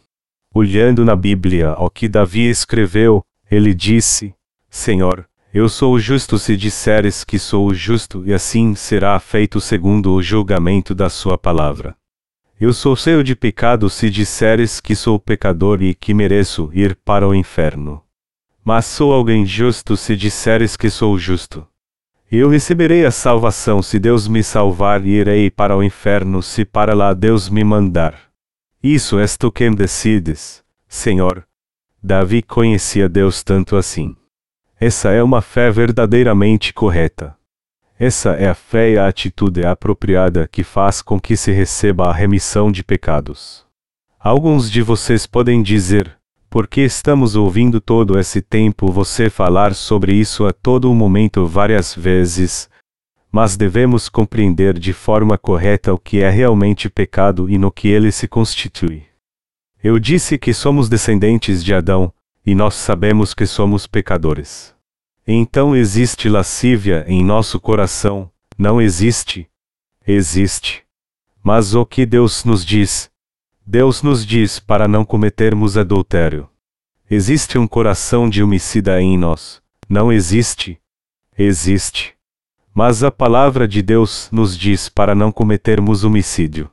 Olhando 0.54 1.04
na 1.04 1.18
Bíblia 1.18 1.72
ao 1.72 1.90
que 1.90 2.08
Davi 2.08 2.48
escreveu, 2.48 3.22
ele 3.52 3.74
disse: 3.74 4.37
Senhor, 4.70 5.28
eu 5.54 5.70
sou 5.70 5.98
justo 5.98 6.38
se 6.38 6.56
disseres 6.56 7.24
que 7.24 7.40
sou 7.40 7.74
justo, 7.74 8.24
e 8.26 8.34
assim 8.34 8.76
será 8.76 9.20
feito 9.20 9.60
segundo 9.62 10.14
o 10.14 10.22
julgamento 10.22 10.94
da 10.94 11.10
sua 11.10 11.38
palavra. 11.38 11.96
Eu 12.60 12.74
sou 12.74 12.96
cheio 12.96 13.24
de 13.24 13.36
pecado 13.36 13.90
se 13.90 14.10
disseres 14.10 14.80
que 14.80 14.96
sou 14.96 15.20
pecador 15.20 15.82
e 15.82 15.94
que 15.94 16.14
mereço 16.14 16.70
ir 16.74 16.96
para 16.96 17.28
o 17.28 17.34
inferno. 17.34 18.04
Mas 18.64 18.86
sou 18.86 19.14
alguém 19.14 19.46
justo 19.46 19.96
se 19.96 20.16
disseres 20.16 20.76
que 20.76 20.90
sou 20.90 21.18
justo. 21.18 21.66
Eu 22.30 22.50
receberei 22.50 23.06
a 23.06 23.12
salvação 23.12 23.82
se 23.82 23.98
Deus 23.98 24.28
me 24.28 24.44
salvar 24.44 25.06
e 25.06 25.12
irei 25.12 25.50
para 25.50 25.78
o 25.78 25.82
inferno 25.82 26.44
se 26.44 26.66
para 26.66 26.94
lá 26.94 27.14
Deus 27.14 27.48
me 27.48 27.64
mandar. 27.64 28.20
Isso 28.84 29.18
és 29.18 29.38
tu 29.38 29.52
quem 29.52 29.74
decides, 29.74 30.64
Senhor. 30.88 31.48
Davi 32.04 32.42
conhecia 32.42 33.08
Deus 33.08 33.44
tanto 33.44 33.76
assim. 33.78 34.16
Essa 34.80 35.10
é 35.10 35.24
uma 35.24 35.42
fé 35.42 35.72
verdadeiramente 35.72 36.72
correta. 36.72 37.36
Essa 38.00 38.34
é 38.34 38.48
a 38.48 38.54
fé 38.54 38.92
e 38.92 38.98
a 39.00 39.08
atitude 39.08 39.66
apropriada 39.66 40.48
que 40.48 40.64
faz 40.64 41.02
com 41.02 41.20
que 41.20 41.36
se 41.36 41.52
receba 41.52 42.08
a 42.08 42.14
remissão 42.14 42.72
de 42.72 42.84
pecados. 42.84 43.66
Alguns 44.20 44.70
de 44.70 44.84
vocês 44.84 45.26
podem 45.26 45.64
dizer: 45.64 46.16
por 46.48 46.68
que 46.68 46.82
estamos 46.82 47.36
ouvindo 47.36 47.82
todo 47.82 48.20
esse 48.20 48.40
tempo 48.40 48.92
você 48.92 49.32
falar 49.32 49.74
sobre 49.74 50.14
isso 50.14 50.46
a 50.46 50.54
todo 50.54 50.94
momento 50.94 51.48
várias 51.48 51.96
vezes? 51.96 52.70
Mas 53.32 53.58
devemos 53.58 54.08
compreender 54.08 54.78
de 54.78 54.94
forma 54.94 55.40
correta 55.40 55.92
o 55.92 55.98
que 55.98 56.22
é 56.22 56.30
realmente 56.30 56.88
pecado 56.88 57.50
e 57.50 57.58
no 57.58 57.72
que 57.72 57.88
ele 57.88 58.12
se 58.12 58.28
constitui. 58.28 59.04
Eu 59.84 59.98
disse 59.98 60.38
que 60.38 60.54
somos 60.54 60.88
descendentes 60.88 61.64
de 61.64 61.74
Adão, 61.74 62.14
e 62.48 62.56
nós 62.56 62.76
sabemos 62.76 63.34
que 63.34 63.46
somos 63.46 63.86
pecadores. 63.86 64.74
Então 65.28 65.76
existe 65.76 66.30
lascívia 66.30 67.04
em 67.06 67.22
nosso 67.22 67.60
coração? 67.60 68.32
Não 68.58 68.82
existe? 68.82 69.50
Existe. 70.08 70.86
Mas 71.44 71.76
o 71.76 71.86
que 71.86 72.06
Deus 72.06 72.46
nos 72.46 72.64
diz? 72.64 73.12
Deus 73.66 74.02
nos 74.02 74.26
diz 74.26 74.62
para 74.62 74.88
não 74.88 75.04
cometermos 75.04 75.78
adultério. 75.78 76.50
Existe 77.12 77.58
um 77.58 77.68
coração 77.68 78.30
de 78.30 78.42
homicida 78.42 79.02
em 79.02 79.18
nós? 79.18 79.62
Não 79.90 80.10
existe? 80.10 80.80
Existe. 81.38 82.16
Mas 82.74 83.04
a 83.04 83.12
palavra 83.12 83.68
de 83.68 83.82
Deus 83.82 84.30
nos 84.32 84.58
diz 84.58 84.88
para 84.88 85.14
não 85.14 85.34
cometermos 85.34 86.06
homicídio. 86.06 86.72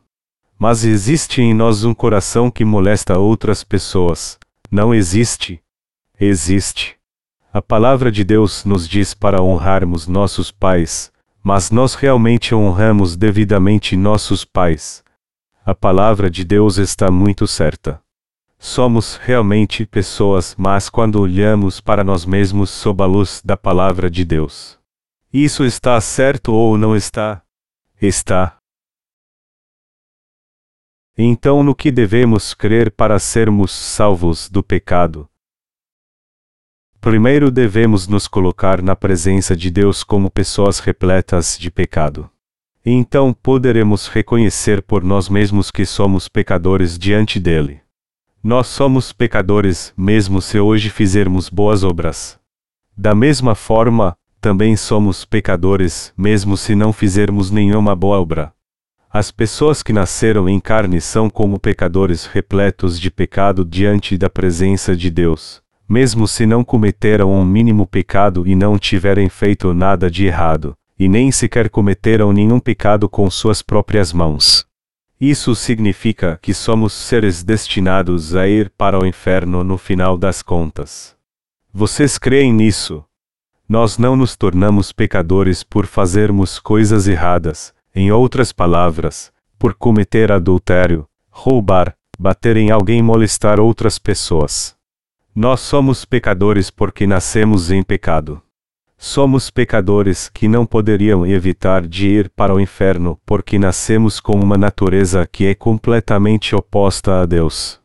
Mas 0.57 0.85
existe 0.85 1.43
em 1.43 1.53
nós 1.53 1.83
um 1.83 1.93
coração 1.93 2.49
que 2.49 2.65
molesta 2.65 3.19
outras 3.19 3.65
pessoas? 3.65 4.39
Não 4.71 4.95
existe? 4.95 5.64
Existe. 6.19 6.97
A 7.53 7.63
palavra 7.63 8.11
de 8.11 8.25
Deus 8.25 8.65
nos 8.65 8.89
diz 8.89 9.15
para 9.15 9.43
honrarmos 9.43 10.07
nossos 10.07 10.51
pais, 10.51 11.13
mas 11.43 11.71
nós 11.71 11.95
realmente 11.95 12.55
honramos 12.55 13.17
devidamente 13.17 13.97
nossos 13.97 14.45
pais. 14.45 15.05
A 15.65 15.75
palavra 15.75 16.31
de 16.31 16.45
Deus 16.45 16.79
está 16.79 17.11
muito 17.11 17.47
certa. 17.47 18.03
Somos 18.59 19.17
realmente 19.17 19.85
pessoas, 19.85 20.55
mas 20.59 20.89
quando 20.89 21.21
olhamos 21.21 21.81
para 21.81 22.03
nós 22.03 22.25
mesmos 22.25 22.71
sob 22.71 23.03
a 23.03 23.07
luz 23.07 23.43
da 23.45 23.57
palavra 23.57 24.11
de 24.11 24.25
Deus. 24.25 24.79
Isso 25.33 25.65
está 25.65 26.01
certo 26.01 26.53
ou 26.53 26.79
não 26.79 26.97
está? 26.97 27.43
Está. 28.01 28.57
Então, 31.17 31.63
no 31.63 31.75
que 31.75 31.91
devemos 31.93 32.55
crer 32.55 32.91
para 32.91 33.19
sermos 33.19 33.71
salvos 33.71 34.49
do 34.49 34.63
pecado? 34.63 35.29
Primeiro 37.05 37.51
devemos 37.51 38.09
nos 38.09 38.27
colocar 38.27 38.81
na 38.81 38.97
presença 38.97 39.55
de 39.55 39.71
Deus 39.71 40.03
como 40.03 40.31
pessoas 40.31 40.79
repletas 40.79 41.59
de 41.59 41.71
pecado. 41.71 42.31
Então 42.83 43.31
poderemos 43.31 44.09
reconhecer 44.09 44.81
por 44.81 45.05
nós 45.05 45.29
mesmos 45.29 45.71
que 45.71 45.85
somos 45.85 46.29
pecadores 46.29 46.99
diante 46.99 47.39
dele. 47.39 47.83
Nós 48.43 48.69
somos 48.69 49.13
pecadores, 49.13 49.93
mesmo 49.95 50.41
se 50.41 50.59
hoje 50.59 50.89
fizermos 50.89 51.51
boas 51.51 51.85
obras. 51.85 52.39
Da 52.97 53.15
mesma 53.15 53.55
forma, 53.55 54.17
também 54.41 54.75
somos 54.75 55.27
pecadores, 55.27 56.11
mesmo 56.17 56.57
se 56.57 56.75
não 56.75 56.91
fizermos 56.91 57.51
nenhuma 57.51 57.95
boa 57.95 58.19
obra. 58.19 58.51
As 59.11 59.31
pessoas 59.31 59.83
que 59.83 59.93
nasceram 59.93 60.49
em 60.49 60.59
carne 60.59 61.03
são 61.03 61.29
como 61.29 61.61
pecadores 61.61 62.25
repletos 62.25 62.99
de 62.99 63.11
pecado 63.11 63.63
diante 63.63 64.17
da 64.17 64.31
presença 64.31 64.97
de 64.97 65.11
Deus 65.11 65.63
mesmo 65.89 66.27
se 66.27 66.47
não 66.47 66.65
cometeram 66.65 67.33
um 67.33 67.45
mínimo 67.45 67.87
pecado 67.87 68.47
e 68.47 68.55
não 68.55 68.79
tiverem 68.79 69.29
feito 69.29 69.75
nada 69.75 70.11
de 70.11 70.27
errado, 70.27 70.77
e 70.99 71.09
nem 71.09 71.31
sequer 71.31 71.69
cometeram 71.69 72.33
nenhum 72.33 72.59
pecado 72.59 73.09
com 73.09 73.31
suas 73.31 73.63
próprias 73.63 74.13
mãos. 74.13 74.67
Isso 75.21 75.55
significa 75.55 76.39
que 76.43 76.53
somos 76.53 76.93
seres 76.93 77.43
destinados 77.43 78.35
a 78.35 78.49
ir 78.49 78.71
para 78.77 78.99
o 78.99 79.07
inferno 79.07 79.63
no 79.63 79.79
final 79.79 80.19
das 80.19 80.43
contas. 80.43 81.15
Vocês 81.73 82.19
creem 82.19 82.53
nisso? 82.53 83.05
Nós 83.69 83.97
não 83.97 84.17
nos 84.17 84.37
tornamos 84.37 84.93
pecadores 84.93 85.63
por 85.63 85.87
fazermos 85.87 86.59
coisas 86.59 87.09
erradas, 87.09 87.73
em 87.95 88.11
outras 88.13 88.53
palavras, 88.53 89.33
por 89.59 89.75
cometer 89.75 90.31
adultério, 90.31 91.09
roubar, 91.31 91.97
bater 92.19 92.57
em 92.57 92.71
alguém 92.71 93.03
molestar 93.03 93.59
outras 93.59 93.99
pessoas. 93.99 94.77
Nós 95.37 95.59
somos 95.59 96.05
pecadores 96.05 96.71
porque 96.71 97.09
nascemos 97.09 97.73
em 97.73 97.83
pecado. 97.83 98.41
Somos 98.97 99.51
pecadores 99.51 100.29
que 100.29 100.47
não 100.47 100.65
poderiam 100.65 101.27
evitar 101.27 101.85
de 101.85 102.07
ir 102.07 102.31
para 102.31 102.55
o 102.55 102.61
inferno 102.61 103.19
porque 103.27 103.59
nascemos 103.59 104.21
com 104.21 104.35
uma 104.39 104.57
natureza 104.57 105.27
que 105.27 105.45
é 105.47 105.53
completamente 105.53 106.55
oposta 106.55 107.21
a 107.21 107.27
Deus. 107.27 107.81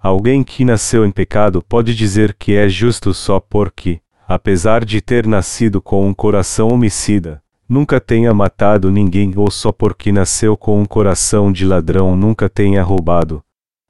Alguém 0.00 0.42
que 0.42 0.64
nasceu 0.64 1.06
em 1.06 1.12
pecado 1.12 1.62
pode 1.62 1.94
dizer 1.94 2.34
que 2.34 2.56
é 2.56 2.68
justo 2.68 3.14
só 3.14 3.38
porque, 3.38 4.00
apesar 4.26 4.84
de 4.84 5.00
ter 5.00 5.24
nascido 5.24 5.80
com 5.80 6.04
um 6.04 6.12
coração 6.12 6.66
homicida, 6.66 7.40
nunca 7.68 8.00
tenha 8.00 8.34
matado 8.34 8.90
ninguém 8.90 9.32
ou 9.36 9.52
só 9.52 9.70
porque 9.70 10.10
nasceu 10.10 10.56
com 10.56 10.80
um 10.80 10.84
coração 10.84 11.52
de 11.52 11.64
ladrão 11.64 12.16
nunca 12.16 12.48
tenha 12.48 12.82
roubado. 12.82 13.40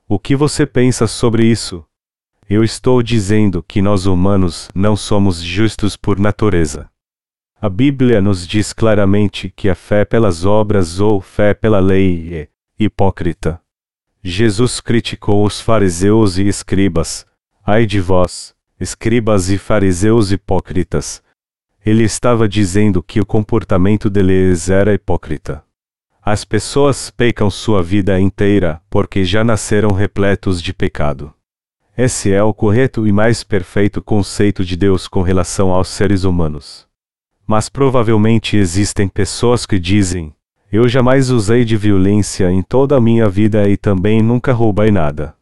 O 0.07 0.19
que 0.19 0.37
você 0.37 0.67
pensa 0.67 1.07
sobre 1.07 1.47
isso? 1.47 1.88
Eu 2.51 2.65
estou 2.65 3.03
dizendo 3.03 3.63
que 3.63 3.83
nós 3.83 4.07
humanos 4.07 4.71
não 4.75 4.97
somos 4.97 5.43
justos 5.43 5.99
por 5.99 6.19
natureza. 6.19 6.89
A 7.61 7.69
Bíblia 7.69 8.23
nos 8.23 8.47
diz 8.47 8.73
claramente 8.73 9.53
que 9.55 9.69
a 9.69 9.75
fé 9.75 10.03
pelas 10.03 10.47
obras 10.47 10.99
ou 10.99 11.21
fé 11.21 11.53
pela 11.53 11.79
lei 11.79 12.35
é 12.35 12.49
hipócrita. 12.81 13.61
Jesus 14.23 14.81
criticou 14.81 15.45
os 15.45 15.61
fariseus 15.61 16.39
e 16.39 16.49
escribas. 16.49 17.27
Ai 17.67 17.85
de 17.85 18.01
vós, 18.01 18.55
escribas 18.81 19.51
e 19.51 19.59
fariseus 19.59 20.33
hipócritas. 20.33 21.23
Ele 21.85 22.03
estava 22.03 22.49
dizendo 22.49 23.03
que 23.03 23.21
o 23.21 23.27
comportamento 23.27 24.09
deles 24.09 24.71
era 24.71 24.95
hipócrita. 24.95 25.63
As 26.23 26.47
pessoas 26.47 27.11
pecam 27.11 27.51
sua 27.51 27.83
vida 27.83 28.19
inteira 28.19 28.81
porque 28.89 29.23
já 29.23 29.45
nasceram 29.45 29.91
repletos 29.91 30.63
de 30.63 30.73
pecado. 30.73 31.35
Esse 32.01 32.31
é 32.31 32.41
o 32.41 32.55
correto 32.55 33.09
e 33.09 33.13
mais 33.13 33.43
perfeito 33.43 34.01
conceito 34.01 34.65
de 34.65 34.77
Deus 34.77 35.09
com 35.09 35.21
relação 35.21 35.73
aos 35.73 35.89
seres 35.89 36.23
humanos. 36.23 36.87
Mas 37.45 37.69
provavelmente 37.69 38.57
existem 38.57 39.09
pessoas 39.09 39.67
que 39.67 39.81
dizem: 39.81 40.33
Eu 40.71 40.89
jamais 40.89 41.29
usei 41.29 41.65
de 41.65 41.77
violência 41.77 42.53
em 42.53 42.63
toda 42.63 42.97
a 42.97 43.01
minha 43.01 43.29
vida 43.29 43.69
e 43.69 43.77
também 43.77 44.23
nunca 44.23 44.53
roubei 44.53 44.93
nada. 44.93 45.35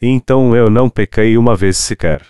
Então 0.00 0.56
eu 0.56 0.70
não 0.70 0.88
pequei 0.88 1.36
uma 1.36 1.54
vez 1.54 1.76
sequer. 1.76 2.22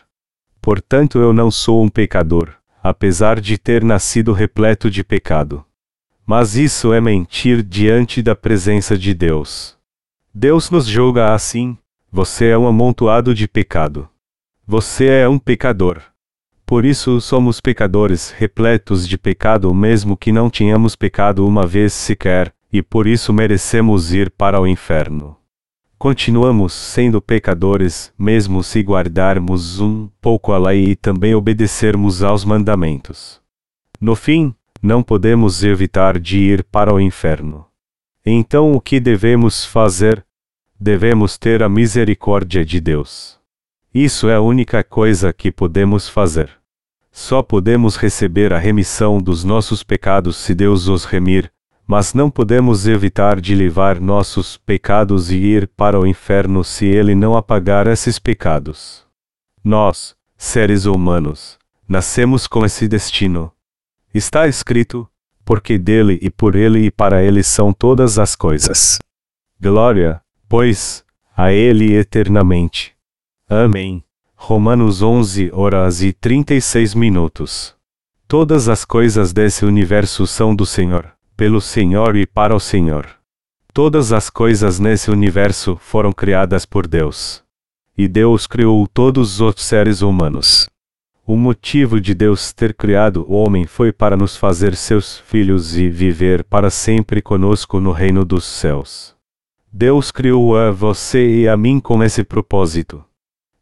Portanto 0.60 1.20
eu 1.20 1.32
não 1.32 1.48
sou 1.48 1.80
um 1.80 1.88
pecador, 1.88 2.52
apesar 2.82 3.40
de 3.40 3.56
ter 3.56 3.84
nascido 3.84 4.32
repleto 4.32 4.90
de 4.90 5.04
pecado. 5.04 5.64
Mas 6.26 6.56
isso 6.56 6.92
é 6.92 7.00
mentir 7.00 7.62
diante 7.62 8.22
da 8.22 8.34
presença 8.34 8.98
de 8.98 9.14
Deus. 9.14 9.78
Deus 10.34 10.68
nos 10.68 10.84
julga 10.84 11.32
assim, 11.32 11.78
você 12.10 12.46
é 12.46 12.58
um 12.58 12.66
amontoado 12.66 13.34
de 13.34 13.46
pecado. 13.46 14.08
Você 14.66 15.06
é 15.06 15.28
um 15.28 15.38
pecador. 15.38 16.00
Por 16.64 16.84
isso 16.84 17.20
somos 17.20 17.60
pecadores, 17.60 18.30
repletos 18.30 19.06
de 19.06 19.18
pecado, 19.18 19.72
mesmo 19.74 20.16
que 20.16 20.32
não 20.32 20.48
tenhamos 20.48 20.96
pecado 20.96 21.46
uma 21.46 21.66
vez 21.66 21.92
sequer, 21.92 22.52
e 22.72 22.82
por 22.82 23.06
isso 23.06 23.32
merecemos 23.32 24.12
ir 24.12 24.30
para 24.30 24.60
o 24.60 24.66
inferno. 24.66 25.36
Continuamos 25.98 26.72
sendo 26.72 27.20
pecadores, 27.20 28.12
mesmo 28.18 28.62
se 28.62 28.80
guardarmos 28.80 29.80
um 29.80 30.08
pouco 30.20 30.52
a 30.52 30.58
lei 30.58 30.90
e 30.90 30.96
também 30.96 31.34
obedecermos 31.34 32.22
aos 32.22 32.44
mandamentos. 32.44 33.40
No 34.00 34.14
fim, 34.14 34.54
não 34.82 35.02
podemos 35.02 35.64
evitar 35.64 36.18
de 36.18 36.38
ir 36.38 36.64
para 36.64 36.94
o 36.94 37.00
inferno. 37.00 37.66
Então 38.24 38.72
o 38.72 38.80
que 38.80 39.00
devemos 39.00 39.64
fazer? 39.64 40.24
Devemos 40.80 41.36
ter 41.36 41.62
a 41.62 41.68
misericórdia 41.68 42.64
de 42.64 42.80
Deus. 42.80 43.36
Isso 43.92 44.28
é 44.28 44.36
a 44.36 44.40
única 44.40 44.84
coisa 44.84 45.32
que 45.32 45.50
podemos 45.50 46.08
fazer. 46.08 46.50
Só 47.10 47.42
podemos 47.42 47.96
receber 47.96 48.52
a 48.52 48.58
remissão 48.58 49.18
dos 49.18 49.42
nossos 49.42 49.82
pecados 49.82 50.36
se 50.36 50.54
Deus 50.54 50.86
os 50.86 51.04
remir, 51.04 51.52
mas 51.84 52.14
não 52.14 52.30
podemos 52.30 52.86
evitar 52.86 53.40
de 53.40 53.56
levar 53.56 54.00
nossos 54.00 54.56
pecados 54.56 55.32
e 55.32 55.36
ir 55.36 55.66
para 55.66 55.98
o 55.98 56.06
inferno 56.06 56.62
se 56.62 56.86
Ele 56.86 57.14
não 57.14 57.36
apagar 57.36 57.88
esses 57.88 58.20
pecados. 58.20 59.04
Nós, 59.64 60.14
seres 60.36 60.84
humanos, 60.84 61.58
nascemos 61.88 62.46
com 62.46 62.64
esse 62.64 62.86
destino. 62.86 63.50
Está 64.14 64.46
escrito: 64.46 65.08
porque 65.44 65.76
dele 65.76 66.20
e 66.22 66.30
por 66.30 66.54
ele 66.54 66.86
e 66.86 66.90
para 66.90 67.22
ele 67.22 67.42
são 67.42 67.72
todas 67.72 68.18
as 68.18 68.36
coisas. 68.36 68.98
Glória, 69.60 70.22
pois, 70.48 71.04
a 71.36 71.52
ele 71.52 71.94
eternamente. 71.94 72.94
Amém. 73.48 74.02
Romanos 74.34 75.02
11 75.02 75.50
horas 75.52 76.02
e 76.02 76.12
36 76.12 76.94
minutos. 76.94 77.74
Todas 78.26 78.68
as 78.68 78.84
coisas 78.84 79.32
desse 79.32 79.64
universo 79.64 80.26
são 80.26 80.54
do 80.54 80.64
Senhor, 80.64 81.12
pelo 81.36 81.60
Senhor 81.60 82.16
e 82.16 82.26
para 82.26 82.54
o 82.54 82.60
Senhor. 82.60 83.06
Todas 83.72 84.12
as 84.12 84.30
coisas 84.30 84.78
nesse 84.78 85.10
universo 85.10 85.76
foram 85.80 86.12
criadas 86.12 86.64
por 86.64 86.86
Deus. 86.86 87.42
E 87.96 88.06
Deus 88.06 88.46
criou 88.46 88.86
todos 88.86 89.40
os 89.40 89.54
seres 89.62 90.02
humanos. 90.02 90.68
O 91.26 91.36
motivo 91.36 92.00
de 92.00 92.14
Deus 92.14 92.52
ter 92.52 92.74
criado 92.74 93.26
o 93.28 93.34
homem 93.34 93.66
foi 93.66 93.92
para 93.92 94.16
nos 94.16 94.36
fazer 94.36 94.74
seus 94.74 95.18
filhos 95.18 95.76
e 95.76 95.88
viver 95.88 96.42
para 96.42 96.70
sempre 96.70 97.20
conosco 97.20 97.80
no 97.80 97.92
reino 97.92 98.24
dos 98.24 98.44
céus. 98.44 99.17
Deus 99.72 100.10
criou 100.10 100.56
a 100.56 100.70
você 100.70 101.42
e 101.42 101.48
a 101.48 101.54
mim 101.54 101.78
com 101.78 102.02
esse 102.02 102.24
propósito. 102.24 103.04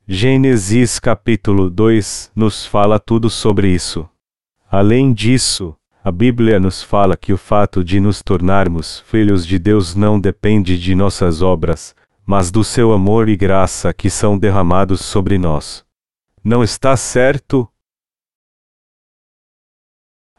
Gênesis 0.07 1.01
capítulo 1.01 1.69
2 1.69 2.31
nos 2.35 2.65
fala 2.65 3.01
tudo 3.01 3.29
sobre 3.29 3.69
isso. 3.69 4.09
Além 4.71 5.13
disso, 5.13 5.77
a 6.05 6.13
Bíblia 6.13 6.61
nos 6.61 6.81
fala 6.81 7.17
que 7.17 7.33
o 7.33 7.37
fato 7.37 7.83
de 7.83 7.99
nos 7.99 8.23
tornarmos 8.23 9.01
filhos 9.01 9.45
de 9.45 9.59
Deus 9.59 9.97
não 9.97 10.21
depende 10.21 10.79
de 10.79 10.95
nossas 10.95 11.43
obras, 11.43 11.93
mas 12.25 12.53
do 12.53 12.63
seu 12.63 12.93
amor 12.93 13.29
e 13.29 13.37
graça 13.37 13.93
que 13.93 14.09
são 14.09 14.39
derramados 14.39 15.01
sobre 15.01 15.37
nós. 15.39 15.85
Não 16.43 16.63
está 16.63 16.97
certo? 16.97 17.69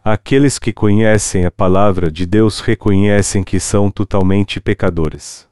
Aqueles 0.02 0.58
que 0.58 0.72
conhecem 0.72 1.44
a 1.44 1.52
palavra 1.52 2.10
de 2.10 2.26
Deus 2.26 2.62
reconhecem 2.62 3.44
que 3.44 3.60
são 3.60 3.92
totalmente 3.92 4.62
pecadores. 4.62 5.46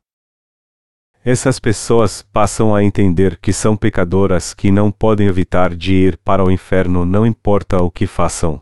Essas 1.25 1.59
pessoas 1.59 2.21
passam 2.21 2.75
a 2.75 2.83
entender 2.83 3.39
que 3.41 3.51
são 3.51 3.75
pecadoras 3.75 4.53
que 4.53 4.69
não 4.69 4.91
podem 4.91 5.25
evitar 5.25 5.73
de 5.73 5.91
ir 5.91 6.19
para 6.23 6.45
o 6.45 6.51
inferno, 6.51 7.03
não 7.03 7.25
importa 7.25 7.81
o 7.81 7.89
que 7.89 8.05
façam. 8.05 8.61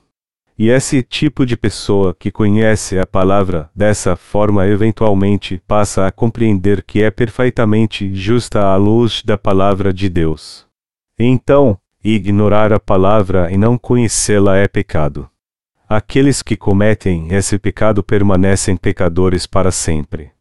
E 0.58 0.70
esse 0.70 1.04
tipo 1.04 1.46
de 1.46 1.58
pessoa 1.58 2.16
que 2.18 2.32
conhece 2.32 2.98
a 2.98 3.06
palavra 3.06 3.70
dessa 3.76 4.16
forma 4.16 4.66
eventualmente 4.66 5.62
passa 5.68 6.08
a 6.08 6.12
compreender 6.12 6.84
que 6.84 7.04
é 7.04 7.12
perfeitamente 7.12 8.16
justa 8.16 8.62
à 8.62 8.78
luz 8.78 9.22
da 9.26 9.38
palavra 9.38 9.92
de 9.92 10.08
Deus. 10.08 10.66
Então, 11.20 11.78
ignorar 12.02 12.72
a 12.72 12.80
palavra 12.80 13.52
e 13.52 13.58
não 13.58 13.78
conhecê-la 13.78 14.56
é 14.56 14.70
pecado. 14.70 15.30
Aqueles 15.90 16.42
que 16.42 16.56
cometem 16.56 17.34
esse 17.34 17.60
pecado 17.60 18.02
permanecem 18.02 18.78
pecadores 18.78 19.46
para 19.46 19.70
sempre. 19.70 20.32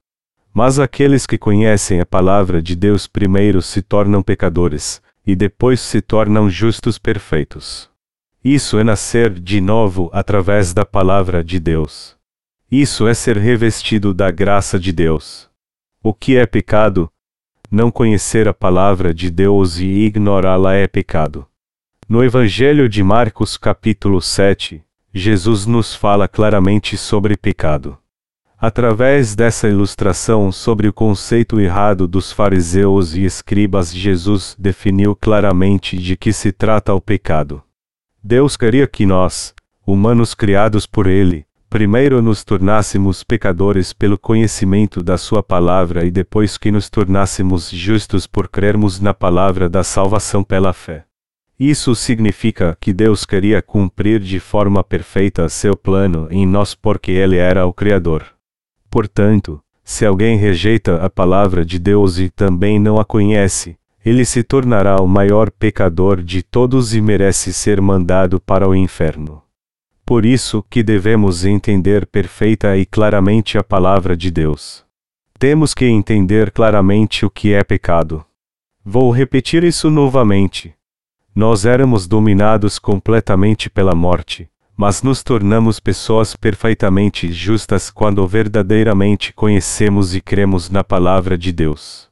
Mas 0.54 0.78
aqueles 0.78 1.26
que 1.26 1.38
conhecem 1.38 2.00
a 2.00 2.06
palavra 2.06 2.60
de 2.60 2.76
Deus 2.76 3.06
primeiro 3.06 3.62
se 3.62 3.80
tornam 3.80 4.22
pecadores, 4.22 5.00
e 5.26 5.34
depois 5.34 5.80
se 5.80 6.00
tornam 6.00 6.50
justos 6.50 6.98
perfeitos. 6.98 7.90
Isso 8.44 8.78
é 8.78 8.84
nascer 8.84 9.30
de 9.30 9.60
novo 9.60 10.10
através 10.12 10.74
da 10.74 10.84
palavra 10.84 11.44
de 11.44 11.60
Deus. 11.60 12.16
Isso 12.70 13.06
é 13.06 13.14
ser 13.14 13.36
revestido 13.36 14.12
da 14.12 14.30
graça 14.30 14.78
de 14.80 14.92
Deus. 14.92 15.48
O 16.02 16.12
que 16.12 16.36
é 16.36 16.44
pecado? 16.44 17.10
Não 17.70 17.90
conhecer 17.90 18.48
a 18.48 18.52
palavra 18.52 19.14
de 19.14 19.30
Deus 19.30 19.78
e 19.78 19.86
ignorá-la 19.86 20.74
é 20.74 20.88
pecado. 20.88 21.46
No 22.08 22.22
Evangelho 22.24 22.88
de 22.88 23.02
Marcos, 23.02 23.56
capítulo 23.56 24.20
7, 24.20 24.82
Jesus 25.14 25.64
nos 25.64 25.94
fala 25.94 26.26
claramente 26.26 26.96
sobre 26.96 27.36
pecado. 27.36 27.96
Através 28.64 29.34
dessa 29.34 29.68
ilustração 29.68 30.52
sobre 30.52 30.86
o 30.86 30.92
conceito 30.92 31.58
errado 31.58 32.06
dos 32.06 32.30
fariseus 32.30 33.12
e 33.12 33.24
escribas, 33.24 33.92
Jesus 33.92 34.54
definiu 34.56 35.16
claramente 35.16 35.98
de 35.98 36.16
que 36.16 36.32
se 36.32 36.52
trata 36.52 36.94
o 36.94 37.00
pecado. 37.00 37.60
Deus 38.22 38.56
queria 38.56 38.86
que 38.86 39.04
nós, 39.04 39.52
humanos 39.84 40.32
criados 40.32 40.86
por 40.86 41.08
Ele, 41.08 41.44
primeiro 41.68 42.22
nos 42.22 42.44
tornássemos 42.44 43.24
pecadores 43.24 43.92
pelo 43.92 44.16
conhecimento 44.16 45.02
da 45.02 45.18
Sua 45.18 45.42
palavra 45.42 46.04
e 46.04 46.10
depois 46.12 46.56
que 46.56 46.70
nos 46.70 46.88
tornássemos 46.88 47.68
justos 47.68 48.28
por 48.28 48.48
crermos 48.48 49.00
na 49.00 49.12
palavra 49.12 49.68
da 49.68 49.82
salvação 49.82 50.44
pela 50.44 50.72
fé. 50.72 51.04
Isso 51.58 51.96
significa 51.96 52.78
que 52.80 52.92
Deus 52.92 53.26
queria 53.26 53.60
cumprir 53.60 54.20
de 54.20 54.38
forma 54.38 54.84
perfeita 54.84 55.48
seu 55.48 55.76
plano 55.76 56.28
em 56.30 56.46
nós 56.46 56.76
porque 56.76 57.10
Ele 57.10 57.38
era 57.38 57.66
o 57.66 57.72
Criador. 57.72 58.24
Portanto, 58.92 59.58
se 59.82 60.04
alguém 60.04 60.36
rejeita 60.36 61.02
a 61.02 61.08
palavra 61.08 61.64
de 61.64 61.78
Deus 61.78 62.18
e 62.18 62.28
também 62.28 62.78
não 62.78 63.00
a 63.00 63.06
conhece, 63.06 63.74
ele 64.04 64.22
se 64.22 64.42
tornará 64.42 65.00
o 65.00 65.08
maior 65.08 65.50
pecador 65.50 66.20
de 66.20 66.42
todos 66.42 66.94
e 66.94 67.00
merece 67.00 67.54
ser 67.54 67.80
mandado 67.80 68.38
para 68.38 68.68
o 68.68 68.74
inferno. 68.74 69.42
Por 70.04 70.26
isso 70.26 70.62
que 70.68 70.82
devemos 70.82 71.46
entender 71.46 72.04
perfeita 72.04 72.76
e 72.76 72.84
claramente 72.84 73.56
a 73.56 73.64
palavra 73.64 74.14
de 74.14 74.30
Deus. 74.30 74.84
Temos 75.38 75.72
que 75.72 75.86
entender 75.86 76.50
claramente 76.50 77.24
o 77.24 77.30
que 77.30 77.54
é 77.54 77.64
pecado. 77.64 78.22
Vou 78.84 79.10
repetir 79.10 79.64
isso 79.64 79.88
novamente. 79.88 80.74
Nós 81.34 81.64
éramos 81.64 82.06
dominados 82.06 82.78
completamente 82.78 83.70
pela 83.70 83.94
morte, 83.94 84.50
mas 84.76 85.02
nos 85.02 85.22
tornamos 85.22 85.78
pessoas 85.78 86.34
perfeitamente 86.34 87.32
justas 87.32 87.90
quando 87.90 88.26
verdadeiramente 88.26 89.32
conhecemos 89.32 90.14
e 90.14 90.20
cremos 90.20 90.70
na 90.70 90.82
palavra 90.82 91.36
de 91.36 91.52
Deus. 91.52 92.10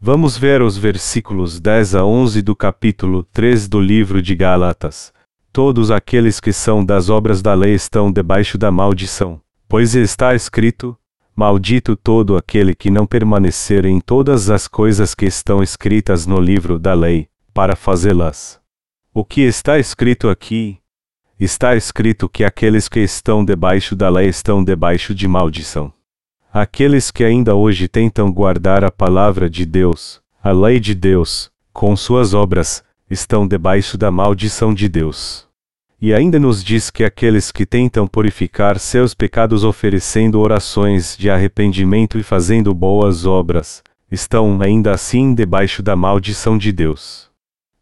Vamos 0.00 0.36
ver 0.36 0.62
os 0.62 0.76
versículos 0.76 1.60
10 1.60 1.94
a 1.94 2.04
11 2.04 2.42
do 2.42 2.56
capítulo 2.56 3.22
3 3.32 3.68
do 3.68 3.80
livro 3.80 4.20
de 4.20 4.34
Gálatas. 4.34 5.12
Todos 5.52 5.92
aqueles 5.92 6.40
que 6.40 6.52
são 6.52 6.84
das 6.84 7.08
obras 7.08 7.40
da 7.40 7.54
lei 7.54 7.74
estão 7.74 8.10
debaixo 8.10 8.58
da 8.58 8.70
maldição, 8.70 9.40
pois 9.68 9.94
está 9.94 10.34
escrito: 10.34 10.98
Maldito 11.36 11.94
todo 11.94 12.36
aquele 12.36 12.74
que 12.74 12.90
não 12.90 13.06
permanecer 13.06 13.84
em 13.84 14.00
todas 14.00 14.50
as 14.50 14.66
coisas 14.66 15.14
que 15.14 15.26
estão 15.26 15.62
escritas 15.62 16.26
no 16.26 16.40
livro 16.40 16.80
da 16.80 16.94
lei, 16.94 17.28
para 17.54 17.76
fazê-las. 17.76 18.60
O 19.14 19.24
que 19.24 19.42
está 19.42 19.78
escrito 19.78 20.28
aqui, 20.28 20.81
Está 21.44 21.74
escrito 21.74 22.28
que 22.28 22.44
aqueles 22.44 22.88
que 22.88 23.00
estão 23.00 23.44
debaixo 23.44 23.96
da 23.96 24.08
lei 24.08 24.28
estão 24.28 24.62
debaixo 24.62 25.12
de 25.12 25.26
maldição. 25.26 25.92
Aqueles 26.52 27.10
que 27.10 27.24
ainda 27.24 27.52
hoje 27.56 27.88
tentam 27.88 28.32
guardar 28.32 28.84
a 28.84 28.92
palavra 28.92 29.50
de 29.50 29.66
Deus, 29.66 30.22
a 30.40 30.52
lei 30.52 30.78
de 30.78 30.94
Deus, 30.94 31.50
com 31.72 31.96
suas 31.96 32.32
obras, 32.32 32.84
estão 33.10 33.44
debaixo 33.44 33.98
da 33.98 34.08
maldição 34.08 34.72
de 34.72 34.88
Deus. 34.88 35.48
E 36.00 36.14
ainda 36.14 36.38
nos 36.38 36.62
diz 36.62 36.90
que 36.90 37.02
aqueles 37.02 37.50
que 37.50 37.66
tentam 37.66 38.06
purificar 38.06 38.78
seus 38.78 39.12
pecados 39.12 39.64
oferecendo 39.64 40.38
orações 40.38 41.16
de 41.16 41.28
arrependimento 41.28 42.20
e 42.20 42.22
fazendo 42.22 42.72
boas 42.72 43.26
obras, 43.26 43.82
estão 44.12 44.62
ainda 44.62 44.92
assim 44.92 45.34
debaixo 45.34 45.82
da 45.82 45.96
maldição 45.96 46.56
de 46.56 46.70
Deus. 46.70 47.28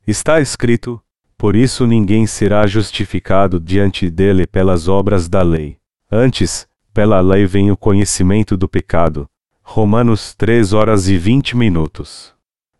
Está 0.06 0.40
escrito: 0.40 0.98
por 1.40 1.56
isso 1.56 1.86
ninguém 1.86 2.26
será 2.26 2.66
justificado 2.66 3.58
diante 3.58 4.10
dele 4.10 4.46
pelas 4.46 4.88
obras 4.88 5.26
da 5.26 5.40
lei. 5.40 5.78
Antes, 6.12 6.68
pela 6.92 7.18
lei 7.22 7.46
vem 7.46 7.70
o 7.70 7.76
conhecimento 7.78 8.58
do 8.58 8.68
pecado. 8.68 9.26
Romanos 9.62 10.34
3 10.34 10.74
horas 10.74 11.08
e 11.08 11.16
20 11.16 11.56
minutos. 11.56 12.34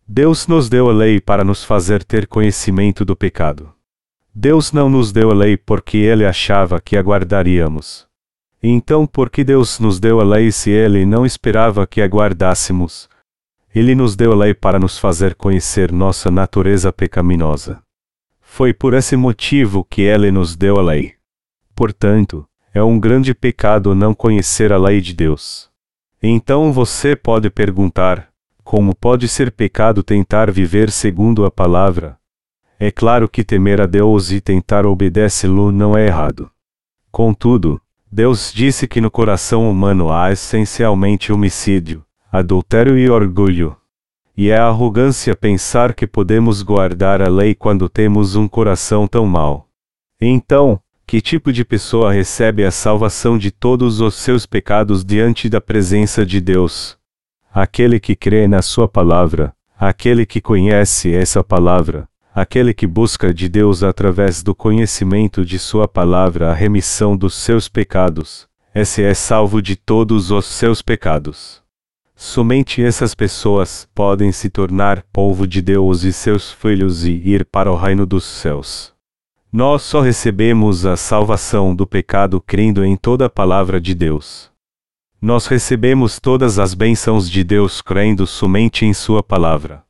Deus 0.07 0.47
nos 0.47 0.69
deu 0.69 0.91
a 0.91 0.93
lei 0.93 1.23
para 1.23 1.43
nos 1.43 1.65
fazer 1.65 2.05
ter 2.05 2.27
conhecimento 2.27 3.03
do 3.03 3.17
pecado. 3.17 3.73
Deus 4.35 4.73
não 4.73 4.91
nos 4.91 5.11
deu 5.11 5.31
a 5.31 5.35
lei 5.35 5.57
porque 5.57 5.97
ele 5.97 6.27
achava 6.27 6.79
que 6.83 6.99
aguardaríamos. 6.99 8.07
Então, 8.63 9.07
por 9.07 9.31
que 9.31 9.43
Deus 9.43 9.81
nos 9.81 9.99
deu 9.99 10.21
a 10.21 10.23
lei 10.23 10.53
se 10.53 10.69
ele 10.69 11.07
não 11.07 11.25
esperava 11.25 11.87
que 11.87 12.03
aguardássemos? 12.03 13.09
Ele 13.75 13.95
nos 13.95 14.15
deu 14.15 14.33
a 14.33 14.37
lei 14.37 14.53
para 14.53 14.79
nos 14.79 14.99
fazer 14.99 15.35
conhecer 15.35 15.91
nossa 15.91 16.31
natureza 16.31 16.93
pecaminosa. 16.93 17.81
Foi 18.53 18.75
por 18.75 18.95
esse 18.95 19.17
motivo 19.17 19.87
que 19.89 20.03
ele 20.03 20.33
nos 20.33 20.57
deu 20.57 20.77
a 20.77 20.83
lei. 20.83 21.15
Portanto, 21.75 22.45
é 22.75 22.83
um 22.83 22.99
grande 22.99 23.33
pecado 23.33 23.95
não 23.95 24.13
conhecer 24.13 24.73
a 24.73 24.77
lei 24.77 25.01
de 25.01 25.15
Deus. 25.15 25.71
Então 26.21 26.73
você 26.73 27.15
pode 27.15 27.49
perguntar: 27.49 28.29
como 28.65 28.93
pode 28.95 29.29
ser 29.29 29.53
pecado 29.53 30.03
tentar 30.03 30.51
viver 30.51 30.91
segundo 30.91 31.47
a 31.47 31.51
palavra? 31.51 32.19
É 32.79 32.91
claro 32.91 33.29
que 33.29 33.45
temer 33.45 33.81
a 33.81 33.87
Deus 33.87 34.33
e 34.33 34.41
tentar 34.41 34.85
obedecê-lo 34.85 35.71
não 35.71 35.97
é 35.97 36.07
errado. 36.07 36.51
Contudo, 37.11 37.81
Deus 38.11 38.53
disse 38.53 38.89
que 38.89 39.01
no 39.01 39.13
coração 39.13 39.71
humano 39.71 40.13
há 40.13 40.33
essencialmente 40.33 41.33
homicídio, 41.33 42.05
adultério 42.33 42.99
e 42.99 43.09
orgulho. 43.09 43.77
E 44.41 44.49
é 44.49 44.57
arrogância 44.57 45.37
pensar 45.37 45.93
que 45.93 46.07
podemos 46.07 46.63
guardar 46.63 47.21
a 47.21 47.29
lei 47.29 47.55
quando 47.55 47.91
temos 47.91 48.37
um 48.37 48.49
coração 48.49 49.07
tão 49.07 49.27
mau. 49.27 49.69
Então, 50.19 50.81
que 51.07 51.21
tipo 51.21 51.53
de 51.53 51.63
pessoa 51.63 52.11
recebe 52.11 52.65
a 52.65 52.71
salvação 52.71 53.37
de 53.37 53.51
todos 53.51 54.01
os 54.01 54.15
seus 54.15 54.47
pecados 54.47 55.05
diante 55.05 55.47
da 55.47 55.61
presença 55.61 56.25
de 56.25 56.41
Deus? 56.41 56.97
Aquele 57.53 58.01
que 58.01 58.17
crê 58.17 58.49
na 58.49 58.63
Sua 58.63 58.89
palavra, 58.89 59.55
aquele 59.79 60.25
que 60.25 60.41
conhece 60.41 61.13
essa 61.13 61.45
palavra, 61.45 62.09
aquele 62.35 62.73
que 62.73 62.87
busca 62.87 63.35
de 63.35 63.47
Deus 63.47 63.83
através 63.83 64.43
do 64.43 64.55
conhecimento 64.55 65.45
de 65.45 65.59
Sua 65.59 65.87
palavra 65.87 66.51
a 66.51 66.55
remissão 66.55 67.15
dos 67.15 67.35
seus 67.35 67.69
pecados, 67.69 68.49
esse 68.75 69.03
é 69.03 69.13
salvo 69.13 69.61
de 69.61 69.77
todos 69.77 70.31
os 70.31 70.47
seus 70.47 70.81
pecados. 70.81 71.60
Somente 72.23 72.83
essas 72.83 73.15
pessoas 73.15 73.89
podem 73.95 74.31
se 74.31 74.51
tornar 74.51 75.03
povo 75.11 75.47
de 75.47 75.63
Deus 75.63 76.03
e 76.03 76.13
seus 76.13 76.53
filhos 76.53 77.03
e 77.07 77.13
ir 77.13 77.47
para 77.47 77.73
o 77.73 77.75
reino 77.75 78.05
dos 78.05 78.25
céus. 78.25 78.93
Nós 79.51 79.81
só 79.81 80.03
recebemos 80.03 80.85
a 80.85 80.99
salvação 80.99 81.75
do 81.75 81.87
pecado 81.87 82.39
crendo 82.39 82.85
em 82.85 82.95
toda 82.95 83.25
a 83.25 83.31
palavra 83.31 83.81
de 83.81 83.95
Deus. 83.95 84.51
Nós 85.19 85.47
recebemos 85.47 86.21
todas 86.21 86.59
as 86.59 86.75
bênçãos 86.75 87.29
de 87.29 87.43
Deus 87.43 87.81
crendo 87.81 88.27
somente 88.27 88.85
em 88.85 88.93
Sua 88.93 89.23
palavra. 89.23 89.83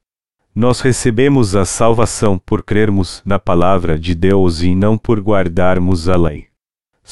Nós 0.55 0.81
recebemos 0.81 1.57
a 1.57 1.65
salvação 1.65 2.39
por 2.39 2.63
crermos 2.63 3.23
na 3.25 3.41
palavra 3.41 3.99
de 3.99 4.15
Deus 4.15 4.63
e 4.63 4.73
não 4.73 4.97
por 4.97 5.19
guardarmos 5.19 6.09
a 6.09 6.17
lei. 6.17 6.50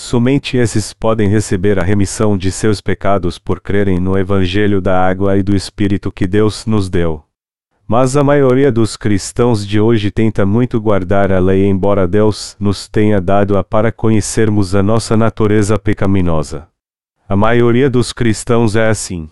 Somente 0.00 0.56
esses 0.56 0.92
podem 0.92 1.28
receber 1.28 1.76
a 1.76 1.82
remissão 1.82 2.38
de 2.38 2.52
seus 2.52 2.80
pecados 2.80 3.36
por 3.36 3.60
crerem 3.60 3.98
no 3.98 4.16
Evangelho 4.16 4.80
da 4.80 5.04
água 5.04 5.36
e 5.36 5.42
do 5.42 5.56
Espírito 5.56 6.12
que 6.12 6.24
Deus 6.24 6.64
nos 6.66 6.88
deu. 6.88 7.24
Mas 7.84 8.16
a 8.16 8.22
maioria 8.22 8.70
dos 8.70 8.96
cristãos 8.96 9.66
de 9.66 9.80
hoje 9.80 10.12
tenta 10.12 10.46
muito 10.46 10.80
guardar 10.80 11.32
a 11.32 11.40
lei, 11.40 11.66
embora 11.66 12.06
Deus 12.06 12.56
nos 12.60 12.88
tenha 12.88 13.20
dado-a 13.20 13.64
para 13.64 13.90
conhecermos 13.90 14.72
a 14.72 14.84
nossa 14.84 15.16
natureza 15.16 15.76
pecaminosa. 15.76 16.68
A 17.28 17.34
maioria 17.34 17.90
dos 17.90 18.12
cristãos 18.12 18.76
é 18.76 18.88
assim. 18.88 19.28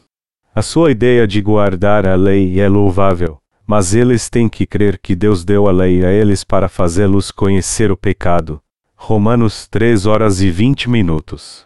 A 0.53 0.63
sua 0.63 0.91
ideia 0.91 1.29
de 1.29 1.41
guardar 1.41 2.09
a 2.09 2.17
lei 2.17 2.59
é 2.59 2.69
louvável, 2.69 3.39
mas 3.65 3.95
eles 3.95 4.29
têm 4.29 4.49
que 4.49 4.67
crer 4.67 4.99
que 4.99 5.15
Deus 5.15 5.45
deu 5.45 5.69
a 5.69 5.71
lei 5.71 6.05
a 6.05 6.11
eles 6.11 6.43
para 6.43 6.69
fazê-los 6.69 7.31
conhecer 7.31 7.93
o 7.93 7.97
pecado. 7.97 8.61
Romanos 8.99 9.69
3 9.69 10.07
horas 10.07 10.41
e 10.41 10.51
20 10.51 10.91
minutos. 10.91 11.65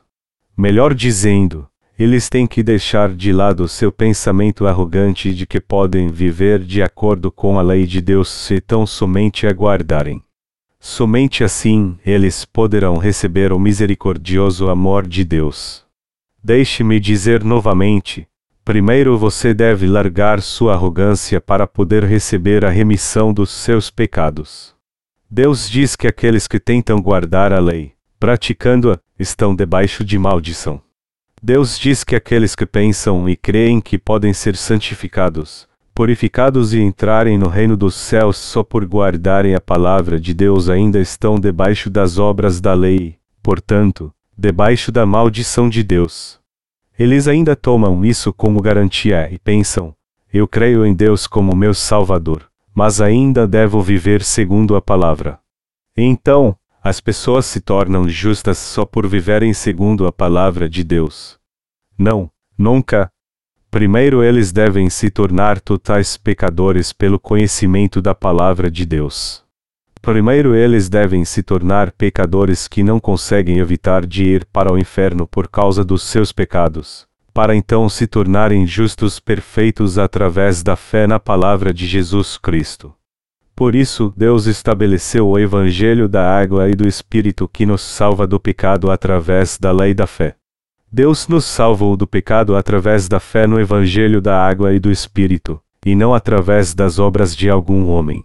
Melhor 0.55 0.93
dizendo, 0.93 1.66
eles 1.99 2.28
têm 2.28 2.47
que 2.47 2.62
deixar 2.62 3.14
de 3.14 3.33
lado 3.33 3.66
seu 3.66 3.91
pensamento 3.91 4.66
arrogante 4.66 5.33
de 5.33 5.47
que 5.47 5.61
podem 5.61 6.09
viver 6.09 6.59
de 6.59 6.83
acordo 6.83 7.31
com 7.31 7.59
a 7.59 7.62
lei 7.62 7.87
de 7.87 8.03
Deus 8.03 8.28
se 8.28 8.61
tão 8.61 8.85
somente 8.85 9.47
aguardarem. 9.47 10.22
Somente 10.78 11.43
assim 11.45 11.97
eles 12.05 12.45
poderão 12.45 12.99
receber 12.99 13.53
o 13.53 13.59
misericordioso 13.59 14.68
amor 14.68 15.07
de 15.07 15.24
Deus. 15.24 15.85
Deixe-me 16.45 16.99
dizer 16.99 17.43
novamente: 17.43 18.26
Primeiro 18.64 19.16
você 19.16 19.55
deve 19.55 19.87
largar 19.87 20.43
sua 20.43 20.74
arrogância 20.74 21.41
para 21.41 21.66
poder 21.66 22.05
receber 22.05 22.64
a 22.66 22.70
remissão 22.70 23.33
dos 23.33 23.51
seus 23.51 23.89
pecados. 23.89 24.78
Deus 25.33 25.70
diz 25.70 25.95
que 25.95 26.09
aqueles 26.09 26.49
que 26.49 26.59
tentam 26.59 27.01
guardar 27.01 27.53
a 27.53 27.61
lei, 27.61 27.93
praticando-a, 28.18 28.99
estão 29.16 29.55
debaixo 29.55 30.05
de 30.05 30.18
maldição. 30.18 30.83
Deus 31.41 31.78
diz 31.78 32.03
que 32.03 32.16
aqueles 32.16 32.57
que 32.57 32.66
pensam 32.66 33.28
e 33.28 33.37
creem 33.37 33.81
que 33.81 33.97
podem 33.97 34.33
ser 34.33 34.57
santificados, 34.57 35.68
purificados 35.95 36.74
e 36.74 36.81
entrarem 36.81 37.39
no 37.39 37.47
reino 37.47 37.76
dos 37.76 37.95
céus 37.95 38.39
só 38.39 38.64
por 38.64 38.85
guardarem 38.85 39.55
a 39.55 39.61
palavra 39.61 40.18
de 40.18 40.35
Deus 40.35 40.68
ainda 40.68 40.99
estão 40.99 41.39
debaixo 41.39 41.89
das 41.89 42.18
obras 42.18 42.61
da 42.61 42.74
lei, 42.74 43.16
portanto, 43.41 44.12
debaixo 44.37 44.91
da 44.91 45.07
maldição 45.07 45.68
de 45.68 45.85
Deus. 45.85 46.41
Eles 46.99 47.28
ainda 47.28 47.55
tomam 47.55 48.05
isso 48.05 48.33
como 48.33 48.61
garantia 48.61 49.33
e 49.33 49.39
pensam: 49.39 49.95
eu 50.33 50.49
creio 50.49 50.85
em 50.85 50.93
Deus 50.93 51.28
como 51.28 51.55
meu 51.55 51.72
Salvador, 51.72 52.49
mas 52.81 52.99
ainda 52.99 53.47
devo 53.47 53.83
viver 53.83 54.22
segundo 54.22 54.74
a 54.74 54.81
palavra. 54.81 55.39
Então, 55.95 56.57
as 56.83 56.99
pessoas 56.99 57.45
se 57.45 57.61
tornam 57.61 58.09
justas 58.09 58.57
só 58.57 58.87
por 58.87 59.07
viverem 59.07 59.53
segundo 59.53 60.07
a 60.07 60.11
palavra 60.11 60.66
de 60.66 60.83
Deus. 60.83 61.39
Não, 61.99 62.31
nunca. 62.57 63.12
Primeiro 63.70 64.24
eles 64.24 64.51
devem 64.51 64.89
se 64.89 65.11
tornar 65.11 65.61
totais 65.61 66.16
pecadores 66.16 66.91
pelo 66.91 67.20
conhecimento 67.20 68.01
da 68.01 68.14
palavra 68.14 68.70
de 68.70 68.87
Deus. 68.87 69.45
Primeiro 70.01 70.55
eles 70.55 70.89
devem 70.89 71.22
se 71.22 71.43
tornar 71.43 71.93
pecadores 71.93 72.66
que 72.66 72.83
não 72.83 72.99
conseguem 72.99 73.59
evitar 73.59 74.07
de 74.07 74.24
ir 74.24 74.47
para 74.47 74.72
o 74.72 74.78
inferno 74.78 75.26
por 75.26 75.49
causa 75.49 75.85
dos 75.85 76.03
seus 76.03 76.33
pecados, 76.33 77.07
para 77.33 77.55
então 77.55 77.89
se 77.89 78.07
tornarem 78.07 78.66
justos 78.66 79.20
perfeitos 79.20 79.99
através 79.99 80.62
da 80.62 80.76
fé 80.76 81.07
na 81.07 81.18
palavra 81.18 81.72
de 81.72 81.87
Jesus 81.87 82.37
Cristo. 82.37 82.95
Por 83.55 83.74
isso, 83.74 84.12
Deus 84.16 84.47
estabeleceu 84.47 85.28
o 85.28 85.39
Evangelho 85.39 86.09
da 86.09 86.26
água 86.35 86.70
e 86.70 86.74
do 86.74 86.89
Espírito 86.89 87.47
que 87.47 87.66
nos 87.66 87.83
salva 87.83 88.26
do 88.26 88.41
pecado 88.41 88.91
através 88.91 89.59
da 89.59 89.70
lei 89.70 89.93
da 89.93 90.07
fé. 90.07 90.37
Deus 90.91 91.28
nos 91.28 91.45
salvou 91.45 91.97
do 91.97 92.07
pecado 92.07 92.57
através 92.57 93.07
da 93.07 93.20
fé 93.20 93.47
no 93.47 93.61
Evangelho 93.61 94.20
da 94.20 94.43
água 94.43 94.72
e 94.72 94.81
do 94.81 94.91
Espírito, 94.91 95.61
e 95.85 95.95
não 95.95 96.14
através 96.14 96.74
das 96.74 96.99
obras 96.99 97.37
de 97.37 97.49
algum 97.51 97.87
homem. 97.89 98.24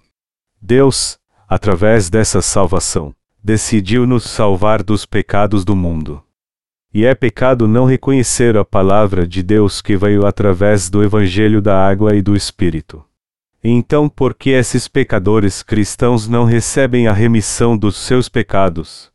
Deus, 0.62 1.20
através 1.48 2.10
dessa 2.10 2.42
salvação, 2.42 3.14
decidiu 3.44 4.08
nos 4.08 4.24
salvar 4.24 4.82
dos 4.82 5.06
pecados 5.06 5.64
do 5.64 5.76
mundo. 5.76 6.24
E 6.96 7.04
é 7.04 7.14
pecado 7.14 7.68
não 7.68 7.84
reconhecer 7.84 8.56
a 8.56 8.64
palavra 8.64 9.28
de 9.28 9.44
Deus 9.44 9.82
que 9.82 9.98
veio 9.98 10.26
através 10.26 10.90
do 10.90 11.04
Evangelho 11.04 11.62
da 11.62 11.78
água 11.86 12.16
e 12.16 12.22
do 12.22 12.38
Espírito. 12.38 13.04
Então, 13.62 14.08
por 14.08 14.34
que 14.34 14.52
esses 14.52 14.88
pecadores 14.88 15.62
cristãos 15.62 16.26
não 16.26 16.46
recebem 16.46 17.10
a 17.10 17.12
remissão 17.12 17.78
dos 17.78 17.98
seus 17.98 18.30
pecados? 18.30 19.12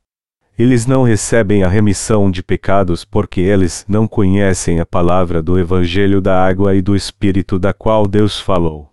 Eles 0.59 0.85
não 0.85 1.05
recebem 1.05 1.65
a 1.65 1.69
remissão 1.69 2.31
de 2.31 2.43
pecados 2.43 3.03
porque 3.03 3.41
eles 3.41 3.87
não 3.89 4.07
conhecem 4.07 4.79
a 4.79 4.85
palavra 4.85 5.43
do 5.43 5.59
Evangelho 5.59 6.21
da 6.21 6.39
água 6.39 6.75
e 6.75 6.83
do 6.83 6.95
Espírito 6.95 7.59
da 7.59 7.73
qual 7.73 8.07
Deus 8.07 8.39
falou. 8.39 8.91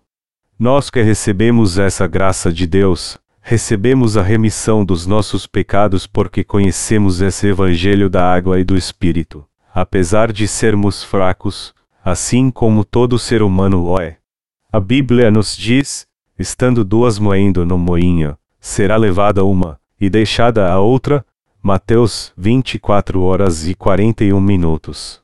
Nós 0.58 0.88
que 0.88 1.02
recebemos 1.02 1.78
essa 1.78 2.06
graça 2.06 2.50
de 2.50 2.66
Deus, 2.66 3.18
recebemos 3.48 4.18
a 4.18 4.22
remissão 4.22 4.84
dos 4.84 5.06
nossos 5.06 5.46
pecados 5.46 6.06
porque 6.06 6.44
conhecemos 6.44 7.22
esse 7.22 7.46
Evangelho 7.46 8.10
da 8.10 8.30
água 8.30 8.60
e 8.60 8.64
do 8.64 8.76
Espírito, 8.76 9.42
apesar 9.74 10.30
de 10.34 10.46
sermos 10.46 11.02
fracos, 11.02 11.72
assim 12.04 12.50
como 12.50 12.84
todo 12.84 13.18
ser 13.18 13.40
humano 13.40 13.86
o 13.86 13.98
é. 13.98 14.18
A 14.70 14.78
Bíblia 14.78 15.30
nos 15.30 15.56
diz: 15.56 16.06
estando 16.38 16.84
duas 16.84 17.18
moendo 17.18 17.64
no 17.64 17.78
moinho, 17.78 18.36
será 18.60 18.98
levada 18.98 19.42
uma, 19.42 19.80
e 19.98 20.10
deixada 20.10 20.70
a 20.70 20.78
outra. 20.78 21.24
Mateus 21.62 22.34
24 22.36 23.22
horas 23.22 23.66
e 23.66 23.74
41 23.74 24.38
minutos. 24.38 25.22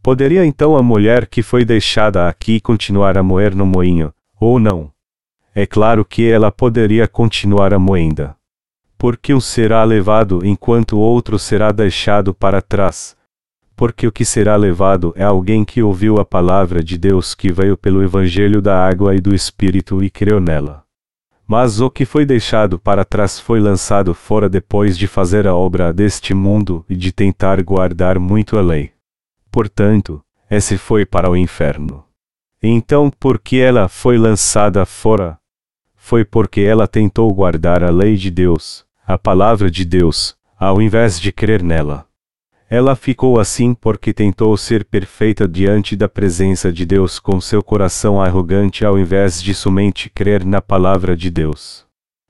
Poderia 0.00 0.46
então 0.46 0.76
a 0.76 0.82
mulher 0.82 1.26
que 1.26 1.42
foi 1.42 1.64
deixada 1.64 2.28
aqui 2.28 2.60
continuar 2.60 3.18
a 3.18 3.22
moer 3.22 3.52
no 3.52 3.66
moinho, 3.66 4.14
ou 4.40 4.60
não? 4.60 4.93
É 5.54 5.64
claro 5.64 6.04
que 6.04 6.28
ela 6.28 6.50
poderia 6.50 7.06
continuar 7.06 7.72
a 7.72 7.78
moenda. 7.78 8.34
Porque 8.98 9.32
um 9.32 9.40
será 9.40 9.84
levado 9.84 10.44
enquanto 10.44 10.98
outro 10.98 11.38
será 11.38 11.70
deixado 11.70 12.34
para 12.34 12.60
trás. 12.60 13.16
Porque 13.76 14.06
o 14.06 14.12
que 14.12 14.24
será 14.24 14.56
levado 14.56 15.12
é 15.16 15.22
alguém 15.22 15.64
que 15.64 15.80
ouviu 15.80 16.16
a 16.18 16.24
palavra 16.24 16.82
de 16.82 16.98
Deus 16.98 17.34
que 17.34 17.52
veio 17.52 17.76
pelo 17.76 18.02
Evangelho 18.02 18.60
da 18.60 18.84
água 18.84 19.14
e 19.14 19.20
do 19.20 19.32
Espírito 19.32 20.02
e 20.02 20.10
creu 20.10 20.40
nela. 20.40 20.82
Mas 21.46 21.80
o 21.80 21.88
que 21.88 22.04
foi 22.04 22.24
deixado 22.24 22.78
para 22.78 23.04
trás 23.04 23.38
foi 23.38 23.60
lançado 23.60 24.12
fora 24.12 24.48
depois 24.48 24.98
de 24.98 25.06
fazer 25.06 25.46
a 25.46 25.54
obra 25.54 25.92
deste 25.92 26.34
mundo 26.34 26.84
e 26.88 26.96
de 26.96 27.12
tentar 27.12 27.62
guardar 27.62 28.18
muito 28.18 28.58
a 28.58 28.62
lei. 28.62 28.92
Portanto, 29.52 30.20
esse 30.50 30.76
foi 30.76 31.04
para 31.04 31.30
o 31.30 31.36
inferno. 31.36 32.04
Então, 32.62 33.10
por 33.20 33.38
que 33.38 33.60
ela 33.60 33.88
foi 33.88 34.16
lançada 34.16 34.86
fora? 34.86 35.38
Foi 36.06 36.22
porque 36.22 36.60
ela 36.60 36.86
tentou 36.86 37.32
guardar 37.32 37.82
a 37.82 37.88
lei 37.88 38.14
de 38.14 38.30
Deus, 38.30 38.84
a 39.06 39.16
palavra 39.16 39.70
de 39.70 39.86
Deus, 39.86 40.36
ao 40.60 40.82
invés 40.82 41.18
de 41.18 41.32
crer 41.32 41.62
nela. 41.62 42.04
Ela 42.68 42.94
ficou 42.94 43.40
assim 43.40 43.72
porque 43.72 44.12
tentou 44.12 44.54
ser 44.58 44.84
perfeita 44.84 45.48
diante 45.48 45.96
da 45.96 46.06
presença 46.06 46.70
de 46.70 46.84
Deus 46.84 47.18
com 47.18 47.40
seu 47.40 47.62
coração 47.62 48.20
arrogante 48.20 48.84
ao 48.84 48.98
invés 48.98 49.42
de 49.42 49.54
somente 49.54 50.10
crer 50.10 50.44
na 50.44 50.60
palavra 50.60 51.16
de 51.16 51.30
Deus. 51.30 51.86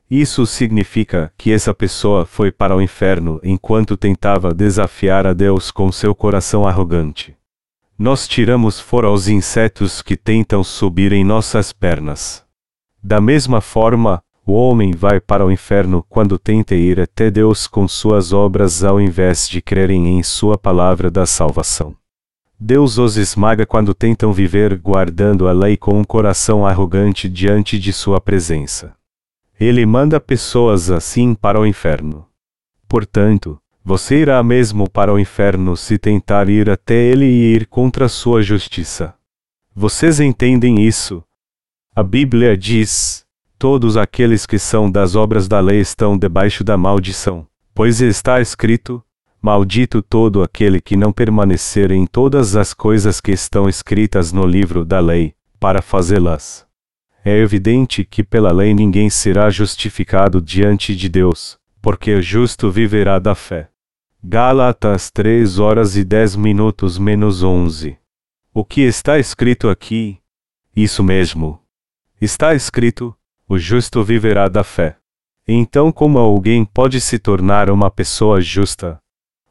Isso 0.09 0.47
significa 0.47 1.33
que 1.37 1.51
essa 1.51 1.75
pessoa 1.75 2.25
foi 2.25 2.53
para 2.53 2.77
o 2.77 2.81
inferno 2.81 3.41
enquanto 3.43 3.97
tentava 3.97 4.55
desafiar 4.55 5.27
a 5.27 5.33
Deus 5.33 5.73
com 5.73 5.91
seu 5.91 6.15
coração 6.15 6.65
arrogante. 6.65 7.37
Nós 7.99 8.29
tiramos 8.29 8.79
fora 8.79 9.11
os 9.11 9.27
insetos 9.27 10.01
que 10.01 10.17
tentam 10.17 10.63
subir 10.63 11.13
em 11.13 11.25
nossas 11.25 11.73
pernas. 11.73 12.44
Da 13.07 13.21
mesma 13.21 13.61
forma, 13.61 14.23
o 14.47 14.55
homem 14.55 14.93
vai 14.93 15.21
para 15.21 15.45
o 15.45 15.53
inferno 15.53 16.03
quando 16.09 16.39
tenta 16.39 16.75
ir 16.75 16.99
até 16.99 17.31
Deus 17.31 17.67
com 17.67 17.87
suas 17.87 18.33
obras 18.33 18.83
ao 18.83 18.99
invés 18.99 19.47
de 19.47 19.61
crerem 19.61 20.19
em 20.19 20.23
Sua 20.23 20.57
palavra 20.57 21.11
da 21.11 21.27
salvação. 21.27 21.95
Deus 22.59 22.97
os 22.97 23.19
esmaga 23.19 23.67
quando 23.67 23.93
tentam 23.93 24.33
viver 24.33 24.79
guardando 24.79 25.47
a 25.47 25.53
lei 25.53 25.77
com 25.77 25.99
um 25.99 26.03
coração 26.03 26.67
arrogante 26.67 27.29
diante 27.29 27.79
de 27.79 27.93
Sua 27.93 28.23
presença. 28.23 28.95
Ele 29.61 29.85
manda 29.85 30.19
pessoas 30.19 30.91
assim 30.91 31.35
para 31.35 31.61
o 31.61 31.67
inferno. 31.67 32.27
Portanto, 32.89 33.61
você 33.85 34.23
irá 34.23 34.43
mesmo 34.43 34.89
para 34.89 35.13
o 35.13 35.19
inferno 35.19 35.77
se 35.77 35.99
tentar 35.99 36.49
ir 36.49 36.71
até 36.71 36.95
ele 36.95 37.27
e 37.27 37.55
ir 37.55 37.67
contra 37.67 38.09
sua 38.09 38.41
justiça. 38.41 39.15
Vocês 39.77 40.21
entendem 40.21 40.81
isso? 40.81 41.23
A 41.97 42.03
Bíblia 42.03 42.57
diz: 42.59 43.25
Todos 43.57 43.97
aqueles 43.97 44.47
que 44.47 44.59
são 44.59 44.91
das 44.91 45.15
obras 45.15 45.47
da 45.47 45.61
lei 45.61 45.79
estão 45.79 46.19
debaixo 46.19 46.65
da 46.65 46.77
maldição, 46.77 47.47
pois 47.73 48.01
está 48.01 48.41
escrito: 48.41 49.01
Maldito 49.41 50.03
todo 50.03 50.43
aquele 50.43 50.81
que 50.81 50.97
não 50.97 51.13
permanecer 51.13 51.93
em 51.93 52.05
todas 52.05 52.57
as 52.57 52.75
coisas 52.75 53.21
que 53.21 53.31
estão 53.31 53.69
escritas 53.69 54.33
no 54.33 54.45
livro 54.45 54.85
da 54.85 54.99
lei, 54.99 55.37
para 55.61 55.81
fazê-las. 55.81 56.67
É 57.25 57.39
evidente 57.39 58.05
que 58.05 58.25
pela 58.25 58.51
lei 58.51 58.75
ninguém 58.75 59.09
será 59.09 59.49
justificado 59.49 60.41
diante 60.41 60.97
de 60.97 61.09
Deus, 61.09 61.61
porque 61.81 62.13
o 62.13 62.21
justo 62.21 62.73
viverá 62.73 63.21
da 63.21 63.37
fé. 63.37 63.69
Gálatas 64.21 65.13
3 65.13 65.61
horas 65.61 65.97
e 65.97 66.03
10 66.03 66.35
minutos 66.35 66.99
menos 66.99 67.45
11. 67.45 67.97
O 68.53 68.65
que 68.65 68.81
está 68.81 69.17
escrito 69.17 69.69
aqui? 69.69 70.19
Isso 70.75 71.01
mesmo. 71.05 71.64
Está 72.25 72.55
escrito: 72.55 73.15
o 73.47 73.59
justo 73.59 74.03
viverá 74.03 74.49
da 74.49 74.65
fé. 74.65 74.97
Então, 75.47 75.93
como 75.93 76.19
alguém 76.19 76.65
pode 76.65 76.99
se 76.99 77.19
tornar 77.19 77.69
uma 77.69 77.91
pessoa 77.91 78.41
justa? 78.41 78.99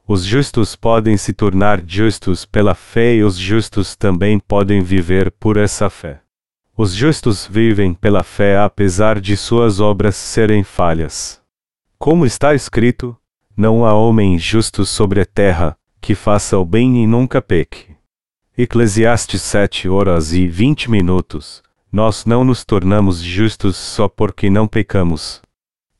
Os 0.07 0.23
justos 0.23 0.75
podem 0.75 1.15
se 1.15 1.33
tornar 1.33 1.83
justos 1.85 2.45
pela 2.45 2.73
fé 2.73 3.13
e 3.13 3.23
os 3.23 3.37
justos 3.37 3.95
também 3.95 4.39
podem 4.39 4.81
viver 4.81 5.29
por 5.29 5.55
essa 5.55 5.87
fé. 5.87 6.21
Os 6.75 6.95
justos 6.95 7.45
vivem 7.45 7.93
pela 7.93 8.23
fé 8.23 8.57
apesar 8.57 9.21
de 9.21 9.37
suas 9.37 9.79
obras 9.79 10.15
serem 10.15 10.63
falhas. 10.63 11.39
Como 11.99 12.25
está 12.25 12.55
escrito: 12.55 13.15
Não 13.55 13.85
há 13.85 13.93
homem 13.93 14.39
justo 14.39 14.83
sobre 14.83 15.21
a 15.21 15.25
terra, 15.27 15.77
que 16.01 16.15
faça 16.15 16.57
o 16.57 16.65
bem 16.65 17.03
e 17.03 17.05
nunca 17.05 17.39
peque. 17.39 17.95
Eclesiastes 18.57 19.43
7 19.43 19.87
horas 19.87 20.33
e 20.33 20.47
20 20.47 20.89
minutos. 20.89 21.61
Nós 21.93 22.25
não 22.25 22.43
nos 22.43 22.65
tornamos 22.65 23.21
justos 23.21 23.77
só 23.77 24.09
porque 24.09 24.49
não 24.49 24.67
pecamos. 24.67 25.39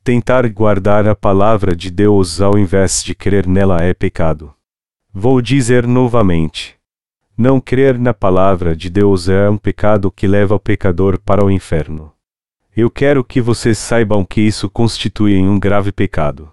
Tentar 0.02 0.48
guardar 0.48 1.06
a 1.06 1.14
palavra 1.14 1.76
de 1.76 1.88
Deus 1.88 2.40
ao 2.40 2.58
invés 2.58 3.00
de 3.04 3.14
crer 3.14 3.46
nela 3.46 3.80
é 3.80 3.94
pecado. 3.94 4.52
Vou 5.12 5.40
dizer 5.40 5.86
novamente. 5.86 6.74
Não 7.38 7.60
crer 7.60 7.96
na 7.96 8.12
palavra 8.12 8.74
de 8.74 8.90
Deus 8.90 9.28
é 9.28 9.48
um 9.48 9.56
pecado 9.56 10.10
que 10.10 10.26
leva 10.26 10.56
o 10.56 10.58
pecador 10.58 11.16
para 11.20 11.44
o 11.44 11.50
inferno. 11.50 12.12
Eu 12.76 12.90
quero 12.90 13.22
que 13.22 13.40
vocês 13.40 13.78
saibam 13.78 14.24
que 14.24 14.40
isso 14.40 14.68
constitui 14.68 15.38
um 15.38 15.60
grave 15.60 15.92
pecado. 15.92 16.52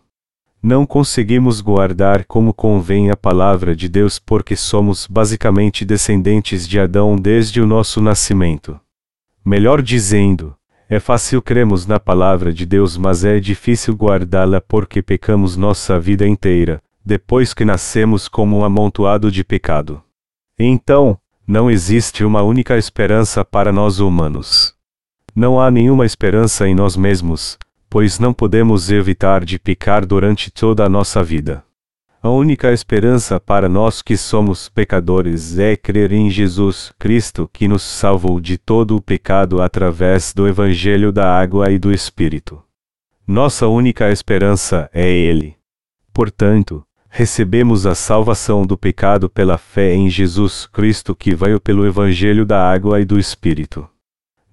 Não 0.62 0.86
conseguimos 0.86 1.62
guardar 1.62 2.26
como 2.26 2.54
convém 2.54 3.10
a 3.10 3.18
palavra 3.18 3.76
de 3.76 3.90
Deus 3.90 4.20
porque 4.20 4.56
somos 4.56 5.08
basicamente 5.08 5.84
descendentes 5.84 6.68
de 6.68 6.80
Adão 6.80 7.16
desde 7.16 7.60
o 7.60 7.66
nosso 7.66 8.00
nascimento. 8.00 8.80
Melhor 9.44 9.82
dizendo, 9.82 10.56
é 10.88 11.00
fácil 11.00 11.42
cremos 11.42 11.86
na 11.86 12.00
palavra 12.00 12.54
de 12.54 12.66
Deus, 12.66 12.98
mas 12.98 13.24
é 13.24 13.40
difícil 13.40 13.96
guardá-la 13.96 14.62
porque 14.62 15.02
pecamos 15.02 15.58
nossa 15.58 16.00
vida 16.00 16.28
inteira, 16.28 16.82
depois 17.04 17.54
que 17.54 17.66
nascemos 17.66 18.28
como 18.28 18.58
um 18.58 18.64
amontoado 18.64 19.32
de 19.32 19.44
pecado. 19.44 20.04
Então, 20.60 21.18
não 21.48 21.72
existe 21.72 22.24
uma 22.24 22.44
única 22.44 22.78
esperança 22.78 23.44
para 23.44 23.72
nós 23.72 24.00
humanos. 24.00 24.76
Não 25.34 25.60
há 25.60 25.72
nenhuma 25.72 26.06
esperança 26.06 26.68
em 26.68 26.76
nós 26.76 26.96
mesmos, 26.96 27.58
pois 27.90 28.20
não 28.20 28.34
podemos 28.34 28.92
evitar 28.92 29.44
de 29.44 29.58
pecar 29.58 30.06
durante 30.06 30.52
toda 30.52 30.86
a 30.86 30.90
nossa 30.90 31.24
vida. 31.24 31.64
A 32.24 32.30
única 32.30 32.72
esperança 32.72 33.40
para 33.40 33.68
nós 33.68 34.04
que 34.04 34.16
somos 34.16 34.70
pecadores 34.70 35.58
é 35.58 35.76
crer 35.76 36.12
em 36.12 36.30
Jesus 36.30 36.94
Cristo 37.00 37.50
que 37.52 37.68
nos 37.68 37.82
salvou 37.82 38.40
de 38.40 38.60
todo 38.60 38.96
o 38.96 39.02
pecado 39.02 39.60
através 39.60 40.32
do 40.32 40.48
Evangelho 40.48 41.12
da 41.12 41.36
Água 41.36 41.72
e 41.72 41.80
do 41.80 41.92
Espírito. 41.92 42.62
Nossa 43.26 43.68
única 43.68 44.12
esperança 44.12 44.88
é 44.94 45.10
Ele. 45.10 45.56
Portanto, 46.14 46.86
recebemos 47.10 47.88
a 47.88 47.96
salvação 47.96 48.68
do 48.68 48.78
pecado 48.78 49.28
pela 49.28 49.58
fé 49.58 49.96
em 49.96 50.08
Jesus 50.08 50.68
Cristo 50.68 51.16
que 51.16 51.34
veio 51.34 51.60
pelo 51.60 51.88
Evangelho 51.88 52.46
da 52.46 52.72
Água 52.72 53.02
e 53.02 53.06
do 53.06 53.18
Espírito. 53.18 53.90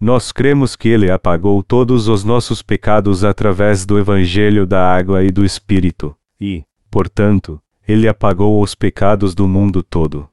Nós 0.00 0.32
cremos 0.32 0.74
que 0.74 0.88
Ele 0.88 1.10
apagou 1.10 1.62
todos 1.62 2.08
os 2.08 2.24
nossos 2.24 2.62
pecados 2.62 3.24
através 3.24 3.84
do 3.84 3.98
Evangelho 3.98 4.64
da 4.64 4.90
Água 4.90 5.22
e 5.22 5.30
do 5.30 5.44
Espírito, 5.44 6.16
e, 6.40 6.64
Portanto, 6.98 7.62
ele 7.86 8.08
apagou 8.08 8.60
os 8.60 8.74
pecados 8.74 9.32
do 9.32 9.46
mundo 9.46 9.84
todo. 9.84 10.28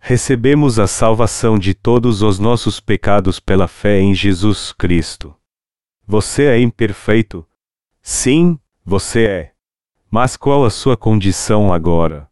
Recebemos 0.00 0.76
a 0.80 0.88
salvação 0.88 1.56
de 1.56 1.72
todos 1.72 2.20
os 2.20 2.36
nossos 2.36 2.80
pecados 2.80 3.38
pela 3.38 3.68
fé 3.68 4.00
em 4.00 4.12
Jesus 4.12 4.72
Cristo. 4.72 5.32
Você 6.04 6.46
é 6.46 6.60
imperfeito? 6.60 7.46
Sim, 8.02 8.58
você 8.84 9.24
é. 9.24 9.52
Mas 10.10 10.36
qual 10.36 10.64
a 10.64 10.70
sua 10.70 10.96
condição 10.96 11.72
agora? 11.72 12.28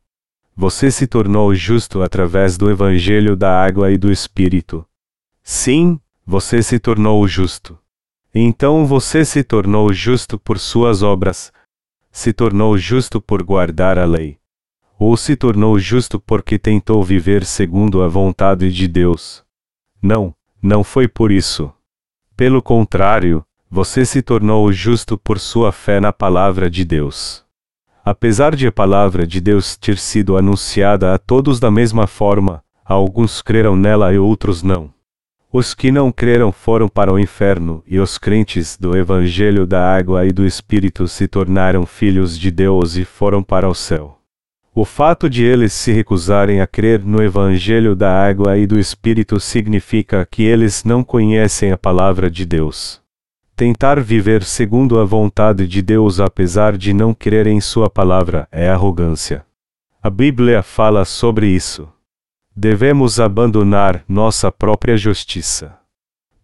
Você 0.57 0.91
se 0.91 1.07
tornou 1.07 1.55
justo 1.55 2.03
através 2.03 2.59
do 2.59 2.69
Evangelho 2.69 3.37
da 3.37 3.65
Água 3.65 3.93
e 3.93 3.97
do 3.97 4.11
Espírito. 4.11 4.85
Sim, 5.41 6.01
você 6.27 6.65
se 6.65 6.81
tornou 6.81 7.29
justo. 7.29 7.79
Então 8.35 8.85
você 8.85 9.25
se 9.25 9.45
tornou 9.45 9.93
justo 9.93 10.37
por 10.37 10.59
suas 10.59 11.01
obras, 11.01 11.53
se 12.11 12.33
tornou 12.33 12.77
justo 12.77 13.21
por 13.21 13.43
guardar 13.43 13.99
a 13.99 14.05
lei. 14.05 14.39
Ou 14.99 15.17
se 15.17 15.37
tornou 15.37 15.79
justo 15.79 16.19
porque 16.19 16.59
tentou 16.59 17.03
viver 17.05 17.45
segundo 17.45 18.03
a 18.03 18.09
vontade 18.09 18.73
de 18.73 18.89
Deus. 18.89 19.45
Não, 20.03 20.35
não 20.63 20.83
foi 20.83 21.07
por 21.07 21.31
isso. 21.31 21.73
Pelo 22.37 22.61
contrário, 22.61 23.45
você 23.71 24.05
se 24.05 24.23
tornou 24.23 24.73
justo 24.73 25.19
por 25.19 25.39
sua 25.39 25.71
fé 25.71 26.01
na 26.01 26.13
palavra 26.13 26.71
de 26.71 26.85
Deus. 26.85 27.45
Apesar 28.05 28.57
de 28.57 28.67
a 28.67 28.73
palavra 28.73 29.27
de 29.27 29.41
Deus 29.41 29.77
ter 29.77 29.99
sido 29.99 30.37
anunciada 30.37 31.13
a 31.15 31.19
todos 31.19 31.61
da 31.61 31.71
mesma 31.71 32.07
forma, 32.07 32.65
alguns 32.85 33.43
creram 33.43 33.77
nela 33.77 34.13
e 34.13 34.19
outros 34.19 34.63
não. 34.63 34.91
Os 35.51 35.73
que 35.73 35.91
não 35.91 36.13
creram 36.13 36.53
foram 36.53 36.89
para 36.91 37.11
o 37.11 37.19
inferno, 37.19 37.83
e 37.87 37.99
os 37.99 38.19
crentes 38.19 38.77
do 38.77 38.95
Evangelho 38.95 39.67
da 39.67 39.97
Água 39.97 40.27
e 40.27 40.31
do 40.31 40.45
Espírito 40.45 41.09
se 41.09 41.27
tornaram 41.27 41.87
filhos 41.87 42.39
de 42.39 42.51
Deus 42.51 42.97
e 42.97 43.05
foram 43.07 43.43
para 43.43 43.67
o 43.67 43.75
céu. 43.75 44.19
O 44.75 44.85
fato 44.85 45.29
de 45.29 45.43
eles 45.43 45.73
se 45.73 45.91
recusarem 45.91 46.61
a 46.61 46.67
crer 46.67 47.03
no 47.03 47.23
Evangelho 47.23 47.97
da 47.97 48.13
Água 48.13 48.59
e 48.59 48.67
do 48.67 48.79
Espírito 48.79 49.41
significa 49.41 50.29
que 50.31 50.43
eles 50.43 50.85
não 50.85 51.03
conhecem 51.03 51.73
a 51.73 51.79
palavra 51.79 52.31
de 52.31 52.45
Deus. 52.45 53.01
Tentar 53.57 54.01
viver 54.01 54.43
segundo 54.45 55.01
a 55.01 55.05
vontade 55.05 55.67
de 55.67 55.81
Deus 55.81 56.21
apesar 56.21 56.77
de 56.77 56.93
não 56.93 57.15
crer 57.15 57.47
em 57.47 57.61
Sua 57.61 57.89
palavra 57.89 58.47
é 58.53 58.69
arrogância. 58.69 59.47
A 60.03 60.11
Bíblia 60.11 60.63
fala 60.63 61.07
sobre 61.07 61.49
isso 61.49 61.89
devemos 62.61 63.21
abandonar 63.21 64.03
nossa 64.09 64.51
própria 64.51 64.97
justiça. 64.97 65.79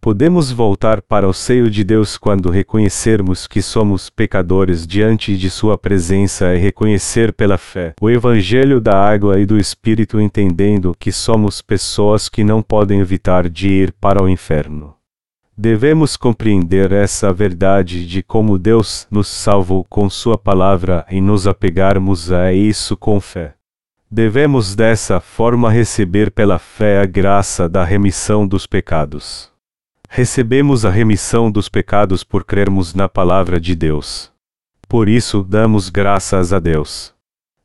Podemos 0.00 0.52
voltar 0.52 1.02
para 1.02 1.28
o 1.28 1.32
seio 1.32 1.68
de 1.68 1.82
Deus 1.82 2.16
quando 2.16 2.50
reconhecermos 2.50 3.48
que 3.48 3.60
somos 3.60 4.10
pecadores 4.10 4.86
diante 4.86 5.36
de 5.36 5.50
Sua 5.50 5.76
presença 5.76 6.54
e 6.54 6.58
reconhecer 6.58 7.32
pela 7.32 7.58
fé 7.58 7.94
o 8.00 8.08
Evangelho 8.08 8.80
da 8.80 8.96
água 8.96 9.40
e 9.40 9.46
do 9.46 9.58
Espírito, 9.58 10.20
entendendo 10.20 10.94
que 10.96 11.10
somos 11.10 11.60
pessoas 11.60 12.28
que 12.28 12.44
não 12.44 12.62
podem 12.62 13.00
evitar 13.00 13.50
de 13.50 13.68
ir 13.68 13.92
para 14.00 14.22
o 14.22 14.28
inferno. 14.28 14.94
Devemos 15.58 16.16
compreender 16.16 16.92
essa 16.92 17.32
verdade 17.32 18.06
de 18.06 18.22
como 18.22 18.56
Deus 18.56 19.08
nos 19.10 19.26
salvou 19.26 19.84
com 19.90 20.08
Sua 20.08 20.38
palavra 20.38 21.04
e 21.10 21.20
nos 21.20 21.48
apegarmos 21.48 22.30
a 22.30 22.52
isso 22.52 22.96
com 22.96 23.20
fé. 23.20 23.54
Devemos 24.16 24.76
dessa 24.76 25.18
forma 25.18 25.68
receber 25.68 26.30
pela 26.30 26.56
fé 26.56 27.00
a 27.00 27.04
graça 27.04 27.68
da 27.68 27.82
remissão 27.82 28.46
dos 28.46 28.64
pecados. 28.64 29.50
Recebemos 30.08 30.84
a 30.84 30.90
remissão 30.90 31.50
dos 31.50 31.68
pecados 31.68 32.22
por 32.22 32.44
crermos 32.44 32.94
na 32.94 33.08
palavra 33.08 33.60
de 33.60 33.74
Deus. 33.74 34.30
Por 34.88 35.08
isso 35.08 35.42
damos 35.42 35.90
graças 35.90 36.52
a 36.52 36.60
Deus. 36.60 37.12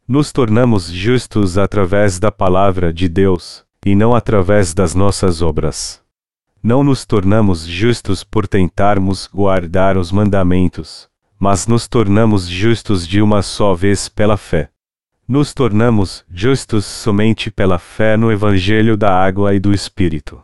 Nos 0.08 0.32
tornamos 0.32 0.88
justos 0.92 1.56
através 1.56 2.18
da 2.18 2.32
palavra 2.32 2.92
de 2.92 3.08
Deus, 3.08 3.64
e 3.86 3.94
não 3.94 4.16
através 4.16 4.74
das 4.74 4.96
nossas 4.96 5.44
obras. 5.44 6.02
Não 6.64 6.84
nos 6.84 7.06
tornamos 7.06 7.68
justos 7.68 8.24
por 8.24 8.48
tentarmos 8.48 9.30
guardar 9.32 9.98
os 9.98 10.12
mandamentos, 10.12 11.08
mas 11.38 11.68
nos 11.68 11.88
tornamos 11.88 12.48
justos 12.48 13.08
de 13.08 13.22
uma 13.22 13.44
só 13.44 13.76
vez 13.76 14.10
pela 14.10 14.36
fé. 14.36 14.72
Nos 15.30 15.54
tornamos 15.54 16.26
justos 16.34 16.86
somente 16.86 17.52
pela 17.52 17.78
fé 17.78 18.18
no 18.18 18.32
Evangelho 18.32 18.98
da 18.98 19.14
água 19.14 19.54
e 19.54 19.60
do 19.60 19.72
Espírito. 19.72 20.42